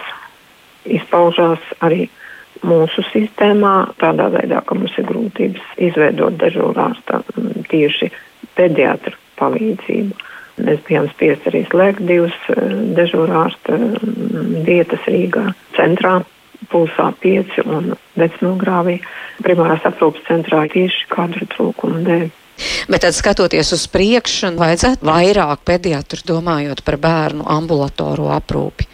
izpaužās 0.84 1.62
arī 1.84 2.08
mūsu 2.66 3.04
sistēmā, 3.08 3.74
tādā 4.00 4.28
veidā, 4.34 4.60
ka 4.66 4.76
mums 4.76 4.96
ir 5.00 5.06
grūtības 5.08 5.78
izveidot 5.88 6.36
dežūrārsta 6.40 7.22
mm, 7.22 7.64
tieši 7.70 8.10
pediatra 8.58 9.16
palīdzību. 9.40 10.26
Mēs 10.60 10.82
bijām 10.84 11.08
spiest 11.14 11.46
arī 11.48 11.62
slēgt 11.70 12.04
divas 12.08 12.36
mm, 12.52 12.92
dežūrārsta 12.98 13.78
mm, 13.78 14.60
vietas 14.66 15.08
Rīgā 15.08 15.46
centrā, 15.78 16.18
pulsā 16.70 17.08
5 17.22 17.62
un 17.64 17.94
vecmilgrāvī 18.20 18.98
primārās 19.40 19.86
aprūpas 19.88 20.28
centrā 20.28 20.66
tieši 20.70 21.08
kadru 21.12 21.48
trūkumu 21.54 22.04
dēļ. 22.04 22.28
Bet 22.90 23.04
tad 23.06 23.16
skatoties 23.16 23.72
uz 23.76 23.86
priekšu, 23.92 24.54
vajadzētu 24.60 25.06
vairāk 25.06 25.64
pediatru 25.68 26.24
domājot 26.32 26.84
par 26.86 26.98
bērnu 27.00 27.46
ambulatoru 27.58 28.30
aprūpi. 28.36 28.88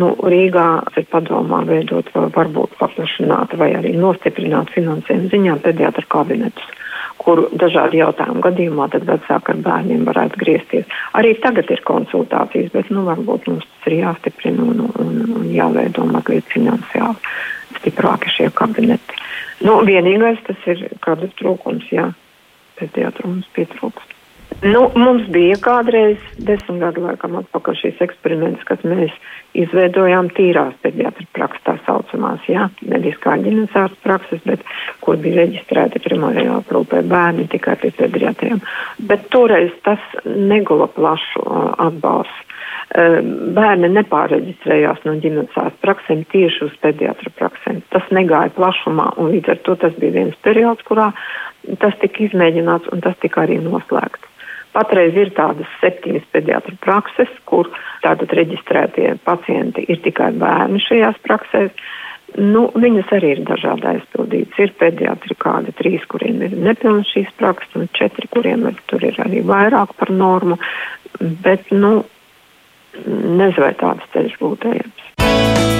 Nu, 0.00 0.12
Rīgā 0.22 0.68
ir 1.00 1.06
padomā 1.10 1.64
veidot 1.66 2.06
varbūt 2.14 2.76
paplašināt 2.78 3.56
vai 3.58 3.72
arī 3.74 3.96
nostiprināt 3.98 4.70
finansējumu 4.76 5.32
ziņā 5.32 5.56
pediatra 5.64 6.06
kabinetus 6.08 6.76
kur 7.20 7.42
dažādi 7.60 8.00
jautājumu 8.00 8.42
gadījumā 8.44 8.88
tad 8.94 9.04
vecāki 9.08 9.52
ar 9.52 9.60
bērniem 9.64 10.06
varētu 10.08 10.40
griezties. 10.40 10.98
Arī 11.18 11.34
tagad 11.42 11.70
ir 11.72 11.82
konsultācijas, 11.88 12.70
bet 12.72 12.90
nu, 12.94 13.04
varbūt 13.08 13.48
mums 13.50 13.66
tas 13.66 13.90
ir 13.90 13.98
jāstiprina 14.00 14.64
un, 14.64 14.86
un, 15.02 15.12
un 15.40 15.50
jāveido 15.52 16.06
mazliet 16.08 16.48
finansiāli 16.52 17.18
stiprāki 17.80 18.32
šie 18.32 18.48
kabineti. 18.56 19.20
Nu, 19.66 19.80
vienīgais 19.84 20.40
tas 20.46 20.66
ir 20.72 20.86
kādas 21.04 21.32
trūkums, 21.40 21.86
jā, 21.92 22.08
pediatru 22.80 23.28
mums 23.34 23.48
pietrūkst. 23.56 24.19
Nu, 24.60 24.90
mums 24.92 25.24
bija 25.32 25.54
kādreiz, 25.64 26.20
desmit 26.36 26.82
gadu 26.82 27.00
laikam 27.06 27.38
atpakaļ 27.38 27.78
šīs 27.80 28.02
eksperiments, 28.04 28.66
kad 28.68 28.82
mēs 28.84 29.14
izveidojām 29.56 30.28
tīrās 30.36 30.74
pediatra 30.84 31.24
prakses, 31.32 31.62
tā 31.64 31.78
saucamās, 31.86 32.44
jā, 32.44 32.66
nevis 32.84 33.16
kā 33.24 33.38
ģimenes 33.40 33.72
ārsts 33.80 34.04
prakses, 34.04 34.44
bet 34.44 34.60
kur 35.00 35.16
bija 35.22 35.40
reģistrēti 35.46 36.04
primārajā 36.04 36.58
aprūpē 36.60 37.00
bērni 37.08 37.48
tikai 37.48 37.78
pie 37.80 37.94
pediatriem. 37.96 38.60
Bet 39.08 39.30
toreiz 39.32 39.72
tas 39.86 40.04
negula 40.28 40.90
plašu 40.92 41.46
uh, 41.46 41.72
atbalstu. 41.88 42.48
Uh, 42.90 43.16
bērni 43.56 43.88
nepārreģistrējās 43.96 45.06
no 45.08 45.16
ģimenes 45.24 45.56
ārsta 45.56 45.86
praksēm 45.86 46.26
tieši 46.34 46.66
uz 46.68 46.74
pediatra 46.84 47.32
praksēm. 47.40 47.80
Tas 47.94 48.12
negāja 48.12 48.52
plašumā, 48.60 49.14
un 49.16 49.32
līdz 49.32 49.54
ar 49.54 49.64
to 49.64 49.80
tas 49.86 49.96
bija 49.96 50.20
viens 50.20 50.36
periods, 50.44 50.84
kurā 50.84 51.14
tas 51.80 51.96
tika 52.04 52.28
izmēģināts 52.28 52.92
un 52.92 53.00
tas 53.08 53.16
tika 53.24 53.46
arī 53.46 53.56
noslēgts. 53.64 54.29
Patreiz 54.70 55.16
ir 55.18 55.32
tādas 55.34 55.70
septiņas 55.80 56.28
pediatru 56.34 56.76
prakses, 56.84 57.30
kur 57.50 57.70
tātad 58.04 58.30
reģistrētie 58.38 59.16
pacienti 59.24 59.86
ir 59.90 59.98
tikai 60.04 60.30
bērni 60.38 60.82
šajās 60.84 61.18
praksēs. 61.26 61.72
Nu, 62.38 62.68
viņas 62.78 63.10
arī 63.16 63.32
ir 63.34 63.42
dažādi 63.48 63.88
aizpildītas. 63.90 64.60
Ir 64.62 64.76
pediatri 64.78 65.34
kādi 65.42 65.74
trīs, 65.80 66.06
kuriem 66.12 66.44
ir 66.46 66.54
nepilnas 66.54 67.10
šīs 67.10 67.34
prakses, 67.40 67.74
un 67.74 67.90
četri, 67.98 68.30
kuriem 68.30 68.68
ir, 68.70 68.78
tur 68.86 69.02
ir 69.02 69.18
arī 69.26 69.42
vairāk 69.46 69.96
par 69.98 70.14
normu. 70.14 70.60
Bet, 71.18 71.74
nu, 71.74 71.96
nezinu, 72.94 73.66
vai 73.66 73.74
tāds 73.82 74.06
ceļš 74.14 74.38
būtu 74.38 74.74
ejams. 74.76 75.79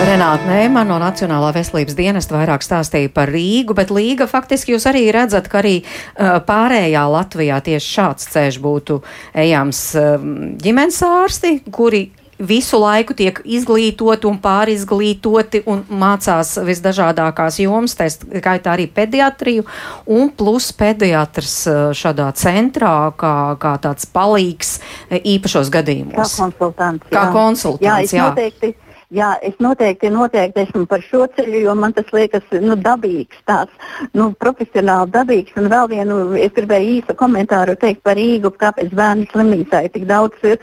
Renāta 0.00 0.46
Nēma 0.48 0.80
no 0.88 0.96
Nacionālā 0.96 1.50
veselības 1.52 1.92
dienesta 1.98 2.32
vairāk 2.32 2.62
stāstīja 2.64 3.10
par 3.12 3.28
Rīgu, 3.28 3.74
bet 3.76 3.90
Līga 3.92 4.24
faktiski 4.30 4.72
jūs 4.72 4.86
arī 4.88 5.02
redzat, 5.12 5.50
ka 5.52 5.60
arī 5.60 5.74
uh, 5.82 6.38
pārējā 6.46 7.02
Latvijā 7.12 7.58
tieši 7.66 7.92
šāds 7.98 8.30
ceļš 8.32 8.58
būtu 8.64 8.96
ejams 9.44 9.82
uh, 10.00 10.16
ģimenes 10.64 11.02
ārsti, 11.04 11.52
kuri 11.68 12.06
visu 12.40 12.80
laiku 12.80 13.12
tiek 13.12 13.42
izglītoti 13.44 14.28
un 14.30 14.40
pārizglītoti 14.40 15.62
un 15.68 15.84
mācās 15.92 16.56
visdažādākās 16.64 17.60
jomas, 17.60 17.96
tā 17.98 18.08
skaitā 18.14 18.72
arī 18.72 18.88
pediatriju, 18.88 19.66
un 20.08 20.32
plus 20.32 20.72
pediatrs 20.72 21.58
šādā 22.00 22.32
centrā, 22.40 22.94
kā, 23.20 23.34
kā 23.60 23.76
tāds 23.84 24.08
palīgs 24.08 24.78
īpašos 25.20 25.72
gadījumos. 25.76 26.16
Kā 26.16 26.46
konsultants. 26.46 27.10
Kā 27.12 27.26
jā. 27.26 27.34
konsultants, 27.36 28.16
jā. 28.16 28.30
jā. 28.32 28.72
Jā, 29.10 29.32
es 29.42 29.56
noteikti, 29.58 30.06
noteikti 30.14 30.60
esmu 30.62 30.84
par 30.86 31.00
šo 31.02 31.24
ceļu, 31.34 31.64
jo 31.64 31.72
man 31.74 31.90
tas 31.96 32.06
liekas 32.14 32.44
nu, 32.62 32.76
dabīgs, 32.78 33.40
tāds 33.50 33.88
nu, 34.14 34.28
profesionāli 34.38 35.10
dabīgs. 35.16 35.56
Un 35.58 35.66
vēl 35.72 35.88
vienu, 35.90 36.18
es 36.38 36.52
gribēju 36.54 36.92
īsu 37.00 37.16
komentāru 37.18 37.74
teikt 37.80 38.04
par 38.06 38.14
Rīgu, 38.14 38.52
kāpēc 38.60 38.94
bērnu 38.94 39.26
slimnīcā 39.32 39.80
ir 39.88 39.92
tik 39.96 40.06
daudz 40.06 40.46
ir 40.46 40.62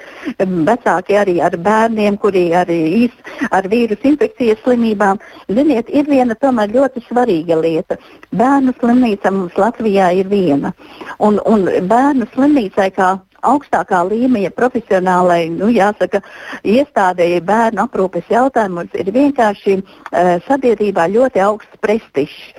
vecāki 0.69 1.19
arī 1.19 1.35
ar 1.43 1.57
bērniem, 1.59 2.15
kuri 2.23 2.45
ar, 2.55 2.71
īs, 2.71 3.11
ar 3.51 3.67
vīrusu 3.67 4.13
infekcijas 4.13 4.63
slimībām. 4.63 5.19
Ziniet, 5.51 5.91
ir 5.91 6.07
viena 6.07 6.39
tomēr 6.39 6.71
ļoti 6.71 7.03
svarīga 7.09 7.59
lieta. 7.59 7.99
Bērnu 8.31 8.77
slimnīca 8.79 9.35
mums 9.35 9.59
Latvijā 9.59 10.13
ir 10.21 10.31
viena. 10.31 10.71
Un, 11.19 11.43
un 11.43 11.67
bērnu 11.91 12.31
slimnīcai 12.31 12.93
kā 12.95 13.17
augstākā 13.45 14.01
līmeņa 14.07 14.51
profesionālai, 14.57 15.47
nu, 15.53 15.69
jāsaka, 15.73 16.21
iestādēji 16.67 17.43
bērnu 17.47 17.83
aprūpes 17.85 18.29
jautājumos 18.31 18.93
ir 18.97 19.11
vienkārši 19.13 19.77
uh, 19.77 20.37
sabiedrībā 20.47 21.07
ļoti 21.13 21.43
augsts 21.43 21.81
prestižs. 21.83 22.53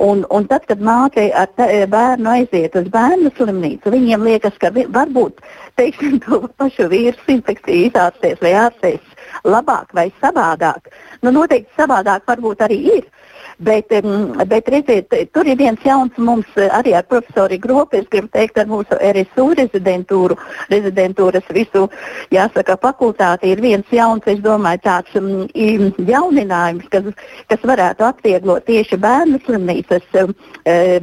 Un, 0.00 0.22
un 0.32 0.46
tad, 0.48 0.64
kad 0.68 0.80
māte 0.80 1.26
ar 1.36 1.50
te, 1.58 1.66
bērnu 1.90 2.30
aiziet 2.32 2.76
uz 2.78 2.86
bērnu 2.92 3.32
slimnīcu, 3.36 3.92
viņiem 3.92 4.22
liekas, 4.24 4.56
ka 4.60 4.70
vi, 4.72 4.86
varbūt 4.88 5.42
teiksim, 5.76 6.18
to 6.24 6.46
pašu 6.60 6.88
vīrusu 6.92 7.36
infekciju 7.36 7.90
izārstēs 7.90 8.40
vai 8.40 8.54
ārstēs 8.64 9.16
labāk 9.44 9.92
vai 9.96 10.08
savādāk. 10.22 10.88
Nu, 11.22 11.32
noteikti 11.34 11.76
savādāk 11.76 12.24
varbūt 12.28 12.64
arī 12.66 12.80
ir. 12.96 13.08
Bet, 13.60 13.92
bet 14.48 14.68
redziet, 14.72 15.12
tur 15.34 15.44
ir 15.44 15.58
viens 15.60 15.82
jauns 15.84 16.16
mums 16.16 16.48
arī 16.56 16.94
ar 16.96 17.04
profesoru 17.04 17.58
Gropu, 17.60 17.98
es 17.98 18.06
gribu 18.08 18.30
teikt, 18.32 18.56
ar 18.56 18.70
mūsu 18.70 18.96
RSU 18.96 19.50
rezidentūru, 19.58 20.38
rezidentūras 20.72 21.44
visu, 21.52 21.82
jāsaka, 22.32 22.78
fakultāti 22.80 23.50
ir 23.52 23.60
viens 23.60 23.92
jauns, 23.92 24.24
es 24.32 24.40
domāju, 24.40 24.80
tāds 24.86 25.18
um, 25.20 25.28
jauninājums, 26.08 26.88
kas, 26.88 27.10
kas 27.52 27.68
varētu 27.68 28.06
atvieglot 28.08 28.64
tieši 28.64 28.96
bērnu 29.04 29.42
slimnīcas 29.44 30.08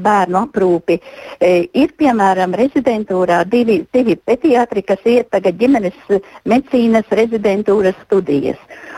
bērnu 0.01 0.41
aprūpi. 0.41 0.97
Ir, 1.77 1.93
piemēram, 2.01 2.57
rezidentūrā 2.57 3.43
divi, 3.51 3.83
divi 3.93 4.17
pediatri, 4.17 4.81
kas 4.87 5.05
iet 5.05 5.29
tagad 5.29 5.61
ģimenes 5.61 5.97
medicīnas 6.49 7.17
rezidentūras 7.21 8.01
studijas. 8.07 8.57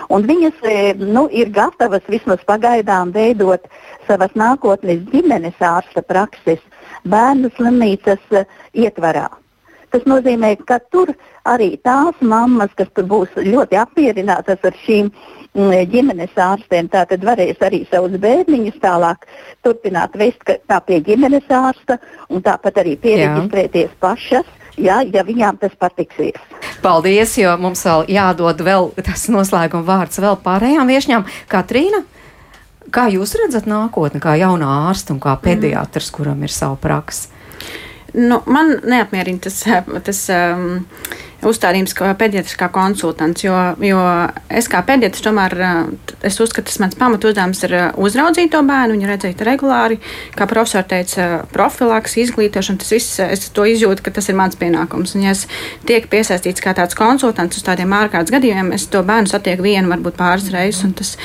Un 0.10 0.26
viņas 0.26 0.64
nu, 1.05 1.28
ir 1.30 1.51
gatavas 1.53 2.05
vismaz 2.10 2.41
pagaidām 2.49 3.12
veidot 3.14 3.68
savas 4.07 4.34
nākotnes 4.34 5.03
ģimenes 5.12 5.60
ārsta 5.62 6.01
prakses 6.01 6.64
bērnu 7.05 7.51
slimnīcas 7.57 8.24
uh, 8.34 8.47
ietvarā. 8.74 9.28
Tas 9.89 10.05
nozīmē, 10.05 10.53
ka 10.70 10.78
tur 10.93 11.10
arī 11.49 11.72
tās 11.86 12.18
mammas, 12.22 12.74
kas 12.78 12.89
tur 12.93 13.07
būs 13.10 13.38
ļoti 13.38 13.78
apmierinātas 13.82 14.62
ar 14.66 14.76
šīm 14.84 15.10
mm, 15.10 15.72
ģimenes 15.93 16.36
ārstiem, 16.38 16.89
tātad 16.93 17.26
varēs 17.26 17.62
arī 17.66 17.82
savus 17.89 18.18
bērniņus 18.22 18.78
tālāk 18.84 19.26
turpināt 19.66 20.18
vest 20.22 20.45
kā 20.45 20.80
pie 20.86 21.01
ģimenes 21.05 21.49
ārsta 21.49 21.97
un 22.30 22.45
tāpat 22.45 22.78
arī 22.84 22.95
pieregistrēties 23.01 23.89
Jā. 23.89 23.97
pašas 24.05 24.53
ja, 24.82 25.00
ja 25.04 25.24
viņām 25.28 25.60
tas 25.62 25.76
patiksies. 25.80 26.38
Paldies, 26.84 27.36
jo 27.40 27.56
mums 27.62 27.84
vēl 27.86 28.06
jādod 28.16 28.64
vēl 28.66 28.92
tas 29.06 29.28
noslēguma 29.32 29.86
vārds 29.88 30.22
vēl 30.22 30.40
pārējām 30.44 30.90
viešņām. 30.90 31.26
Katrīna, 31.52 32.04
kā 32.94 33.10
jūs 33.14 33.36
redzat 33.40 33.70
nākotni, 33.70 34.22
kā 34.24 34.38
jaunā 34.40 34.70
ārsta 34.90 35.16
un 35.16 35.22
kā 35.24 35.36
pediatrs, 35.44 36.12
kuram 36.16 36.44
ir 36.48 36.54
savu 36.54 36.80
praksi? 36.82 37.30
Nu, 38.14 38.42
man 38.50 38.80
neapmierina 38.90 39.44
tas. 39.46 39.62
tas 40.06 40.24
um, 40.34 40.80
uzstādījums 41.46 41.94
kā 41.96 42.10
pediatrs, 42.20 42.56
kā 42.60 42.70
konsultants. 42.74 43.44
Jo, 43.46 43.56
jo 43.84 44.00
es 44.52 44.68
kā 44.72 44.82
pediatrs 44.86 45.24
tomēr 45.24 45.56
es 46.26 46.40
uzskatu, 46.42 46.68
tas 46.70 46.80
mans 46.84 46.98
pamatu 47.00 47.32
uzdevums 47.32 47.64
ir 47.68 47.76
uzraudzīt 48.00 48.52
to 48.54 48.62
bērnu, 48.68 48.98
viņu 48.98 49.12
redzēt 49.12 49.44
regulāri. 49.48 50.00
Kā 50.36 50.48
profesors 50.50 50.90
teica, 50.90 51.30
profilaks, 51.54 52.18
izglītošana, 52.26 52.82
tas 52.82 52.92
viss, 52.96 53.20
es 53.24 53.48
to 53.56 53.68
izjūtu, 53.70 54.04
ka 54.06 54.14
tas 54.16 54.30
ir 54.32 54.40
mans 54.40 54.60
pienākums. 54.60 55.16
Un, 55.16 55.28
ja 55.28 55.36
es 55.36 55.46
tiek 55.88 56.10
piesaistīts 56.12 56.64
kā 56.64 56.76
tāds 56.78 56.98
konsultants 57.00 57.60
uz 57.60 57.66
tādiem 57.68 57.96
ārkārtas 57.96 58.34
gadījumiem, 58.36 58.74
es 58.76 58.90
to 58.92 59.04
bērnu 59.08 59.32
satieku 59.32 59.68
vienu, 59.68 59.92
varbūt 59.94 60.20
pāris 60.20 60.52
reizes. 60.54 60.96
Tas, 61.00 61.16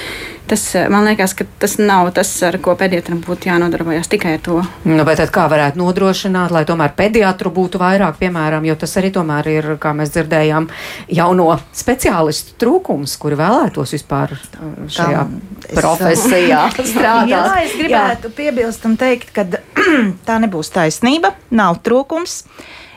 tas, 0.47 0.63
man 0.91 1.07
liekas, 1.09 1.35
ka 1.35 1.47
tas 1.59 1.77
nav 1.79 2.11
tas, 2.17 2.31
ar 2.47 2.59
ko 2.63 2.75
pediatram 2.79 3.21
būtu 3.25 3.49
jānodarbojas 3.49 4.11
tikai 4.13 4.37
ar 4.37 4.43
to. 4.45 4.59
Nu, 4.85 5.05
bet 5.07 5.23
kā 5.35 5.47
varētu 5.51 5.81
nodrošināt, 5.81 6.53
lai 6.55 6.65
tomēr 6.69 6.95
pediatru 6.97 7.53
būtu 7.55 7.81
vairāk, 7.81 8.19
piemēram, 8.21 8.67
jo 8.69 8.77
tas 8.81 8.97
arī 9.01 9.13
tomēr 9.15 9.51
ir, 9.53 9.71
kā 9.81 9.95
mēs 9.97 10.13
dzirdējām 10.15 10.69
jauno 11.17 11.49
speciālistu 11.73 12.59
trūkums, 12.61 13.17
kuri 13.21 13.41
vēlētos 13.41 13.97
vispār 13.97 14.37
uh, 14.37 14.71
šajā 14.93 15.25
Tam, 15.25 15.35
profesijā 15.73 16.63
strādāt. 16.93 17.33
Jā, 17.33 17.45
es 17.65 17.77
gribētu 17.81 18.31
Jā. 18.31 18.37
piebilst 18.37 18.89
un 18.89 18.97
teikt, 19.01 19.35
ka 19.35 19.47
tā 20.29 20.41
nebūs 20.45 20.73
taisnība, 20.75 21.35
nav 21.55 21.81
trūkums. 21.85 22.43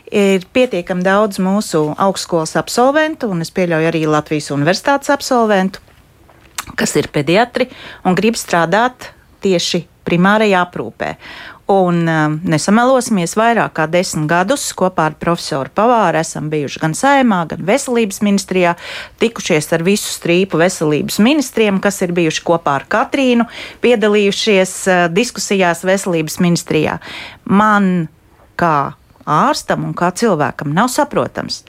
Ir 0.07 0.45
pietiekami 0.55 1.03
daudz 1.03 1.35
mūsu 1.43 1.89
augstskolas 1.99 2.55
absolventu, 2.55 3.27
un 3.27 3.43
es 3.43 3.51
pieļauju 3.51 3.89
arī 3.89 4.05
Latvijas 4.07 4.53
universitātes 4.55 5.11
absolventu, 5.11 5.81
kas 6.76 6.95
ir 6.99 7.11
pediatri 7.13 7.70
un 8.03 8.18
grib 8.18 8.36
strādāt 8.39 9.11
tieši 9.43 9.86
primārajā 10.07 10.63
aprūpē. 10.63 11.13
Un 11.68 12.05
um, 12.07 12.36
nesamelosimies, 12.47 13.34
vairāk 13.36 13.74
kā 13.76 13.86
desmit 13.91 14.30
gadus 14.32 14.70
kopā 14.78 15.09
ar 15.09 15.18
profesoru 15.20 15.68
Pavāru 15.76 16.22
esam 16.22 16.47
bijuši 16.47 16.80
gan 16.80 16.93
saimā, 16.95 17.41
gan 17.51 17.65
veselības 17.68 18.22
ministrijā, 18.24 18.78
tikušies 19.20 19.68
ar 19.76 19.84
visu 19.84 20.13
strīpu 20.13 20.61
veselības 20.61 21.20
ministriem, 21.20 21.82
kas 21.84 21.99
ir 22.07 22.15
bijuši 22.15 22.45
kopā 22.47 22.78
ar 22.80 22.88
Katrīnu, 22.88 23.49
piedalījušies 23.84 24.78
uh, 24.88 25.01
diskusijās 25.11 25.84
veselības 25.88 26.39
ministrijā. 26.45 27.01
Man 27.51 28.07
kā 28.55 28.95
ārstam 29.28 29.84
un 29.89 29.97
kā 29.97 30.13
cilvēkam 30.15 30.72
nav 30.72 30.88
saprotams. 30.93 31.65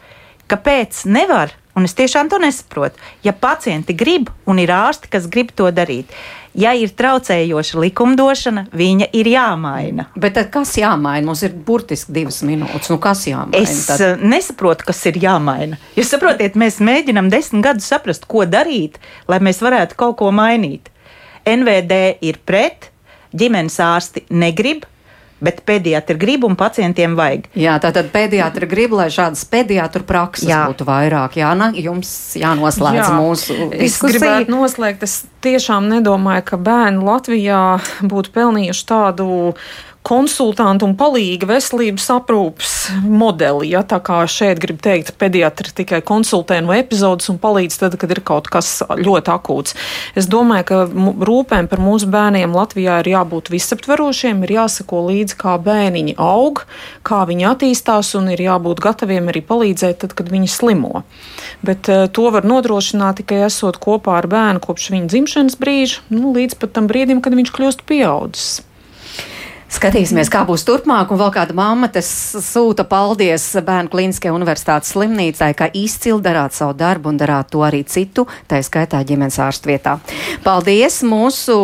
Kāpēc 0.49 1.03
nevar? 1.11 1.59
Un 1.79 1.87
es 1.87 1.95
tiešām 1.95 2.27
to 2.31 2.41
nesaprotu. 2.43 2.99
Ja 3.23 3.31
pacienti 3.33 3.95
grib 3.95 4.33
un 4.51 4.59
ir 4.59 4.73
ārsti, 4.75 5.11
kas 5.13 5.29
grib 5.31 5.53
to 5.55 5.69
darīt, 5.71 6.11
ja 6.59 6.73
ir 6.75 6.91
traucējoša 6.99 7.79
likumdošana, 7.85 8.65
viņa 8.75 9.11
ir 9.15 9.31
jāmaina. 9.31 10.09
Bet 10.19 10.41
kas 10.53 10.75
jāmaina? 10.81 11.29
Mums 11.29 11.45
ir 11.47 11.55
burtiski 11.55 12.17
divas 12.17 12.41
minūtes. 12.47 12.91
Nu, 12.91 12.99
kas 13.03 13.23
jāmaina? 13.31 13.63
Es 13.63 13.87
tad? 13.87 14.03
Eh, 14.03 14.27
nesaprotu, 14.35 14.89
kas 14.89 15.05
ir 15.11 15.21
jāmaina. 15.23 15.79
Jūs 15.99 16.11
saprotiet, 16.17 16.59
mēs 16.59 16.81
mēģinām 16.83 17.31
desmit 17.31 17.63
gadus 17.69 17.87
saprast, 17.93 18.27
ko 18.27 18.43
darīt, 18.49 18.99
lai 19.31 19.39
mēs 19.45 19.63
varētu 19.63 19.99
kaut 20.01 20.19
ko 20.19 20.33
mainīt. 20.35 20.91
NVD 21.49 22.19
ir 22.27 22.43
pret, 22.45 22.91
ģimenes 23.39 23.79
ārsti 23.85 24.27
negrib, 24.35 24.83
Bet 25.39 25.61
pediatri 25.63 26.17
grib 26.19 26.43
un 26.49 26.57
pacientiem 26.59 27.15
vajag. 27.19 27.45
Jā, 27.59 27.77
tātad 27.83 28.09
pediatri 28.11 28.67
grib, 28.71 28.97
lai 28.99 29.07
šādas 29.15 29.45
pediatru 29.47 30.03
prakses 30.07 30.49
Jā. 30.51 30.65
būtu 30.67 30.87
vairāk. 30.89 31.37
Jā, 31.39 31.53
na, 31.59 31.71
jums 31.79 32.11
jānoslēdz 32.41 32.99
Jā, 32.99 33.11
mūsu 33.15 33.55
diskusija. 33.71 33.87
Es 33.87 34.01
gribētu 34.03 34.55
noslēgt, 34.57 35.07
es 35.07 35.21
tiešām 35.47 35.87
nedomāju, 35.93 36.43
ka 36.51 36.59
bērni 36.59 37.07
Latvijā 37.07 37.63
būtu 38.03 38.35
pelnījuši 38.35 38.89
tādu 38.91 39.29
konsultantu 40.09 40.87
un 40.89 40.95
palīga 40.99 41.49
veselības 41.51 42.07
aprūpas 42.15 42.75
modeli. 43.05 43.73
Ja, 43.75 43.83
tā 43.87 43.99
kā 44.05 44.23
šeit 44.31 44.61
grib 44.63 44.81
teikt, 44.85 45.13
pediatri 45.21 45.75
tikai 45.83 46.01
konsultē 46.07 46.61
no 46.65 46.73
epizodes 46.77 47.29
un 47.33 47.41
palīdz 47.43 47.77
tad, 47.83 47.97
kad 48.01 48.13
ir 48.15 48.23
kaut 48.27 48.49
kas 48.53 48.81
ļoti 48.89 49.33
akūts. 49.35 49.77
Es 50.19 50.29
domāju, 50.31 50.67
ka 50.71 50.81
rūpēm 51.29 51.69
par 51.71 51.83
mūsu 51.85 52.09
bērniem 52.13 52.57
Latvijā 52.57 53.01
ir 53.03 53.13
jābūt 53.13 53.53
visaptverošiem, 53.53 54.45
ir 54.47 54.55
jāsako 54.59 55.05
līdzi, 55.11 55.37
kā 55.41 55.59
bērniņi 55.63 56.17
aug, 56.23 56.65
kā 57.07 57.23
viņi 57.29 57.49
attīstās 57.53 58.15
un 58.19 58.33
ir 58.33 58.45
jābūt 58.49 58.83
gataviem 58.85 59.29
arī 59.29 59.45
palīdzēt 59.45 60.01
tad, 60.05 60.17
kad 60.19 60.33
viņi 60.33 60.49
slimo. 60.53 61.05
Bet 61.67 61.91
uh, 61.93 62.07
to 62.09 62.31
var 62.35 62.49
nodrošināt 62.49 63.21
tikai 63.23 63.45
esot 63.49 63.81
kopā 63.83 64.19
ar 64.23 64.31
bērnu 64.31 64.65
kopš 64.65 64.91
viņa 64.95 65.13
dzimšanas 65.13 65.59
brīža, 65.61 66.07
nu, 66.15 66.33
līdz 66.37 66.59
pat 66.63 66.75
tam 66.79 66.89
brīdim, 66.91 67.23
kad 67.25 67.37
viņš 67.37 67.55
kļūst 67.55 67.85
pieaudzis. 67.89 68.68
Skatīsimies, 69.69 70.31
kā 70.33 70.47
būs 70.49 70.63
turpmāk. 70.65 71.11
Un 71.13 71.19
vēl 71.21 71.29
kāda 71.35 71.53
mamma 71.53 71.91
sūta 72.01 72.87
paldies 72.89 73.45
Bērnu 73.65 73.91
Kliniskajai 73.93 74.33
universitātes 74.33 74.95
slimnīcai, 74.95 75.51
ka 75.53 75.69
izcili 75.77 76.23
darāt 76.25 76.57
savu 76.57 76.73
darbu 76.79 77.11
un 77.13 77.19
darāt 77.21 77.51
to 77.53 77.61
arī 77.67 77.83
citu, 77.85 78.25
tā 78.49 78.63
skaitā 78.65 79.03
ģimenes 79.05 79.37
ārstu 79.45 79.69
vietā. 79.69 79.99
Paldies 80.41 81.03
mūsu 81.05 81.57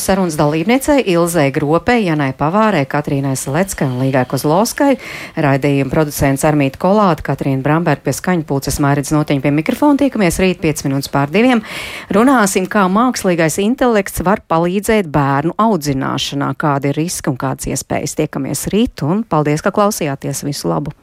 sarunas 0.00 0.38
dalībniecei 0.40 1.04
Ilzai 1.12 1.50
Gropei, 1.52 2.06
Janai 2.06 2.30
Pavārai, 2.38 2.86
Katrīnai 2.88 3.34
Seleckai 3.36 3.90
un 3.90 4.00
Līgai 4.06 4.24
Kozlovskai, 4.30 4.96
raidījuma 5.36 5.92
producents 5.92 6.46
Armīta 6.48 6.80
Kolāta, 6.80 7.26
Katrīna 7.28 7.60
Bramberga 7.66 8.08
pie 8.08 8.16
skaņu 8.16 8.48
pulces 8.48 8.80
Mārits 8.80 9.12
Notiņa 9.12 9.44
pie 9.44 9.54
mikrofona. 9.58 10.00
Tiekamies 10.00 10.40
rīt 10.40 10.64
5 10.64 10.86
minūtes 10.88 11.12
pār 11.12 11.28
diviem. 11.28 11.60
Runāsim, 12.08 12.64
kā 12.72 12.88
mākslīgais 12.88 13.60
intelekts 13.60 14.24
var 14.24 14.40
palīdzēt 14.48 15.12
bērnu 15.12 15.58
audzināšanā, 15.60 16.54
kādi 16.56 16.94
ir 16.94 17.02
riski 17.02 17.28
un 17.28 17.36
kādi 17.36 17.49
kādas 17.50 17.70
iespējas. 17.70 18.16
Tiekamies 18.18 18.68
rīt 18.72 19.04
un 19.06 19.24
paldies, 19.26 19.64
ka 19.64 19.74
klausījāties. 19.74 20.46
Visu 20.46 20.70
labu! 20.70 20.94